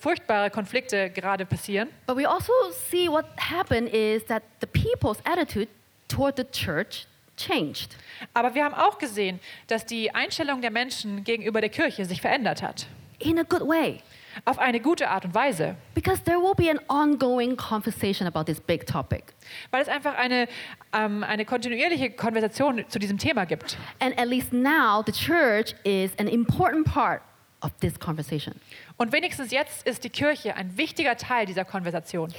furchtbare 0.00 0.50
Konflikte 0.50 1.08
gerade 1.10 1.46
passieren. 1.46 1.88
But 2.06 2.16
we 2.16 2.28
also 2.28 2.52
see 2.90 3.08
what 3.08 3.26
happened 3.36 3.88
is 3.90 4.24
that 4.26 4.42
the 4.60 4.66
people's 4.66 5.18
attitude 5.24 5.68
toward 6.08 6.36
the 6.36 6.44
church 6.44 7.06
changed. 7.36 7.96
Aber 8.34 8.54
wir 8.54 8.64
haben 8.64 8.74
auch 8.74 8.98
gesehen, 8.98 9.40
dass 9.66 9.86
die 9.86 10.14
Einstellung 10.14 10.60
der 10.60 10.70
Menschen 10.70 11.24
gegenüber 11.24 11.60
der 11.60 11.70
Kirche 11.70 12.04
sich 12.04 12.20
verändert 12.20 12.62
hat. 12.62 12.86
In 13.18 13.38
a 13.38 13.42
good 13.42 13.62
way. 13.62 14.00
Auf 14.44 14.58
eine 14.58 14.80
gute 14.80 15.08
Art 15.08 15.24
und 15.24 15.34
Weise. 15.34 15.76
Because 15.94 16.22
there 16.22 16.38
will 16.38 16.54
be 16.54 16.70
an 16.70 16.78
ongoing 16.88 17.56
conversation 17.56 18.26
about 18.26 18.44
this 18.44 18.60
big 18.60 18.86
topic. 18.86 19.32
Weil 19.70 19.82
es 19.82 19.88
einfach 19.88 20.14
eine, 20.14 20.48
ähm, 20.92 21.24
eine 21.24 21.46
kontinuierliche 21.46 22.10
Konversation 22.10 22.84
zu 22.88 22.98
diesem 22.98 23.16
Thema 23.16 23.46
gibt. 23.46 23.78
And 23.98 24.18
at 24.18 24.28
least 24.28 24.52
now, 24.52 25.02
the 25.06 25.12
church 25.12 25.74
is 25.84 26.10
an 26.18 26.28
important 26.28 26.86
part 26.86 27.22
of 27.62 27.72
this 27.80 27.98
conversation. 27.98 28.54
Und 28.98 29.12
wenigstens 29.12 29.50
jetzt 29.50 29.86
ist 29.86 30.04
die 30.04 30.10
Kirche 30.10 30.54
ein 30.54 30.76
wichtiger 30.76 31.16
Teil 31.16 31.46
dieser 31.46 31.64
Konversation. 31.64 32.32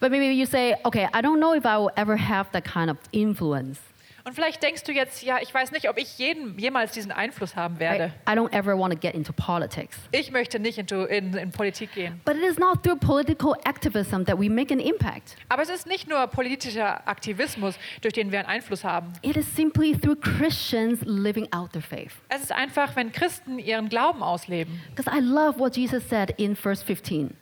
But 0.00 0.10
maybe 0.10 0.30
you 0.32 0.46
say, 0.46 0.76
okay, 0.84 1.08
I 1.14 1.20
don't 1.20 1.38
know 1.38 1.54
if 1.54 1.64
I 1.64 1.76
will 1.76 1.90
ever 1.96 2.16
have 2.16 2.50
that 2.52 2.64
kind 2.64 2.90
of 2.90 2.96
influence. 3.12 3.78
Und 4.24 4.34
vielleicht 4.34 4.62
denkst 4.62 4.84
du 4.84 4.92
jetzt, 4.92 5.22
ja, 5.22 5.38
ich 5.40 5.52
weiß 5.52 5.72
nicht, 5.72 5.88
ob 5.88 5.98
ich 5.98 6.18
jeden, 6.18 6.58
jemals 6.58 6.92
diesen 6.92 7.10
Einfluss 7.10 7.56
haben 7.56 7.76
I, 7.76 7.80
werde. 7.80 8.12
I 8.28 8.32
don't 8.32 8.52
ever 8.52 8.78
want 8.78 8.92
to 8.92 8.98
get 8.98 9.14
into 9.14 9.32
politics. 9.32 9.98
Ich 10.12 10.30
möchte 10.30 10.60
nicht 10.60 10.78
into, 10.78 11.04
in, 11.04 11.34
in 11.34 11.50
Politik 11.50 11.92
gehen. 11.92 12.20
But 12.24 12.36
it 12.36 12.42
is 12.42 12.58
not 12.58 12.82
through 12.82 12.98
political 12.98 13.54
activism 13.64 14.24
that 14.24 14.38
we 14.38 14.48
make 14.48 14.72
an 14.72 14.80
impact. 14.80 15.36
Aber 15.48 15.62
es 15.62 15.68
ist 15.68 15.86
nicht 15.86 16.08
nur 16.08 16.26
politischer 16.28 17.06
Aktivismus, 17.08 17.74
durch 18.00 18.14
den 18.14 18.30
wir 18.30 18.38
einen 18.38 18.48
Einfluss 18.48 18.84
haben. 18.84 19.12
It 19.22 19.36
is 19.36 19.46
simply 19.56 19.96
through 19.96 20.16
Christians 20.20 21.00
living 21.04 21.52
out 21.52 21.72
their 21.72 21.82
faith. 21.82 22.12
Es 22.28 22.42
ist 22.42 22.52
einfach, 22.52 22.94
wenn 22.94 23.12
Christen 23.12 23.58
ihren 23.58 23.88
Glauben 23.88 24.22
ausleben. 24.22 24.80
Because 24.94 25.10
I 25.10 25.20
love 25.20 25.58
what 25.58 25.76
Jesus 25.76 26.08
said 26.08 26.34
in 26.38 26.54
verse 26.54 26.84
15. 26.84 27.36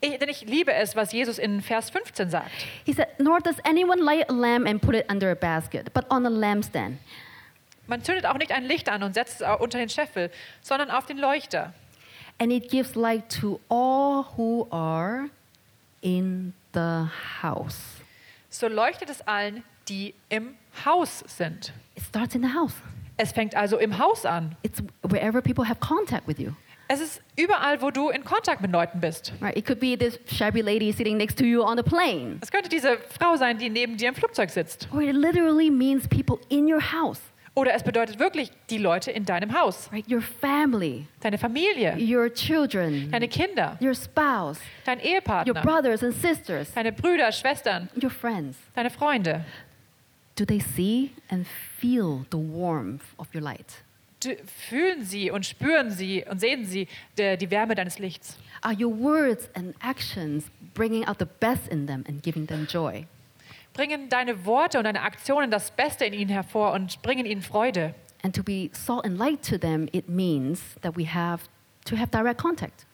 Ich, 0.00 0.18
denn 0.18 0.28
ich 0.28 0.42
liebe 0.42 0.72
es, 0.72 0.96
was 0.96 1.12
Jesus 1.12 1.38
in 1.38 1.62
Vers 1.62 1.90
15 1.90 2.30
sagt. 2.30 2.50
He 2.84 2.92
said, 2.92 3.08
Nor 3.18 3.40
does 3.40 3.56
anyone 3.64 4.02
light 4.02 4.28
a 4.30 4.32
lamp 4.32 4.66
and 4.66 4.80
put 4.80 4.94
it 4.94 5.10
under 5.10 5.30
a 5.30 5.34
basket, 5.34 5.92
but 5.92 6.04
on 6.10 6.26
a 6.26 6.30
lampstand. 6.30 6.98
Man 7.86 8.04
zündet 8.04 8.24
auch 8.26 8.38
nicht 8.38 8.52
ein 8.52 8.64
Licht 8.64 8.88
an 8.88 9.02
und 9.02 9.14
setzt 9.14 9.40
es 9.40 9.48
unter 9.58 9.78
den 9.78 9.88
Scheffel, 9.88 10.30
sondern 10.62 10.90
auf 10.90 11.06
den 11.06 11.18
Leuchter. 11.18 11.74
And 12.38 12.52
it 12.52 12.70
gives 12.70 12.94
light 12.94 13.28
to 13.40 13.60
all 13.68 14.24
who 14.36 14.66
are 14.70 15.28
in 16.00 16.54
the 16.72 17.06
house. 17.42 18.00
So 18.48 18.68
leuchtet 18.68 19.10
es 19.10 19.20
allen, 19.26 19.62
die 19.88 20.14
im 20.28 20.54
Haus 20.84 21.24
sind. 21.26 21.72
It 21.96 22.04
starts 22.04 22.34
in 22.34 22.42
the 22.42 22.54
house. 22.54 22.74
Es 23.16 23.32
fängt 23.32 23.54
also 23.54 23.76
im 23.76 23.98
Haus 23.98 24.24
an. 24.24 24.56
It's 24.62 24.82
wherever 25.02 25.42
people 25.42 25.68
have 25.68 25.80
contact 25.80 26.26
with 26.26 26.38
you. 26.38 26.52
Es 26.92 27.00
ist 27.00 27.22
überall, 27.36 27.80
wo 27.82 27.92
du 27.92 28.08
in 28.10 28.24
Kontakt 28.24 28.60
mit 28.60 28.72
Leuten 28.72 28.98
bist. 28.98 29.32
Right? 29.40 29.56
It 29.56 29.64
could 29.64 29.78
be 29.78 29.96
this 29.96 30.18
shabby 30.26 30.60
lady 30.60 30.90
sitting 30.92 31.16
next 31.16 31.38
to 31.38 31.44
you 31.44 31.62
on 31.62 31.76
the 31.76 31.84
plane. 31.84 32.38
Es 32.40 32.50
könnte 32.50 32.68
diese 32.68 32.98
Frau 33.16 33.36
sein, 33.36 33.58
die 33.58 33.70
neben 33.70 33.96
dir 33.96 34.08
im 34.08 34.16
Flugzeug 34.16 34.50
sitzt. 34.50 34.88
Or 34.92 35.00
it 35.00 35.14
literally 35.14 35.70
means 35.70 36.08
people 36.08 36.38
in 36.48 36.66
your 36.66 36.80
house. 36.80 37.20
Oder 37.54 37.74
es 37.74 37.84
bedeutet 37.84 38.18
wirklich 38.18 38.50
die 38.70 38.78
Leute 38.78 39.12
in 39.12 39.24
deinem 39.24 39.56
Haus. 39.56 39.88
Right? 39.92 40.04
Your 40.10 40.20
family, 40.20 41.06
Deine 41.20 41.38
Familie, 41.38 41.96
your 41.96 42.28
children, 42.28 43.08
deine 43.12 43.28
Kinder, 43.28 43.78
your 43.80 43.94
spouse, 43.94 44.58
dein 44.84 44.98
your 44.98 45.06
Ehepartner, 45.20 45.62
brothers 45.62 46.02
and 46.02 46.12
sisters, 46.12 46.72
deine 46.74 46.90
Brüder, 46.90 47.30
Schwestern, 47.30 47.88
your 48.02 48.10
friends. 48.10 48.56
deine 48.74 48.90
Freunde. 48.90 49.44
Do 50.34 50.44
they 50.44 50.58
see 50.58 51.12
and 51.28 51.46
feel 51.78 52.24
the 52.30 52.38
warmth 52.38 53.04
of 53.16 53.28
your 53.32 53.44
light? 53.44 53.84
Fühlen 54.68 55.04
sie 55.04 55.30
und 55.30 55.46
spüren 55.46 55.90
sie 55.90 56.24
und 56.28 56.40
sehen 56.40 56.64
sie 56.66 56.88
die, 57.18 57.36
die 57.38 57.50
Wärme 57.50 57.74
deines 57.74 57.98
Lichts. 57.98 58.36
Are 58.62 58.74
your 58.74 58.96
words 58.98 59.48
and 59.54 59.74
actions 59.80 60.44
bringing 60.74 61.06
out 61.06 61.18
the 61.18 61.28
best 61.40 61.68
in 61.68 61.86
them 61.86 62.04
and 62.06 62.22
giving 62.22 62.46
them 62.46 62.66
joy? 62.66 63.06
Bringen 63.72 64.08
deine 64.08 64.44
Worte 64.44 64.78
und 64.78 64.84
deine 64.84 65.02
Aktionen 65.02 65.50
das 65.50 65.70
Beste 65.70 66.04
in 66.04 66.12
ihnen 66.12 66.30
hervor 66.30 66.72
und 66.72 67.00
bringen 67.02 67.24
ihnen 67.24 67.40
Freude. 67.40 67.94
And 68.22 68.34
to 68.34 68.42
be 68.42 68.68
salt 68.72 69.06
and 69.06 69.16
light 69.16 69.42
to 69.48 69.56
them, 69.56 69.88
it 69.92 70.08
means 70.08 70.60
that 70.82 70.96
we 70.96 71.06
have 71.06 71.44
to 71.86 71.96
have 71.96 72.10
direct 72.10 72.38
contact. 72.38 72.86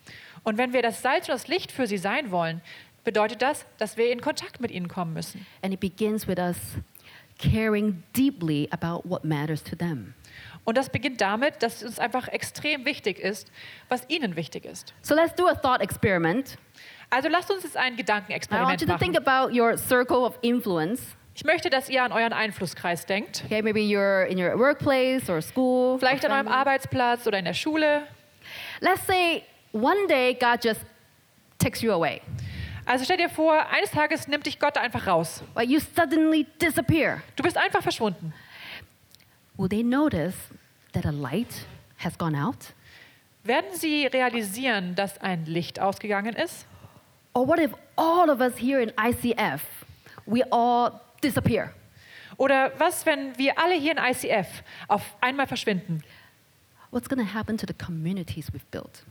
Und 0.44 0.58
wenn 0.58 0.72
wir 0.72 0.82
das 0.82 1.02
Salz 1.02 1.28
und 1.28 1.34
das 1.34 1.48
Licht 1.48 1.72
für 1.72 1.88
sie 1.88 1.98
sein 1.98 2.30
wollen, 2.30 2.60
bedeutet 3.02 3.42
das, 3.42 3.66
dass 3.78 3.96
wir 3.96 4.12
in 4.12 4.20
Kontakt 4.20 4.60
mit 4.60 4.70
ihnen 4.70 4.86
kommen 4.86 5.12
müssen. 5.12 5.44
And 5.62 5.74
it 5.74 5.80
begins 5.80 6.28
with 6.28 6.38
us 6.38 6.56
caring 7.38 8.02
deeply 8.16 8.68
about 8.70 9.08
what 9.08 9.24
matters 9.24 9.62
to 9.64 9.74
them. 9.74 10.14
Und 10.66 10.76
das 10.76 10.90
beginnt 10.90 11.20
damit, 11.20 11.62
dass 11.62 11.76
es 11.76 11.84
uns 11.84 11.98
einfach 11.98 12.28
extrem 12.28 12.84
wichtig 12.84 13.18
ist, 13.20 13.50
was 13.88 14.02
ihnen 14.08 14.36
wichtig 14.36 14.64
ist. 14.64 14.92
So 15.00 15.14
let's 15.14 15.34
do 15.34 15.46
a 15.46 15.54
thought 15.54 15.80
experiment. 15.80 16.58
Also 17.08 17.28
lasst 17.28 17.50
uns 17.52 17.62
jetzt 17.62 17.76
ein 17.76 17.84
I 17.84 17.88
want 17.90 17.98
Gedankenexperiment 17.98 18.80
you 18.80 18.86
to 18.88 18.98
think 18.98 19.14
machen. 19.14 19.26
about 19.26 19.56
your 19.56 19.78
circle 19.78 20.24
of 20.24 20.36
influence. 20.42 21.00
Ich 21.36 21.44
möchte, 21.44 21.70
dass 21.70 21.88
ihr 21.88 22.02
an 22.02 22.12
euren 22.12 22.32
Einflusskreis 22.32 23.06
denkt. 23.06 23.42
Okay, 23.44 23.62
maybe 23.62 23.78
you're 23.78 24.24
in 24.24 24.38
your 24.42 24.58
workplace 24.58 25.30
or 25.30 25.40
school. 25.40 25.98
Vielleicht 25.98 26.24
an 26.24 26.32
eurem. 26.32 26.48
Arbeitsplatz 26.48 27.26
oder 27.26 27.38
in 27.38 27.44
der 27.44 27.54
Schule. 27.54 28.02
Let's 28.80 29.06
say 29.06 29.44
one 29.72 30.08
day 30.08 30.34
God 30.34 30.64
just 30.64 30.80
takes 31.58 31.80
you 31.80 31.92
away. 31.92 32.20
Also 32.86 33.04
stell 33.04 33.18
dir 33.18 33.28
vor, 33.28 33.66
eines 33.70 33.90
Tages 33.90 34.26
nimmt 34.26 34.46
dich 34.46 34.58
Gott 34.58 34.76
einfach 34.78 35.06
raus. 35.06 35.42
Like 35.54 35.68
you 35.68 35.78
suddenly 35.78 36.46
disappear. 36.60 37.22
Du 37.36 37.42
bist 37.42 37.56
einfach 37.56 37.82
verschwunden. 37.82 38.32
Will 39.56 39.68
they 39.68 39.82
notice 39.82 40.36
that 40.92 41.06
a 41.06 41.12
light 41.12 41.66
has 41.98 42.16
gone 42.16 42.34
out? 42.34 42.74
Werden 43.44 43.74
sie 43.74 44.06
realisieren, 44.06 44.94
dass 44.94 45.18
ein 45.18 45.46
Licht 45.46 45.80
ausgegangen 45.80 46.34
ist? 46.34 46.66
Or 47.32 47.46
what 47.46 47.58
if 47.58 47.72
all 47.96 48.28
of 48.28 48.40
us 48.40 48.58
here 48.58 48.80
in 48.80 48.90
ICF, 48.98 49.62
we 50.26 50.42
all 50.50 51.00
disappear? 51.22 51.72
Oder 52.38 52.72
was, 52.78 53.06
wenn 53.06 53.36
wir 53.38 53.58
alle 53.58 53.74
hier 53.74 53.92
in 53.92 53.98
ICF 53.98 54.62
auf 54.88 55.02
einmal 55.20 55.46
verschwinden? 55.46 56.02
What's 56.90 57.08
going 57.08 57.24
to 57.24 57.34
happen 57.34 57.56
to 57.56 57.66
the 57.66 57.74
communities 57.74 58.52
we've 58.52 58.70
built? 58.70 59.04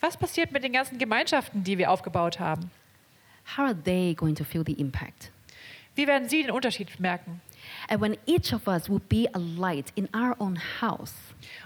Was 0.00 0.16
passiert 0.16 0.52
mit 0.52 0.64
den 0.64 0.72
ganzen 0.72 0.98
Gemeinschaften, 0.98 1.64
die 1.64 1.78
wir 1.78 1.90
aufgebaut 1.90 2.38
haben? 2.38 2.70
How 3.56 3.66
are 3.66 3.82
they 3.84 4.14
going 4.14 4.34
to 4.34 4.44
feel 4.44 4.64
the 4.64 4.74
impact? 4.74 5.30
Wie 5.94 6.06
werden 6.06 6.28
sie 6.28 6.42
den 6.42 6.50
Unterschied 6.50 7.00
merken? 7.00 7.40
And 7.90 8.00
when 8.02 8.16
each 8.26 8.52
of 8.52 8.68
us 8.68 8.88
will 8.88 9.00
be 9.08 9.28
a 9.32 9.38
light 9.38 9.92
in 9.94 10.08
our 10.14 10.36
own 10.38 10.58
house, 10.80 11.14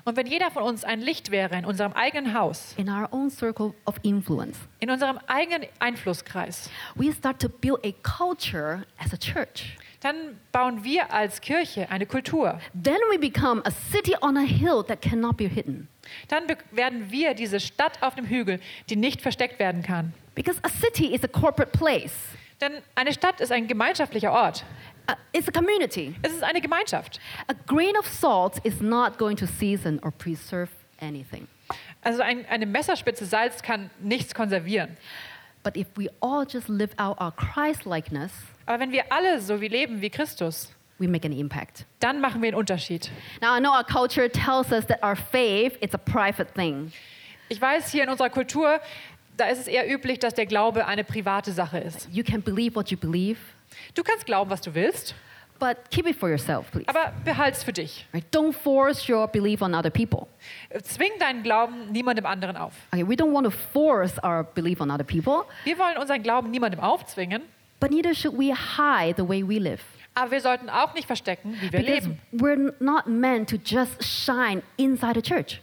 Und 0.04 0.16
wenn 0.16 0.26
jeder 0.26 0.50
von 0.50 0.62
uns 0.62 0.85
ein 0.85 1.00
Licht 1.00 1.30
wäre 1.30 1.56
in 1.56 1.64
unserem 1.64 1.92
eigenen 1.92 2.35
Haus, 2.35 2.74
in 2.76 2.88
our 2.88 3.08
own 3.12 3.30
circle 3.30 3.74
of 3.85 3.96
influence, 4.02 4.58
in 4.80 4.90
unserem 4.90 5.18
eigenen 5.26 5.66
Einflusskreis, 5.80 6.70
we 6.94 7.12
start 7.12 7.40
to 7.40 7.48
build 7.48 7.85
a 7.85 7.92
culture 8.02 8.85
as 8.98 9.12
a 9.12 9.16
church. 9.16 9.76
dann 10.02 10.38
bauen 10.50 10.82
wir 10.82 11.12
als 11.12 11.40
Kirche 11.40 11.88
eine 11.90 12.06
Kultur. 12.06 12.58
Then 12.74 12.98
we 13.11 13.18
become 13.18 13.62
a 13.64 13.70
city 13.70 14.14
on 14.20 14.37
a 14.37 14.42
hill 14.42 14.82
that 14.85 15.00
cannot 15.00 15.37
be 15.37 15.48
hidden. 15.48 15.88
Dann 16.28 16.44
werden 16.72 17.11
wir 17.11 17.35
diese 17.35 17.61
Stadt 17.61 18.02
auf 18.02 18.14
dem 18.16 18.26
Hügel, 18.26 18.61
die 18.90 18.96
nicht 18.96 19.22
versteckt 19.22 19.58
werden 19.58 19.82
kann. 19.82 20.12
Because 20.35 20.58
a 20.62 20.68
city 20.68 21.14
is 21.14 21.22
a 21.22 21.28
corporate 21.28 21.70
place, 21.76 22.12
Denn 22.61 22.74
eine 22.94 23.12
Stadt 23.12 23.40
ist 23.40 23.50
ein 23.50 23.66
gemeinschaftlicher 23.66 24.30
Ort. 24.30 24.64
Uh, 25.08 25.14
it's 25.32 25.48
a 25.48 25.52
community. 25.52 26.14
Es 26.22 26.32
ist 26.32 26.42
eine 26.42 26.60
Gemeinschaft. 26.60 27.18
A 27.48 27.54
grain 27.66 27.96
of 27.96 28.06
salt 28.06 28.58
is 28.64 28.80
not 28.80 29.18
going 29.18 29.36
to 29.36 29.46
season 29.46 29.98
or 30.02 30.10
preserve 30.10 30.70
anything. 31.00 31.48
Also 32.04 32.22
ein, 32.22 32.44
eine 32.46 32.66
Messerspitze 32.66 33.24
Salz 33.26 33.62
kann 33.62 33.90
nichts 34.00 34.34
konservieren. 34.34 34.96
But 35.62 35.76
if 35.76 35.86
we 35.96 36.08
all 36.20 36.44
just 36.44 36.68
live 36.68 36.90
out 36.98 37.20
our 37.20 37.30
Christ 37.32 37.84
likeness, 37.86 38.32
Aber 38.66 38.80
wenn 38.80 38.90
wir 38.92 39.04
alle 39.10 39.40
so 39.40 39.60
wie 39.60 39.68
leben 39.68 40.00
wie 40.00 40.10
Christus, 40.10 40.72
we 40.98 41.06
make 41.08 41.24
an 41.24 41.32
impact. 41.32 41.84
dann 42.00 42.20
machen 42.20 42.42
wir 42.42 42.48
einen 42.48 42.56
Unterschied. 42.56 43.10
Now, 43.40 43.56
I 43.56 43.60
know 43.60 43.72
our 43.72 43.84
culture 43.84 44.28
tells 44.28 44.72
us 44.72 44.86
that 44.86 45.02
our 45.02 45.16
faith 45.16 45.76
is 45.80 45.94
a 45.94 45.98
private 45.98 46.52
thing. 46.54 46.92
Ich 47.48 47.60
weiß, 47.60 47.90
hier 47.92 48.04
in 48.04 48.08
unserer 48.08 48.30
Kultur, 48.30 48.80
da 49.36 49.46
ist 49.46 49.58
es 49.60 49.66
eher 49.66 49.90
üblich, 49.90 50.18
dass 50.18 50.34
der 50.34 50.46
Glaube 50.46 50.86
eine 50.86 51.04
private 51.04 51.52
Sache 51.52 51.78
ist. 51.78 52.08
You 52.12 52.22
can 52.24 52.42
believe 52.42 52.74
what 52.76 52.90
you 52.90 52.96
believe, 52.98 53.38
Du 53.94 54.02
kannst 54.02 54.26
glauben, 54.26 54.50
was 54.50 54.60
du 54.60 54.74
willst, 54.74 55.14
but 55.58 55.76
keep 55.90 56.06
it 56.06 56.16
for 56.16 56.28
yourself, 56.28 56.70
please. 56.70 56.86
aber 56.88 57.12
behalt's 57.24 57.64
für 57.64 57.72
dich. 57.72 58.06
Right? 58.12 58.24
Don't 58.34 58.52
force 58.52 59.08
your 59.08 59.26
belief 59.28 59.62
on 59.62 59.74
other 59.74 59.90
people. 59.90 60.26
Zwing 60.82 61.12
deinen 61.18 61.42
Glauben 61.42 61.90
niemandem 61.90 62.26
anderen 62.26 62.56
auf. 62.56 62.74
Okay, 62.92 63.02
we 63.08 63.14
don't 63.14 63.32
want 63.32 63.44
to 63.46 63.50
force 63.72 64.22
our 64.22 64.44
belief 64.44 64.80
on 64.80 64.90
other 64.90 65.04
people, 65.04 65.44
Wir 65.64 65.78
wollen 65.78 65.96
unseren 65.98 66.22
Glauben 66.22 66.50
niemandem 66.50 66.80
aufzwingen, 66.80 67.42
but 67.80 67.90
neither 67.90 68.14
should 68.14 68.36
we 68.38 68.52
hide 68.54 69.14
the 69.16 69.26
way 69.26 69.42
we 69.42 69.58
live. 69.58 69.80
aber 70.14 70.32
wir 70.32 70.40
sollten 70.42 70.68
auch 70.68 70.92
nicht 70.92 71.06
verstecken, 71.06 71.56
wie 71.60 71.72
wir 71.72 71.80
Because 71.80 72.08
leben. 72.08 72.18
we're 72.32 72.74
not 72.80 73.06
meant 73.06 73.48
to 73.48 73.56
just 73.64 74.04
shine 74.04 74.62
inside 74.76 75.18
a 75.18 75.22
church. 75.22 75.62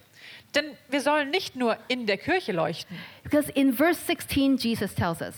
Denn 0.55 0.75
wir 0.89 1.01
sollen 1.01 1.29
nicht 1.29 1.55
nur 1.55 1.77
in 1.87 2.05
der 2.05 2.17
Kirche 2.17 2.51
leuchten. 2.51 2.97
Because 3.23 3.49
in 3.51 3.73
verse 3.73 3.99
16, 4.05 4.57
Jesus 4.57 4.95
tells 4.95 5.21
us, 5.21 5.35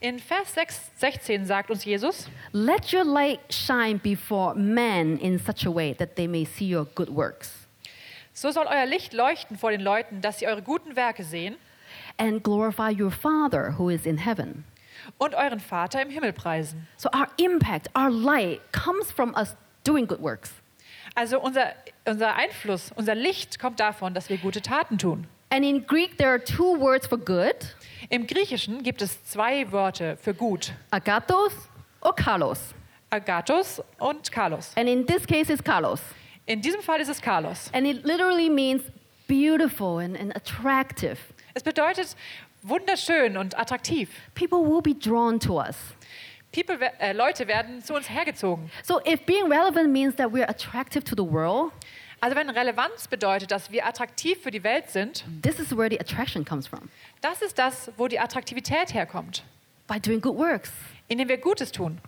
In 0.00 0.18
Vers 0.18 0.54
6, 0.54 0.92
16 0.96 1.46
sagt 1.46 1.70
uns 1.70 1.84
Jesus, 1.84 2.28
Let 2.52 2.92
your 2.92 3.04
light 3.04 3.40
shine 3.52 3.98
before 3.98 4.54
men 4.54 5.18
in 5.18 5.38
such 5.38 5.66
a 5.66 5.70
way 5.70 5.94
that 5.94 6.16
they 6.16 6.26
may 6.26 6.44
see 6.44 6.74
your 6.74 6.86
good 6.94 7.10
works 7.10 7.60
so 8.40 8.50
soll 8.50 8.66
euer 8.66 8.86
Licht 8.86 9.12
leuchten 9.12 9.58
vor 9.58 9.70
den 9.70 9.82
Leuten, 9.82 10.22
dass 10.22 10.38
sie 10.38 10.46
eure 10.46 10.62
guten 10.62 10.96
Werke 10.96 11.24
sehen 11.24 11.56
and 12.16 12.42
glorify 12.42 12.90
your 12.90 13.10
Father 13.10 13.74
who 13.76 13.90
is 13.90 14.06
in 14.06 14.18
heaven. 14.18 14.64
und 15.18 15.34
euren 15.34 15.60
Vater 15.60 16.02
im 16.02 16.10
Himmel 16.10 16.32
preisen. 16.32 16.86
So 16.96 17.08
our 17.14 17.28
impact, 17.38 17.88
our 17.96 18.10
light 18.10 18.60
comes 18.72 19.10
from 19.10 19.34
us 19.34 19.56
doing 19.84 20.06
good 20.06 20.20
works. 20.20 20.52
Also 21.14 21.40
unser, 21.40 21.74
unser 22.06 22.34
Einfluss, 22.34 22.92
unser 22.94 23.14
Licht 23.14 23.58
kommt 23.58 23.80
davon, 23.80 24.14
dass 24.14 24.28
wir 24.28 24.38
gute 24.38 24.62
Taten 24.62 24.98
tun. 24.98 25.26
And 25.50 25.64
in 25.64 25.86
Greek, 25.86 26.16
there 26.16 26.30
are 26.30 26.42
two 26.42 26.78
words 26.78 27.06
for 27.06 27.18
good 27.18 27.74
Im 28.08 28.26
Griechischen 28.26 28.82
gibt 28.82 29.02
es 29.02 29.24
zwei 29.24 29.70
Wörter 29.72 30.16
für 30.16 30.32
gut, 30.32 30.72
agathos 30.90 31.52
or 32.00 32.14
kalos. 32.14 32.74
Agathos 33.10 33.82
und 33.98 34.30
Kalos. 34.30 34.72
And 34.76 34.88
in 34.88 35.04
this 35.04 35.26
case, 35.26 35.52
it's 35.52 35.62
kalos. 35.62 36.00
In 36.46 36.60
diesem 36.60 36.80
Fall 36.80 37.00
ist 37.00 37.08
es 37.08 37.20
Kalos. 37.20 37.70
And 37.72 37.86
it 37.86 38.04
literally 38.04 38.48
means 38.48 38.82
beautiful 39.26 39.98
and, 39.98 40.16
and 40.16 40.34
attractive. 40.36 41.18
Es 41.54 41.62
bedeutet 41.62 42.16
wunderschön 42.62 43.36
und 43.36 43.58
attraktiv. 43.58 44.10
People 44.34 44.58
will 44.58 44.80
be 44.80 44.94
drawn 44.94 45.40
to 45.40 45.60
us. 45.60 45.76
People, 46.52 46.76
äh, 46.98 47.12
Leute 47.12 47.46
werden 47.46 47.82
zu 47.82 47.94
uns 47.94 48.08
hergezogen. 48.10 48.70
So 48.82 49.00
if 49.06 49.24
being 49.24 49.50
relevant 49.50 49.90
means 49.92 50.16
that 50.16 50.28
we're 50.32 50.48
attractive 50.48 51.04
to 51.04 51.14
the 51.16 51.30
world, 51.30 51.72
Also 52.22 52.36
wenn 52.36 52.50
Relevanz 52.50 53.08
bedeutet, 53.08 53.50
dass 53.50 53.70
wir 53.70 53.86
attraktiv 53.86 54.42
für 54.42 54.50
die 54.50 54.62
Welt 54.62 54.90
sind, 54.90 55.24
this 55.42 55.58
is 55.58 55.74
where 55.76 55.88
the 55.88 55.98
attraction 55.98 56.44
comes 56.44 56.66
from. 56.66 56.90
das 57.22 57.40
ist 57.40 57.58
das, 57.58 57.90
wo 57.96 58.08
die 58.08 58.18
Attraktivität 58.20 58.92
herkommt, 58.92 59.42
By 59.86 59.98
doing 60.00 60.20
good 60.20 60.36
works. 60.36 60.70
indem 61.08 61.28
wir 61.28 61.38
Gutes 61.38 61.72
tun. 61.72 61.98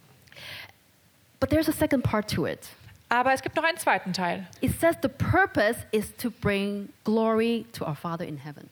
But 1.40 1.50
there's 1.50 1.68
a 1.68 1.72
second 1.72 2.02
part 2.04 2.28
to 2.34 2.46
it. 2.46 2.60
Aber 3.08 3.32
es 3.32 3.42
gibt 3.42 3.56
noch 3.56 3.64
einen 3.64 3.78
zweiten 3.78 4.12
Teil. 4.12 4.46
It 4.60 4.78
says 4.80 4.96
the 5.02 5.08
purpose 5.08 5.86
is 5.92 6.14
to 6.16 6.30
bring 6.30 6.88
glory 7.04 7.66
to 7.72 7.84
our 7.86 7.94
Father 7.96 8.24
in 8.26 8.38
heaven. 8.38 8.68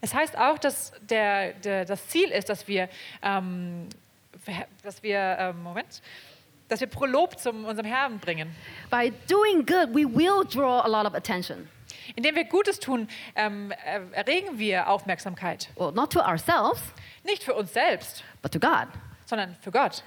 Es 0.00 0.14
heißt 0.14 0.36
auch, 0.36 0.58
dass 0.58 0.92
der, 1.00 1.52
der, 1.54 1.84
das 1.84 2.08
Ziel 2.08 2.28
ist, 2.30 2.48
dass 2.48 2.66
wir, 2.68 2.88
ähm, 3.22 3.88
dass 4.82 5.02
wir 5.02 5.36
ähm, 5.38 5.62
Moment, 5.62 6.02
dass 6.68 6.80
wir 6.80 6.86
Prolog 6.88 7.38
zu 7.38 7.50
unserem 7.50 7.84
Herrn 7.86 8.18
bringen. 8.18 8.54
By 8.90 9.12
doing 9.28 9.64
good, 9.66 9.88
we 9.94 10.04
will 10.06 10.44
draw 10.48 10.80
a 10.80 10.88
lot 10.88 11.06
of 11.06 11.14
attention. 11.14 11.68
Indem 12.16 12.34
wir 12.34 12.44
Gutes 12.44 12.80
tun, 12.80 13.08
ähm, 13.36 13.72
er- 13.84 14.12
erregen 14.12 14.58
wir 14.58 14.88
Aufmerksamkeit. 14.88 15.68
Well, 15.76 15.92
not 15.92 16.12
to 16.12 16.20
ourselves, 16.20 16.80
Nicht 17.24 17.44
für 17.44 17.54
uns 17.54 17.72
selbst, 17.72 18.24
but 18.42 18.52
to 18.52 18.58
God. 18.58 18.88
sondern 19.26 19.56
für 19.60 19.70
Gott. 19.70 20.02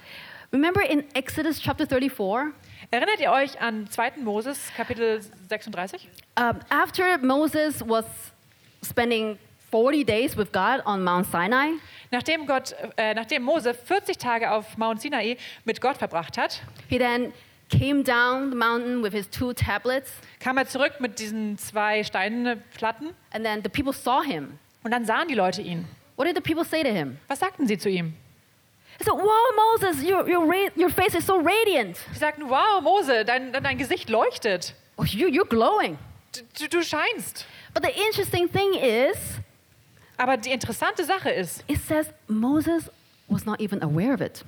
Remember 0.52 0.82
in 0.88 1.02
Exodus 1.14 1.60
chapter 1.60 1.86
34, 1.86 2.52
Erinnert 2.92 3.18
ihr 3.20 3.32
euch 3.32 3.60
an 3.60 3.88
2. 3.90 4.12
Moses, 4.22 4.70
Kapitel 4.76 5.20
36? 5.48 6.08
um, 6.38 6.60
after 6.70 7.18
Moses 7.18 7.80
was 7.88 8.04
spending 8.84 9.38
40 9.72 10.04
days 10.04 10.36
with 10.36 10.52
God 10.52 10.82
on 10.84 11.02
Mount 11.02 11.26
Sinai, 11.26 11.72
Nachdem, 12.10 12.46
Gott, 12.46 12.74
äh, 12.96 13.14
nachdem 13.14 13.42
Mose 13.42 13.74
40 13.74 14.18
Tage 14.18 14.50
auf 14.50 14.76
Mount 14.78 15.00
Sinai 15.00 15.36
mit 15.64 15.80
Gott 15.80 15.96
verbracht 15.98 16.38
hat, 16.38 16.62
he 16.88 16.98
then 16.98 17.32
came 17.68 18.04
down 18.04 18.50
the 18.50 18.56
mountain 18.56 19.02
with 19.02 19.12
his 19.12 19.28
two 19.28 19.52
tablets, 19.52 20.12
kam 20.38 20.56
er 20.56 20.66
zurück 20.68 21.00
mit 21.00 21.18
diesen 21.18 21.58
zwei 21.58 22.04
Steinplatten 22.04 23.10
and 23.32 23.44
then 23.44 23.60
the 23.62 23.68
people 23.68 23.92
saw 23.92 24.22
him. 24.22 24.58
und 24.84 24.92
dann 24.92 25.04
sahen 25.04 25.26
die 25.28 25.34
Leute 25.34 25.62
ihn. 25.62 25.86
What 26.16 26.26
did 26.26 26.36
the 26.36 26.40
people 26.40 26.64
say 26.64 26.82
to 26.82 26.88
him? 26.90 27.18
Was 27.28 27.40
sagten 27.40 27.66
sie 27.66 27.76
zu 27.76 27.90
ihm? 27.90 28.14
They 28.98 29.04
said, 29.04 29.14
Whoa, 29.14 29.52
Moses, 29.56 30.02
your, 30.02 30.26
your, 30.26 30.46
ra- 30.46 30.70
your 30.76 30.88
face 30.88 31.14
is 31.14 31.26
so 31.26 31.36
radiant. 31.38 31.96
Sie 32.12 32.18
sagten, 32.18 32.48
wow, 32.48 32.80
Mose, 32.80 33.24
dein, 33.26 33.52
dein 33.52 33.76
Gesicht 33.76 34.08
leuchtet. 34.08 34.74
Oh, 34.96 35.04
you, 35.04 35.28
you're 35.28 35.44
glowing. 35.46 35.98
Du, 36.32 36.40
du, 36.58 36.68
du 36.68 36.82
scheinst. 36.82 37.44
But 37.74 37.82
the 37.82 37.90
interesting 38.06 38.48
thing 38.50 38.72
is, 38.74 39.18
Aber 40.18 40.36
die 40.36 40.50
interessante 40.50 41.04
Sache 41.04 41.30
ist, 41.30 41.62
it 41.68 41.80
says 41.86 42.08
Moses 42.28 42.90
was 43.28 43.44
not 43.44 43.60
even 43.60 43.82
aware 43.82 44.14
of 44.14 44.20
it. 44.20 44.44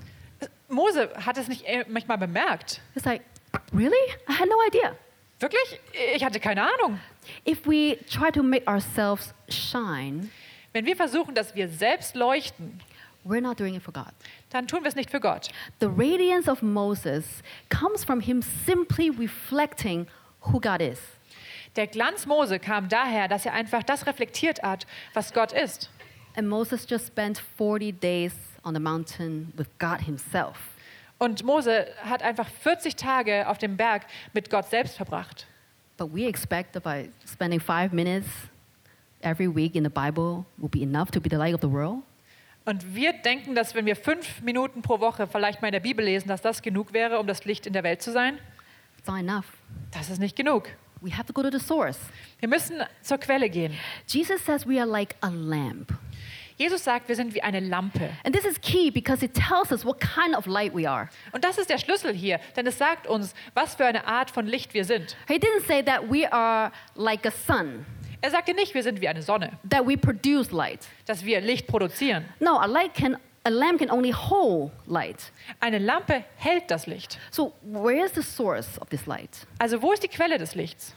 Mose 0.69 1.09
hat 1.25 1.37
es 1.39 1.49
nicht 1.49 1.65
äh, 1.67 1.85
manchmal 1.89 2.19
bemerkt. 2.19 2.81
It's 2.95 3.05
like, 3.05 3.23
really? 3.73 3.97
I 4.29 4.33
had 4.33 4.49
no 4.49 4.57
idea. 4.67 4.95
Wirklich? 5.41 5.81
Ich 6.15 6.25
hatte 6.25 6.41
keine 6.41 6.63
Ahnung. 6.63 6.99
If 7.47 7.67
we 7.67 7.99
try 8.11 8.31
to 8.33 8.43
make 8.43 8.67
ourselves 8.67 9.33
shine, 9.49 10.31
Wenn 10.73 10.85
wir 10.85 10.97
versuchen, 10.97 11.35
dass 11.35 11.55
wir 11.55 11.69
selbst 11.69 12.15
leuchten, 12.15 12.81
we're 13.25 13.41
not 13.41 13.59
doing 13.59 13.75
it 13.75 13.83
for 13.83 13.93
God. 13.93 14.13
dann 14.51 14.67
tun 14.67 14.83
wir 14.83 14.89
es 14.89 14.97
nicht 14.97 15.11
für 15.11 15.21
Gott. 15.21 15.49
The 15.81 15.87
radiance 15.87 16.49
of 16.51 16.63
Moses 16.63 17.25
comes 17.71 18.05
from 18.05 18.21
him 18.21 18.43
simply 18.67 19.11
reflecting 19.11 20.07
who 20.43 20.61
God 20.61 20.81
is. 20.83 20.99
Der 21.79 21.87
Glanz 21.87 22.27
Mose 22.27 22.59
kam 22.59 22.89
daher, 22.89 23.29
dass 23.29 23.47
er 23.47 23.53
einfach 23.53 23.85
das 23.85 24.05
reflektiert 24.05 24.65
hat, 24.65 24.85
was 25.15 25.33
Gott 25.33 25.53
ist. 25.53 25.89
And 26.35 26.49
Moses 26.49 26.85
just 26.91 27.07
spent 27.07 27.41
40 27.57 28.01
days 28.01 28.33
on 28.65 28.75
the 28.75 28.81
mountain 28.81 29.53
with 29.57 29.69
God 29.79 30.01
himself. 30.01 30.59
Und 31.19 31.45
Mose 31.45 31.87
hat 32.03 32.21
einfach 32.25 32.49
40 32.49 32.97
Tage 32.97 33.49
auf 33.49 33.59
dem 33.59 33.77
Berg 33.77 34.07
mit 34.33 34.51
Gott 34.51 34.69
selbst 34.69 34.97
verbracht. 34.97 35.47
But 35.97 36.13
we 36.13 36.27
expect 36.27 36.73
that 36.73 36.83
by 36.83 37.11
spending 37.25 37.61
five 37.61 37.93
minutes 37.93 38.27
every 39.21 39.49
week 39.49 39.77
in 39.77 39.85
the 39.85 39.91
Bible 39.91 40.45
will 40.57 40.69
be 40.69 40.83
enough 40.83 41.13
to 41.13 41.21
be 41.21 41.29
the 41.31 41.37
light 41.37 41.55
of 41.55 41.61
the 41.61 41.71
world. 41.71 42.03
Und 42.65 42.93
wir 42.93 43.13
denken, 43.13 43.55
dass 43.55 43.77
wenn 43.77 43.87
wir 43.87 43.95
fünf 43.95 44.43
Minuten 44.43 44.83
pro 44.83 44.99
Woche 44.99 45.29
vielleicht 45.29 45.63
mal 45.63 45.69
in 45.69 45.73
der 45.75 45.81
Bibel 45.81 46.05
lesen, 46.05 46.27
dass 46.27 46.43
das 46.43 46.61
genug 46.61 46.93
wäre, 46.93 47.21
um 47.21 47.29
das 47.29 47.45
Licht 47.45 47.69
in 47.69 47.73
der 47.73 47.85
Welt 47.85 48.03
zu 48.03 48.11
sein. 48.11 48.37
It's 48.99 49.07
not 49.07 49.21
enough. 49.21 49.47
Das 49.93 50.11
ist 50.11 50.19
nicht 50.19 50.35
genug. 50.35 50.71
We 51.01 51.11
have 51.13 51.27
to 51.27 51.33
go 51.33 51.43
to 51.43 51.51
the 51.51 51.61
source. 51.65 51.99
Wir 52.41 52.49
müssen 52.49 52.83
zur 53.03 53.19
Quelle 53.19 53.49
gehen. 53.49 53.73
Jesus 54.07 54.45
says 54.45 54.67
we 54.67 54.79
are 54.81 54.87
like 54.87 55.17
a 55.21 55.29
lamp. 55.29 55.93
Jesus 56.57 56.83
sagt, 56.83 57.09
wir 57.09 57.15
sind 57.15 57.35
wie 57.35 57.43
eine 57.43 57.61
Lampe. 57.61 58.11
And 58.25 58.35
this 58.35 58.45
is 58.45 58.61
key 58.61 58.91
because 58.91 59.25
it 59.25 59.33
tells 59.33 59.71
us 59.71 59.85
what 59.85 60.01
kind 60.01 60.35
of 60.35 60.47
light 60.47 60.75
we 60.75 60.91
are. 60.91 61.09
Und 61.31 61.45
das 61.45 61.57
ist 61.57 61.71
der 61.71 61.79
Schlüssel 61.79 62.13
hier, 62.13 62.41
denn 62.57 62.67
es 62.67 62.79
sagt 62.79 63.07
uns, 63.07 63.33
was 63.55 63.77
für 63.77 63.87
eine 63.87 64.05
Art 64.09 64.29
von 64.33 64.45
Licht 64.47 64.75
wir 64.75 64.85
sind. 64.85 65.17
He 65.29 65.35
didn't 65.35 65.67
say 65.69 65.85
that 65.85 66.11
we 66.11 66.27
are 66.33 66.73
like 66.97 67.25
a 67.27 67.31
sun, 67.31 67.87
Er 68.21 68.31
sagte 68.33 68.53
nicht, 68.55 68.75
wir 68.75 68.83
sind 68.83 69.01
wie 69.01 69.07
eine 69.07 69.23
Sonne, 69.23 69.53
that 69.71 69.87
we 69.87 69.97
produce 69.97 70.51
light. 70.51 70.81
dass 71.07 71.25
wir 71.25 71.41
Licht 71.41 71.69
produzieren. 71.69 72.25
No, 72.41 72.59
a 72.59 72.67
light 72.67 72.93
can 72.93 73.17
a 73.49 73.51
lamp 73.51 73.79
can 73.79 73.91
only 73.91 74.13
hold 74.13 74.71
light. 74.87 75.33
Eine 75.61 75.79
Lampe 75.79 76.25
hält 76.37 76.71
das 76.71 76.87
Licht. 76.87 77.19
So 77.31 77.55
where 77.63 78.05
is 78.05 78.13
the 78.13 78.23
source 78.23 78.79
of 78.79 78.91
this 78.91 79.07
light? 79.07 79.47
Also 79.59 79.81
wo 79.81 79.93
ist 79.93 80.03
die 80.03 80.09
Quelle 80.09 80.39
des 80.39 80.55
Lichts? 80.55 80.95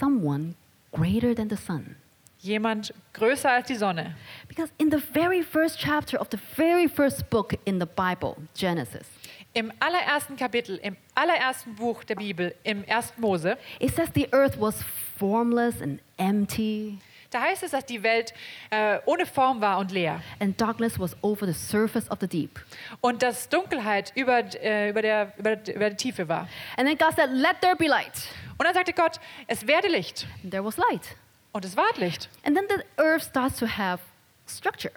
Someone 0.00 0.54
greater 0.92 1.34
than 1.34 1.48
the 1.48 1.56
sun. 1.56 1.96
Jemand 2.40 2.92
größer 3.14 3.50
als 3.50 3.68
die 3.68 3.76
Sonne. 3.76 4.14
Because 4.48 4.72
in 4.78 4.90
the 4.90 4.98
very 4.98 5.42
first 5.42 5.78
chapter 5.78 6.20
of 6.20 6.28
the 6.30 6.38
very 6.56 6.88
first 6.88 7.30
book 7.30 7.54
in 7.64 7.78
the 7.78 7.86
Bible, 7.86 8.36
Genesis, 8.54 9.06
Im 9.54 9.72
allerersten 9.80 10.36
Kapitel, 10.36 10.76
im 10.82 10.96
allerersten 11.14 11.74
Buch 11.76 12.04
der 12.04 12.16
Bibel, 12.16 12.54
im 12.62 12.84
1. 12.86 13.14
Mose, 13.16 13.56
it 13.80 13.94
says 13.94 14.10
the 14.14 14.28
earth 14.32 14.60
was 14.60 14.82
formless 15.18 15.80
and 15.80 15.98
empty, 16.18 16.98
da 17.30 17.40
heißt 17.42 17.62
es, 17.62 17.72
dass 17.72 17.84
die 17.84 18.02
Welt 18.02 18.32
äh, 18.70 18.98
ohne 19.06 19.26
Form 19.26 19.60
war 19.60 19.78
und 19.78 19.90
leer. 19.92 20.22
and 20.40 20.60
darkness 20.60 20.98
was 20.98 21.16
over 21.22 21.46
the 21.46 21.52
surface 21.52 22.10
of 22.10 22.18
the 22.20 22.28
deep. 22.28 22.60
Und 23.00 23.22
dass 23.22 23.48
Dunkelheit 23.48 24.12
über, 24.14 24.38
äh, 24.62 24.90
über, 24.90 25.02
der, 25.02 25.32
über, 25.38 25.52
über 25.52 25.90
der 25.90 25.96
Tiefe 25.96 26.28
war. 26.28 26.48
And 26.76 26.88
then 26.88 26.96
God 26.96 27.14
said, 27.14 27.30
Let 27.30 27.60
there 27.60 27.76
be 27.76 27.86
light. 27.86 28.28
Und 28.58 28.64
dann 28.64 28.74
sagte 28.74 28.92
Gott, 28.92 29.20
es 29.46 29.66
werde 29.66 29.88
Licht. 29.88 30.26
And 30.42 30.50
there 30.50 30.64
was 30.64 30.76
light. 30.76 31.16
Und 31.52 31.64
es 31.64 31.76
ward 31.76 31.98
Licht. 31.98 32.28
And 32.44 32.56
then 32.56 32.66
the 32.68 32.82
earth 33.02 33.22
starts 33.22 33.58
to 33.58 33.66
have 33.66 34.02
structure. 34.46 34.92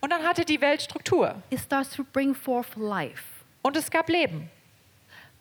Und 0.00 0.10
dann 0.10 0.22
hatte 0.22 0.44
die 0.44 0.60
Welt 0.60 0.82
Struktur. 0.82 1.42
It 1.50 1.60
starts 1.60 1.90
to 1.96 2.04
bring 2.04 2.34
forth 2.34 2.76
life. 2.76 3.22
Und 3.62 3.76
es 3.76 3.90
gab 3.90 4.08
Leben. 4.08 4.50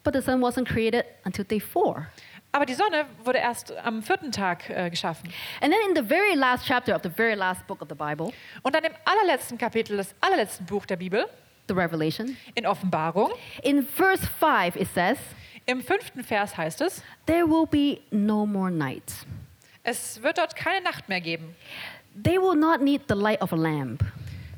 But 0.04 0.14
the 0.14 0.22
sun 0.22 0.42
wasn't 0.42 0.66
created 0.66 1.06
until 1.24 1.46
day 1.46 1.60
four. 1.60 2.08
Aber 2.56 2.66
die 2.68 2.76
Sonne 2.76 3.06
wurde 3.24 3.40
erst 3.40 3.76
am 3.78 4.04
vierten 4.04 4.32
Tag 4.32 4.70
äh, 4.70 4.90
geschaffen. 4.90 5.28
And 5.60 5.74
then 5.74 5.90
in 5.90 5.96
the 5.96 6.08
very 6.08 6.36
last 6.36 6.66
chapter 6.68 6.96
of 6.96 7.02
the 7.02 7.10
very 7.10 7.34
last 7.34 7.66
book 7.68 7.82
of 7.82 7.90
the 7.90 7.96
Bible, 7.96 8.32
Und 8.62 8.76
dann 8.76 8.84
im 8.84 8.92
allerletzten 9.06 9.58
Kapitel 9.58 9.98
des 9.98 10.14
allerletzten 10.22 10.66
Buch 10.68 10.86
der 10.86 10.98
Bibel, 10.98 11.26
the 11.68 11.74
Revelation, 11.74 12.38
in 12.54 12.68
Offenbarung, 12.68 13.32
in 13.64 13.84
verse 13.86 14.26
5, 14.40 14.76
it 14.76 14.88
says, 14.94 15.18
im 15.66 15.82
fünften 15.82 16.24
Vers 16.24 16.56
heißt 16.56 16.82
es, 16.82 17.02
There 17.26 17.48
will 17.48 17.66
be 17.66 18.02
no 18.12 18.46
more 18.46 18.70
night. 18.70 19.12
es 19.82 20.22
wird 20.22 20.38
dort 20.38 20.56
keine 20.56 20.82
Nacht 20.84 21.10
mehr 21.10 21.22
geben. 21.22 21.56
They 22.24 22.38
will 22.38 22.56
not 22.56 22.82
need 22.82 23.02
the 23.10 23.16
light 23.16 23.42
of 23.42 23.52
a 23.52 23.56
lamp, 23.56 24.04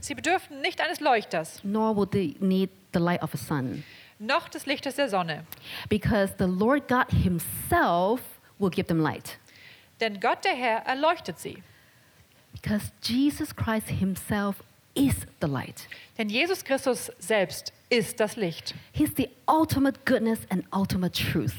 Sie 0.01 0.13
bedürften 0.13 0.59
nicht 0.61 0.81
eines 0.81 0.99
Leuchters, 0.99 1.61
nor 1.63 1.95
will 1.95 2.05
they 2.07 2.35
need 2.39 2.69
the 2.93 2.99
light 2.99 3.23
of 3.23 3.33
a 3.33 3.37
sun, 3.37 3.83
noch 4.19 4.49
des 4.49 4.65
Lichtes 4.65 4.95
der 4.95 5.09
Sonne. 5.09 5.45
because 5.89 6.33
the 6.37 6.45
Lord 6.45 6.87
God 6.87 7.09
Himself 7.11 8.21
will 8.59 8.69
give 8.69 8.87
them 8.87 8.99
light. 8.99 9.37
Denn 9.99 10.19
Gott 10.19 10.43
der 10.43 10.53
Herr 10.55 10.85
erleuchtet 10.85 11.39
sie. 11.39 11.61
Because 12.53 12.91
Jesus 13.01 13.55
Christ 13.55 13.89
Himself 13.89 14.63
is 14.93 15.25
the 15.41 15.47
light. 15.47 15.87
Denn 16.17 16.29
Jesus 16.29 16.63
Christus 16.63 17.11
selbst 17.19 17.73
ist 17.89 18.19
das 18.19 18.35
Licht. 18.37 18.73
He's 18.93 19.11
the 19.17 19.29
ultimate 19.47 19.99
goodness 20.05 20.39
and 20.49 20.63
ultimate 20.73 21.11
truth. 21.11 21.53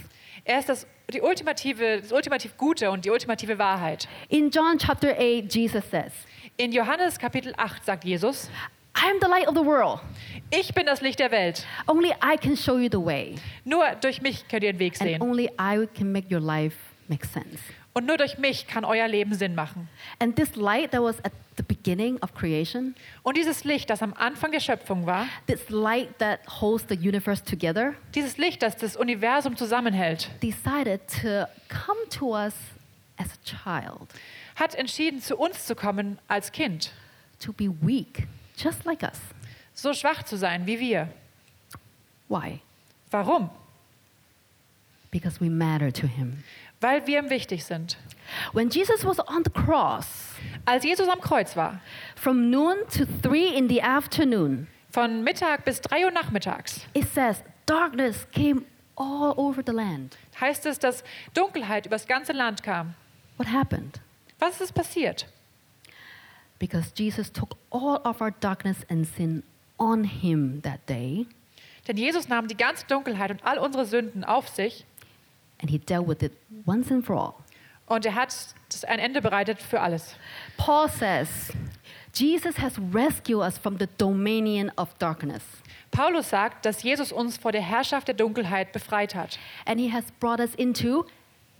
Er 0.44 0.58
ist 0.58 0.68
das, 0.68 0.86
die 1.12 1.20
ultimative, 1.20 2.00
das 2.00 2.12
ultimativ 2.12 2.56
Gute 2.56 2.90
und 2.90 3.04
die 3.04 3.10
ultimative 3.10 3.58
Wahrheit. 3.58 4.08
In 4.28 4.50
John 4.50 4.78
chapter 4.78 5.10
8, 5.18 5.54
Jesus 5.54 5.84
says, 5.90 6.12
In 6.56 6.72
Johannes 6.72 7.18
Kapitel 7.18 7.52
8 7.56 7.84
sagt 7.84 8.04
Jesus, 8.04 8.48
I 8.96 9.10
am 9.10 9.18
the 9.20 9.28
light 9.28 9.46
of 9.48 9.54
the 9.54 9.64
world. 9.64 10.00
ich 10.50 10.72
bin 10.74 10.86
das 10.86 11.00
Licht 11.00 11.18
der 11.18 11.30
Welt. 11.30 11.66
Only 11.86 12.12
I 12.22 12.36
can 12.40 12.56
show 12.56 12.78
you 12.78 12.88
the 12.90 13.04
way, 13.04 13.34
Nur 13.64 13.84
durch 14.00 14.22
mich 14.22 14.46
könnt 14.48 14.62
ihr 14.64 14.72
den 14.72 14.78
Weg 14.78 14.94
and 15.00 15.10
sehen. 15.10 15.22
only 15.22 15.50
I 15.60 15.86
can 15.94 16.12
make 16.12 16.32
your 16.34 16.40
life 16.40 16.76
make 17.08 17.26
sense. 17.26 17.58
Und 17.92 18.04
nur 18.06 18.18
durch 18.18 18.36
mich 18.36 18.66
kann 18.66 18.84
euer 18.84 19.08
Leben 19.08 19.32
Sinn 19.34 19.54
machen. 19.54 19.88
And 20.18 20.36
this 20.36 20.54
light 20.54 20.90
that 20.92 21.00
was 21.02 21.18
at 21.24 21.32
the 21.56 21.62
beginning 21.62 22.18
of 22.22 22.34
creation, 22.34 22.94
Und 23.22 23.36
dieses 23.38 23.64
Licht, 23.64 23.88
das 23.88 24.02
am 24.02 24.12
Anfang 24.14 24.52
der 24.52 24.60
Schöpfung 24.60 25.06
war, 25.06 25.26
this 25.46 25.70
light 25.70 26.18
that 26.18 26.40
holds 26.60 26.84
the 26.88 26.94
universe 26.94 27.42
together, 27.42 27.94
dieses 28.14 28.36
Licht, 28.36 28.62
das 28.62 28.76
das 28.76 28.96
Universum 28.96 29.56
zusammenhält, 29.56 30.30
decided 30.42 31.00
to 31.22 31.46
come 31.68 31.98
to 32.10 32.34
us 32.36 32.54
as 33.16 33.28
a 33.28 33.44
child, 33.44 34.08
hat 34.56 34.74
entschieden, 34.74 35.20
zu 35.22 35.36
uns 35.38 35.64
zu 35.64 35.74
kommen 35.74 36.18
als 36.28 36.52
Kind, 36.52 36.92
to 37.42 37.52
be 37.54 37.70
weak, 37.80 38.26
just 38.56 38.84
like 38.84 39.02
us. 39.02 39.20
so 39.74 39.92
schwach 39.92 40.22
zu 40.24 40.36
sein 40.36 40.66
wie 40.66 40.80
wir. 40.80 41.08
Why? 42.28 42.60
Warum? 43.10 43.50
Because 45.10 45.40
we 45.40 45.48
matter 45.48 45.92
to 45.92 46.06
him. 46.06 46.42
Weil 46.80 47.06
wir 47.06 47.18
ihm 47.20 47.30
wichtig 47.30 47.64
sind. 47.64 47.96
When 48.52 48.68
Jesus 48.68 49.04
was 49.04 49.18
on 49.20 49.44
the 49.44 49.50
cross, 49.50 50.34
Als 50.64 50.84
Jesus 50.84 51.08
am 51.08 51.20
Kreuz 51.20 51.56
war, 51.56 51.80
from 52.16 52.50
noon 52.50 52.76
to 52.90 53.06
3 53.22 53.56
in 53.56 53.68
the 53.68 53.80
afternoon, 53.82 54.66
von 54.90 55.22
Mittag 55.22 55.64
bis 55.64 55.80
3 55.80 56.04
Uhr 56.06 56.10
nachmittags, 56.10 56.80
it 56.92 57.06
says 57.14 57.42
darkness 57.66 58.26
came 58.32 58.62
all 58.96 59.32
over 59.36 59.62
the 59.64 59.72
land. 59.72 60.16
heißt 60.40 60.66
es, 60.66 60.78
dass 60.78 61.04
Dunkelheit 61.34 61.86
übers 61.86 62.06
ganze 62.06 62.32
Land 62.32 62.62
kam. 62.62 62.94
What 63.36 63.48
happened? 63.52 64.00
Was 64.38 64.60
ist 64.60 64.72
passiert? 64.74 65.26
Because 66.58 66.92
Jesus 66.96 67.30
took 67.30 67.56
all 67.70 68.00
of 68.04 68.20
our 68.20 68.30
darkness 68.40 68.78
and 68.88 69.06
sin 69.06 69.42
on 69.78 70.04
him 70.04 70.62
that 70.62 70.80
day, 70.88 71.26
Denn 71.86 71.96
Jesus 71.96 72.28
nahm 72.28 72.48
die 72.48 72.56
ganze 72.56 72.84
Dunkelheit 72.86 73.30
und 73.30 73.44
all 73.44 73.58
unsere 73.58 73.84
Sünden 73.84 74.24
auf 74.24 74.48
sich 74.48 74.84
and 75.60 75.70
he 75.70 75.78
dealt 75.78 76.06
with 76.08 76.22
it 76.22 76.32
once 76.66 76.90
and 76.90 77.04
for 77.04 77.16
all. 77.16 77.34
und 77.86 78.04
er 78.04 78.14
hat 78.14 78.34
ein 78.88 78.98
Ende 78.98 79.20
bereitet 79.22 79.60
für 79.62 79.80
alles. 79.80 80.14
Paul 80.56 80.88
says, 80.88 81.52
Jesus 82.12 82.58
has 82.58 82.72
rescued 82.92 83.40
us 83.42 83.56
from 83.58 83.78
the 83.78 83.86
dominion 83.98 84.70
of 84.76 84.94
darkness, 84.98 85.42
Paulus 85.92 86.28
sagt, 86.30 86.66
dass 86.66 86.82
Jesus 86.82 87.12
uns 87.12 87.36
vor 87.38 87.52
der 87.52 87.62
Herrschaft 87.62 88.08
der 88.08 88.14
Dunkelheit 88.14 88.72
befreit 88.72 89.14
hat. 89.14 89.38
and 89.66 89.78
he 89.78 89.92
has 89.92 90.04
brought 90.20 90.40
us 90.40 90.54
into 90.56 91.06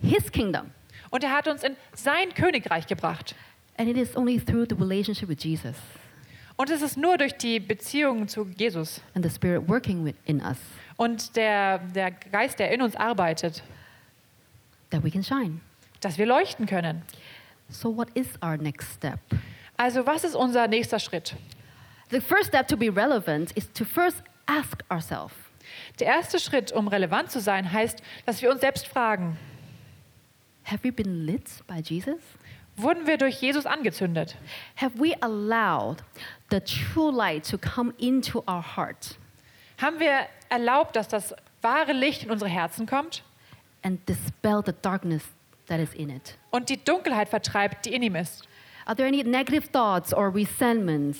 his 0.03 0.31
kingdom. 0.33 0.73
Und 1.11 1.23
er 1.23 1.31
hat 1.33 1.47
uns 1.49 1.63
in 1.63 1.77
sein 1.95 2.35
Königreich 2.35 2.87
gebracht. 2.87 3.35
And 3.79 3.89
it 3.89 3.97
is 3.97 4.17
only 4.17 4.39
through 4.39 4.67
the 4.69 4.77
relationship 4.77 5.29
with 5.29 5.43
Jesus 5.43 5.77
Und 6.57 6.71
es 6.71 6.81
ist 6.81 6.97
nur 6.97 7.19
durch 7.19 7.37
die 7.37 7.61
Beziehung 7.61 8.29
zu 8.29 8.47
Jesus 8.57 9.03
and 9.15 9.25
the 9.25 9.31
Spirit 9.31 9.69
working 9.69 10.05
within 10.05 10.41
us 10.41 10.59
und 10.97 11.37
der, 11.37 11.79
der 11.79 12.11
Geist, 12.11 12.59
der 12.59 12.71
in 12.73 12.81
uns 12.81 12.97
arbeitet, 12.97 13.63
that 14.91 15.05
we 15.05 15.11
can 15.11 15.23
shine. 15.23 15.61
dass 16.01 16.17
wir 16.17 16.25
leuchten 16.27 16.67
können. 16.67 17.03
So, 17.69 17.95
what 17.95 18.09
is 18.15 18.29
our 18.43 18.57
next 18.57 18.95
step? 18.95 19.19
Also 19.77 20.07
was 20.07 20.25
ist 20.25 20.35
unser 20.35 20.67
nächster 20.69 20.99
Schritt? 20.99 21.37
The 22.11 22.21
first 22.21 22.47
step 22.49 22.69
to 22.69 22.77
be 22.77 22.89
relevant 22.89 23.53
is 23.53 23.71
to 23.73 23.85
first 23.85 24.23
ask 24.47 24.83
ourselves 24.89 25.35
Der 25.99 26.07
erste 26.07 26.39
Schritt, 26.39 26.73
um 26.73 26.89
relevant 26.89 27.31
zu 27.31 27.41
sein, 27.41 27.71
heißt, 27.71 28.01
dass 28.25 28.41
wir 28.41 28.51
uns 28.51 28.61
selbst 28.61 28.87
fragen, 28.87 29.37
Have 30.65 30.83
we 30.83 30.91
been 30.93 31.27
lit 31.27 31.45
by 31.67 31.81
Jesus? 31.81 32.21
Wurden 32.77 33.07
wir 33.07 33.19
durch 33.19 33.41
Jesus 33.41 33.67
angezündet? 33.67 34.37
Have 34.77 34.99
we 34.99 35.15
allowed 35.21 35.99
the 36.51 36.61
true 36.61 37.11
light 37.11 37.49
to 37.51 37.59
come 37.59 37.93
into 37.99 38.43
our 38.49 38.77
heart 38.77 39.19
Haben 39.81 40.01
wir 40.01 40.27
erlaubt, 40.49 40.97
dass 40.97 41.09
das 41.09 41.35
wahre 41.63 41.93
Licht 41.93 42.25
in 42.25 42.31
unsere 42.31 42.51
Herzen 42.51 42.87
kommt 42.87 43.23
and 43.83 44.07
dispel 44.09 44.63
the 44.65 44.73
darkness 44.83 45.23
that 45.67 45.81
is 45.81 45.93
in 45.95 46.11
it? 46.11 46.37
und 46.51 46.69
die 46.69 46.83
Dunkelheit 46.83 47.29
vertreibt, 47.29 47.87
die 47.87 47.95
in 47.95 48.03
ihm 48.03 48.17
ist? 48.17 48.47
Are 48.85 48.95
there 48.95 49.09
any 49.09 49.23
negative 49.25 49.71
thoughts 49.71 50.15
or 50.15 50.33
resentments 50.35 51.19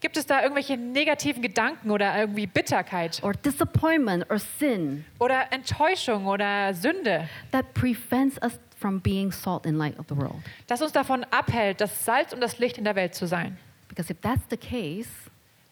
Gibt 0.00 0.16
es 0.16 0.26
da 0.26 0.42
irgendwelche 0.42 0.76
negativen 0.76 1.42
Gedanken 1.42 1.90
oder 1.90 2.16
irgendwie 2.16 2.46
Bitterkeit 2.46 3.20
or 3.24 3.32
disappointment 3.32 4.30
or 4.30 4.38
sin 4.38 5.04
oder 5.18 5.52
Enttäuschung 5.52 6.26
oder 6.26 6.72
Sünde, 6.72 7.28
that 7.50 7.74
prevents 7.74 8.40
us 8.40 8.60
from 8.78 9.00
being 9.00 9.32
salt 9.32 9.66
and 9.66 9.78
light 9.78 9.98
of 9.98 10.06
the 10.08 10.16
world? 10.16 10.36
das 10.66 10.80
uns 10.82 10.92
davon 10.92 11.24
abhält, 11.30 11.80
das 11.80 12.04
Salz 12.04 12.32
und 12.32 12.40
das 12.40 12.58
Licht 12.58 12.78
in 12.78 12.84
der 12.84 12.94
Welt 12.94 13.14
zu 13.14 13.26
sein? 13.26 13.58
Because 13.88 14.12
if 14.12 14.20
that's 14.20 14.44
the 14.50 14.56
case, 14.56 15.08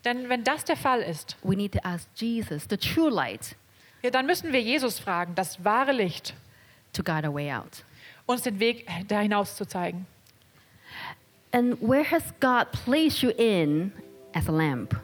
Denn 0.05 0.29
wenn 0.29 0.45
das 0.45 0.65
der 0.65 0.77
Fall 0.77 1.01
ist, 1.01 1.37
we 1.43 1.57
need 1.57 1.73
to 1.73 1.81
ask 1.83 2.09
Jesus, 2.15 2.67
the 2.71 2.77
true 2.77 3.11
light, 3.11 3.57
ja, 4.03 4.11
dann 4.11 4.27
müssen 4.27 4.53
wir 4.53 4.61
Jesus 4.61 5.01
fragen, 5.01 5.35
das 5.35 5.65
wahre 5.65 5.93
Licht, 5.93 6.35
to 6.93 7.03
guide 7.03 7.27
our 7.27 7.35
way 7.35 7.53
out. 7.53 7.85
uns 8.27 8.43
den 8.43 8.61
Weg 8.61 8.87
da 9.09 9.21
hinaus 9.21 9.57
zu 9.57 9.67
zeigen. 9.67 10.07
And 11.53 11.81
where 11.81 12.05
has 12.05 12.23
God 12.41 12.71
placed 12.85 13.23
you 13.23 13.31
in 13.31 13.93
as 14.35 14.49
a 14.49 14.53
lamp? 14.53 14.95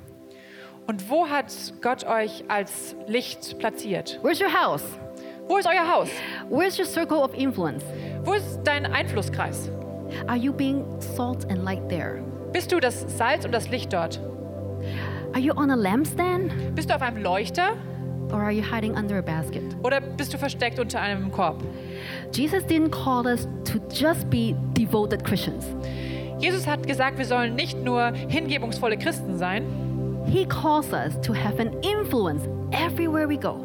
Und 0.87 1.09
wo 1.09 1.29
hat 1.29 1.53
Gott 1.81 2.05
euch 2.05 2.45
als 2.49 2.95
Licht 3.07 3.59
platziert? 3.59 4.19
Where's 4.23 4.41
your 4.41 4.53
house? 4.53 4.83
Wo 5.53 5.59
ist 5.59 5.69
euer 5.69 5.87
Haus? 5.87 6.09
Where's 6.49 6.79
your 6.79 6.87
circle 6.87 7.19
of 7.19 7.35
influence? 7.35 7.85
Wo 8.25 8.33
ist 8.33 8.61
dein 8.65 8.87
Einflusskreis? 8.87 9.69
Are 10.27 10.39
you 10.39 10.51
being 10.51 10.83
salt 10.99 11.45
and 11.51 11.63
light 11.63 11.91
there? 11.91 12.23
Bist 12.55 12.73
du 12.73 12.81
das 12.81 13.05
Salz 13.19 13.45
und 13.45 13.53
das 13.53 13.69
Licht 13.69 13.93
dort? 13.93 14.19
Are 15.35 15.41
you 15.41 15.53
on 15.55 15.71
a 15.71 15.75
lampstand 15.75 16.75
Bist 16.75 16.89
du 16.89 16.95
auf 16.95 17.03
einem 17.03 17.23
Leuchter 17.23 17.77
or 18.33 18.41
are 18.41 18.51
you 18.51 18.63
hiding 18.63 18.97
under 18.97 19.19
a 19.19 19.21
basket? 19.21 19.77
oder 19.83 20.01
bist 20.01 20.33
du 20.33 20.39
versteckt 20.39 20.79
unter 20.79 21.03
einem 21.03 21.31
Korb? 21.31 21.63
Jesus 22.33 22.65
didn't 22.65 22.91
call 22.91 23.27
us 23.27 23.47
to 23.71 23.79
just 23.91 24.31
be 24.31 24.57
devoted 24.73 25.23
Christians. 25.23 25.67
Jesus 26.39 26.67
hat 26.67 26.87
gesagt, 26.87 27.19
wir 27.19 27.27
sollen 27.27 27.57
nicht 27.57 27.77
nur 27.79 28.13
hingebungsvolle 28.27 28.97
Christen 28.97 29.37
sein. 29.37 29.67
He 30.25 30.47
calls 30.47 30.95
us 30.95 31.21
to 31.21 31.35
have 31.35 31.61
an 31.61 31.73
influence 31.83 32.49
everywhere 32.73 33.29
we 33.29 33.37
go. 33.37 33.59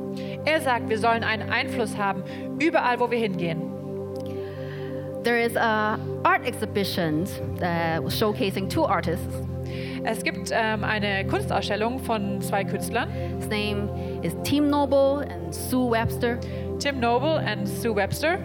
Er 0.45 0.61
sagt, 0.61 0.89
wir 0.89 0.99
sollen 0.99 1.23
einen 1.23 1.49
Einfluss 1.49 1.97
haben 1.97 2.23
überall, 2.59 2.99
wo 2.99 3.09
wir 3.09 3.17
hingehen. 3.17 3.61
There 5.23 5.39
is 5.39 5.57
a 5.57 5.99
art 6.23 6.45
exhibition 6.45 7.25
that 7.59 8.03
was 8.03 8.17
showcasing 8.17 8.69
two 8.69 8.85
artists. 8.85 9.41
Es 10.03 10.23
gibt 10.23 10.51
ähm, 10.53 10.83
eine 10.83 11.25
Kunstausstellung 11.27 11.99
von 11.99 12.39
zwei 12.41 12.63
Künstlern, 12.63 13.09
His 13.39 13.49
name 13.49 13.89
is 14.21 14.33
Tim 14.43 14.69
Noble 14.69 15.27
and 15.29 15.53
Sue 15.53 15.91
Webster. 15.91 16.39
Tim 16.79 16.99
Noble 16.99 17.43
und 17.43 17.67
Sue 17.67 17.93
Webster. 17.93 18.39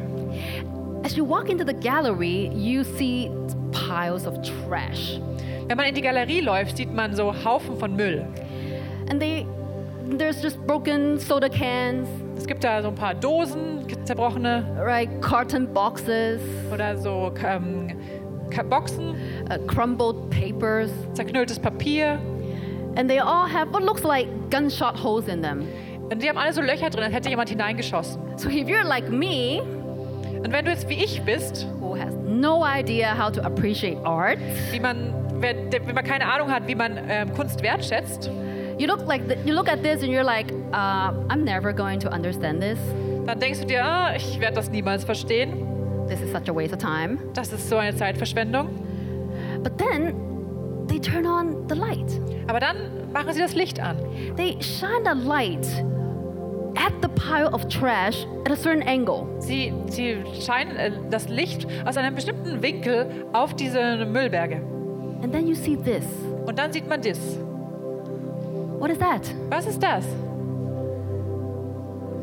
As 1.04 1.16
you 1.16 1.24
walk 1.24 1.50
into 1.50 1.64
the 1.64 1.74
gallery, 1.74 2.50
you 2.54 2.82
see 2.82 3.30
piles 3.72 4.26
of 4.26 4.38
trash. 4.42 5.20
Wenn 5.68 5.76
man 5.76 5.86
in 5.86 5.94
die 5.94 6.00
Galerie 6.00 6.40
läuft, 6.40 6.76
sieht 6.76 6.92
man 6.92 7.14
so 7.14 7.32
Haufen 7.44 7.76
von 7.76 7.94
Müll. 7.94 8.26
And 9.08 9.20
they 9.20 9.46
there's 10.18 10.42
just 10.42 10.58
broken 10.66 11.18
soda 11.18 11.48
cans, 11.48 12.08
Es 12.36 12.46
gibt 12.46 12.64
da 12.64 12.82
so 12.82 12.88
ein 12.88 12.94
paar 12.94 13.14
Dosen, 13.14 13.86
zerbrochene 14.04 14.64
right? 14.78 15.08
Carton 15.20 15.66
boxes, 15.72 16.40
oder 16.72 16.96
so 16.96 17.32
ähm, 17.44 17.88
Boxen, 18.68 19.14
uh, 19.50 19.58
crumbled 19.66 20.28
papers, 20.30 20.90
zerknülltes 21.14 21.58
Papier. 21.58 22.18
and 22.96 23.08
they 23.08 23.18
all 23.18 23.46
have 23.46 23.72
what 23.72 23.82
looks 23.82 24.04
like 24.04 24.26
gunshot 24.50 24.94
holes 24.96 25.28
in 25.28 25.40
them. 25.40 25.66
Und 26.10 26.20
die 26.22 26.28
haben 26.28 26.36
alle 26.36 26.52
so 26.52 26.60
Löcher 26.60 26.90
drin, 26.90 27.04
als 27.04 27.14
hätte 27.14 27.30
jemand 27.30 27.48
hineingeschossen. 27.48 28.20
So 28.36 28.48
if 28.50 28.68
you're 28.68 28.84
like 28.84 29.08
me, 29.08 29.62
Und 30.42 30.52
wenn 30.52 30.64
du 30.64 30.72
jetzt 30.72 30.88
wie 30.88 31.02
ich 31.02 31.22
bist, 31.22 31.66
who 31.80 31.96
has 31.96 32.12
no 32.26 32.62
idea 32.64 33.14
how 33.16 33.30
to 33.30 33.40
appreciate 33.42 33.96
art, 34.04 34.38
wie 34.72 34.80
man, 34.80 35.14
wenn, 35.40 35.72
wenn 35.72 35.94
man 35.94 36.04
keine 36.04 36.26
Ahnung 36.26 36.50
hat, 36.50 36.66
wie 36.66 36.74
man 36.74 36.98
ähm, 37.08 37.32
Kunst 37.32 37.62
wertschätzt, 37.62 38.28
you 38.82 38.88
look 38.88 39.06
like 39.06 39.28
th- 39.28 39.38
you 39.46 39.54
look 39.54 39.68
at 39.68 39.80
this 39.82 40.02
and 40.02 40.10
you're 40.10 40.24
like, 40.24 40.50
uh, 40.72 41.12
I'm 41.30 41.44
never 41.44 41.72
going 41.72 42.00
to 42.00 42.10
understand 42.10 42.60
this. 42.60 42.78
dann 43.26 43.38
denkst 43.38 43.60
du 43.60 43.66
dir, 43.66 43.84
ah, 43.84 44.16
ich 44.16 44.40
werde 44.40 44.56
das 44.56 44.70
niemals 44.70 45.04
verstehen. 45.04 45.68
This 46.08 46.20
is 46.20 46.32
such 46.32 46.48
a 46.48 46.52
waste 46.52 46.74
of 46.74 46.80
time. 46.80 47.18
Das 47.34 47.52
ist 47.52 47.68
so 47.68 47.76
eine 47.76 47.94
Zeitverschwendung. 47.94 48.68
But 49.62 49.78
then 49.78 50.86
they 50.88 50.98
turn 50.98 51.26
on 51.26 51.68
the 51.68 51.76
light. 51.76 52.20
Aber 52.48 52.58
dann 52.58 53.12
machen 53.12 53.32
sie 53.32 53.40
das 53.40 53.54
Licht 53.54 53.78
an. 53.78 53.96
They 54.36 54.56
shine 54.60 55.04
the 55.04 55.14
light 55.14 55.64
at 56.74 56.92
the 57.00 57.08
pile 57.08 57.52
of 57.52 57.68
trash 57.68 58.26
at 58.44 58.50
a 58.50 58.56
certain 58.56 58.82
angle. 58.82 59.28
Sie, 59.38 59.72
sie 59.86 60.16
scheinen 60.44 60.76
äh, 60.76 60.90
das 61.08 61.28
Licht 61.28 61.68
aus 61.86 61.96
einem 61.96 62.16
bestimmten 62.16 62.60
Winkel 62.60 63.06
auf 63.32 63.54
diese 63.54 64.04
Müllberge. 64.04 64.56
And 65.22 65.32
then 65.32 65.46
you 65.46 65.54
see 65.54 65.76
this. 65.76 66.04
Und 66.44 66.58
dann 66.58 66.72
sieht 66.72 66.88
man 66.88 67.00
das. 67.00 67.38
What 68.82 68.90
is 68.90 68.98
that? 68.98 69.32
Was 69.48 69.68
ist 69.68 69.80
das? 69.80 70.04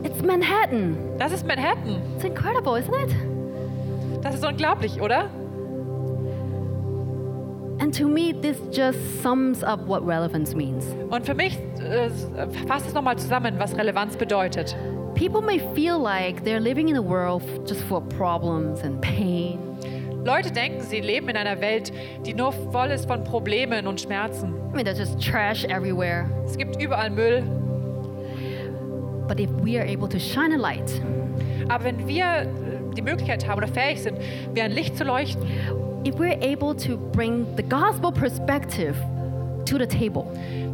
It's 0.03 0.21
Manhattan. 0.21 0.97
Das 1.17 1.31
ist 1.31 1.47
Manhattan. 1.47 2.01
It's 2.17 2.25
incredible, 2.25 2.75
isn't 2.75 2.93
it? 2.93 3.15
Das 4.21 4.35
ist 4.35 4.43
unglaublich, 4.43 4.99
oder? 4.99 5.29
And 7.79 7.93
to 7.97 8.09
me, 8.09 8.33
this 8.33 8.57
just 8.73 8.99
sums 9.23 9.63
up 9.63 9.87
what 9.87 10.05
relevance 10.05 10.53
means. 10.53 10.85
Und 11.09 11.25
für 11.25 11.33
mich 11.33 11.57
äh, 11.79 12.09
fasst 12.67 12.87
es 12.87 12.93
nochmal 12.93 13.17
zusammen, 13.17 13.55
was 13.57 13.73
Relevanz 13.77 14.17
bedeutet. 14.17 14.75
People 15.15 15.41
may 15.41 15.61
feel 15.73 15.97
like 15.97 16.43
they're 16.43 16.59
living 16.59 16.89
in 16.89 16.97
a 16.97 17.01
world 17.01 17.41
just 17.65 17.83
full 17.83 17.99
of 17.99 18.09
problems 18.09 18.83
and 18.83 18.99
pain. 18.99 19.59
Leute 20.25 20.51
denken, 20.51 20.81
sie 20.81 20.99
leben 20.99 21.29
in 21.29 21.37
einer 21.37 21.61
Welt, 21.61 21.93
die 22.25 22.33
nur 22.33 22.51
voll 22.51 22.91
ist 22.91 23.05
von 23.05 23.23
Problemen 23.23 23.87
und 23.87 24.01
Schmerzen. 24.01 24.58
I 24.71 24.75
mean, 24.75 24.85
there's 24.85 24.99
just 24.99 25.19
trash 25.19 25.65
everywhere. 25.65 26.29
Es 26.45 26.55
gibt 26.55 26.81
überall 26.81 27.09
Müll. 27.09 27.43
But 29.27 29.39
if 29.39 29.49
we 29.63 29.77
are 29.77 29.85
able 29.85 30.07
to 30.07 30.19
shine 30.19 30.53
a 30.53 30.57
light, 30.57 30.89
Aber 31.67 31.83
wenn 31.83 32.07
wir 32.07 32.23
äh, 32.23 32.47
die 32.95 33.01
Möglichkeit 33.01 33.47
haben 33.47 33.57
oder 33.57 33.67
fähig 33.67 34.01
sind, 34.01 34.17
wie 34.53 34.61
ein 34.61 34.71
Licht 34.71 34.97
zu 34.97 35.03
leuchten, 35.03 35.43
if 36.05 36.15
we're 36.15 36.39
able 36.41 36.75
to 36.75 36.97
bring 36.97 37.45
the 37.57 37.63
gospel 37.63 38.11
perspective 38.11 38.95
to 39.65 39.77
the 39.77 39.85
table, 39.85 40.25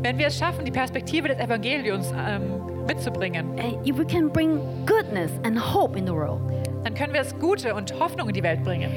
Wenn 0.01 0.17
wir 0.17 0.27
es 0.27 0.37
schaffen, 0.37 0.63
die 0.65 0.71
Perspektive 0.71 1.27
des 1.29 1.39
Evangeliums 1.39 2.13
ähm, 2.15 2.43
mitzubringen, 2.87 3.57
and 3.59 3.87
if 3.87 3.97
we 3.97 4.05
can 4.05 4.29
bring 4.29 4.59
goodness 4.85 5.31
and 5.43 5.57
hope 5.57 5.97
in 5.97 6.05
the 6.05 6.13
world, 6.13 6.39
dann 6.83 6.93
können 6.93 7.11
wir 7.13 7.21
es 7.21 7.33
Gute 7.39 7.73
und 7.73 7.91
Hoffnung 7.99 8.27
in 8.29 8.35
die 8.35 8.43
Welt 8.43 8.63
bringen. 8.63 8.91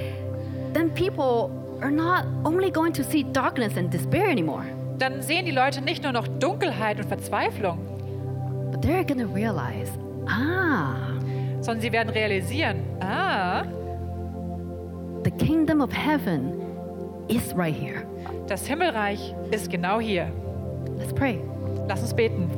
then 0.74 0.90
people 0.90 1.50
are 1.80 1.90
not 1.90 2.26
only 2.44 2.70
going 2.70 2.92
to 2.92 3.02
see 3.02 3.22
darkness 3.22 3.76
and 3.76 3.90
despair 3.90 4.28
anymore, 4.28 4.66
Dann 4.98 5.22
sehen 5.22 5.44
die 5.44 5.52
Leute 5.52 5.80
nicht 5.80 6.02
nur 6.02 6.12
noch 6.12 6.26
Dunkelheit 6.26 6.98
und 6.98 7.06
Verzweiflung, 7.06 7.78
but 8.72 8.84
they're 8.84 9.04
to 9.06 9.32
realize, 9.32 9.92
ah, 10.26 10.96
sondern 11.60 11.80
sie 11.80 11.92
werden 11.92 12.10
realisieren, 12.10 12.82
ah, 13.00 13.62
the 15.24 15.30
kingdom 15.30 15.80
of 15.80 15.92
heaven 15.92 16.52
is 17.28 17.54
right 17.56 17.74
here. 17.74 18.04
das 18.48 18.66
Himmelreich 18.66 19.34
ist 19.50 19.70
genau 19.70 20.00
hier. 20.00 20.32
Let's 20.98 21.12
pray. 21.12 21.38
Lass 21.86 22.00
uns 22.00 22.14
beten. 22.14 22.50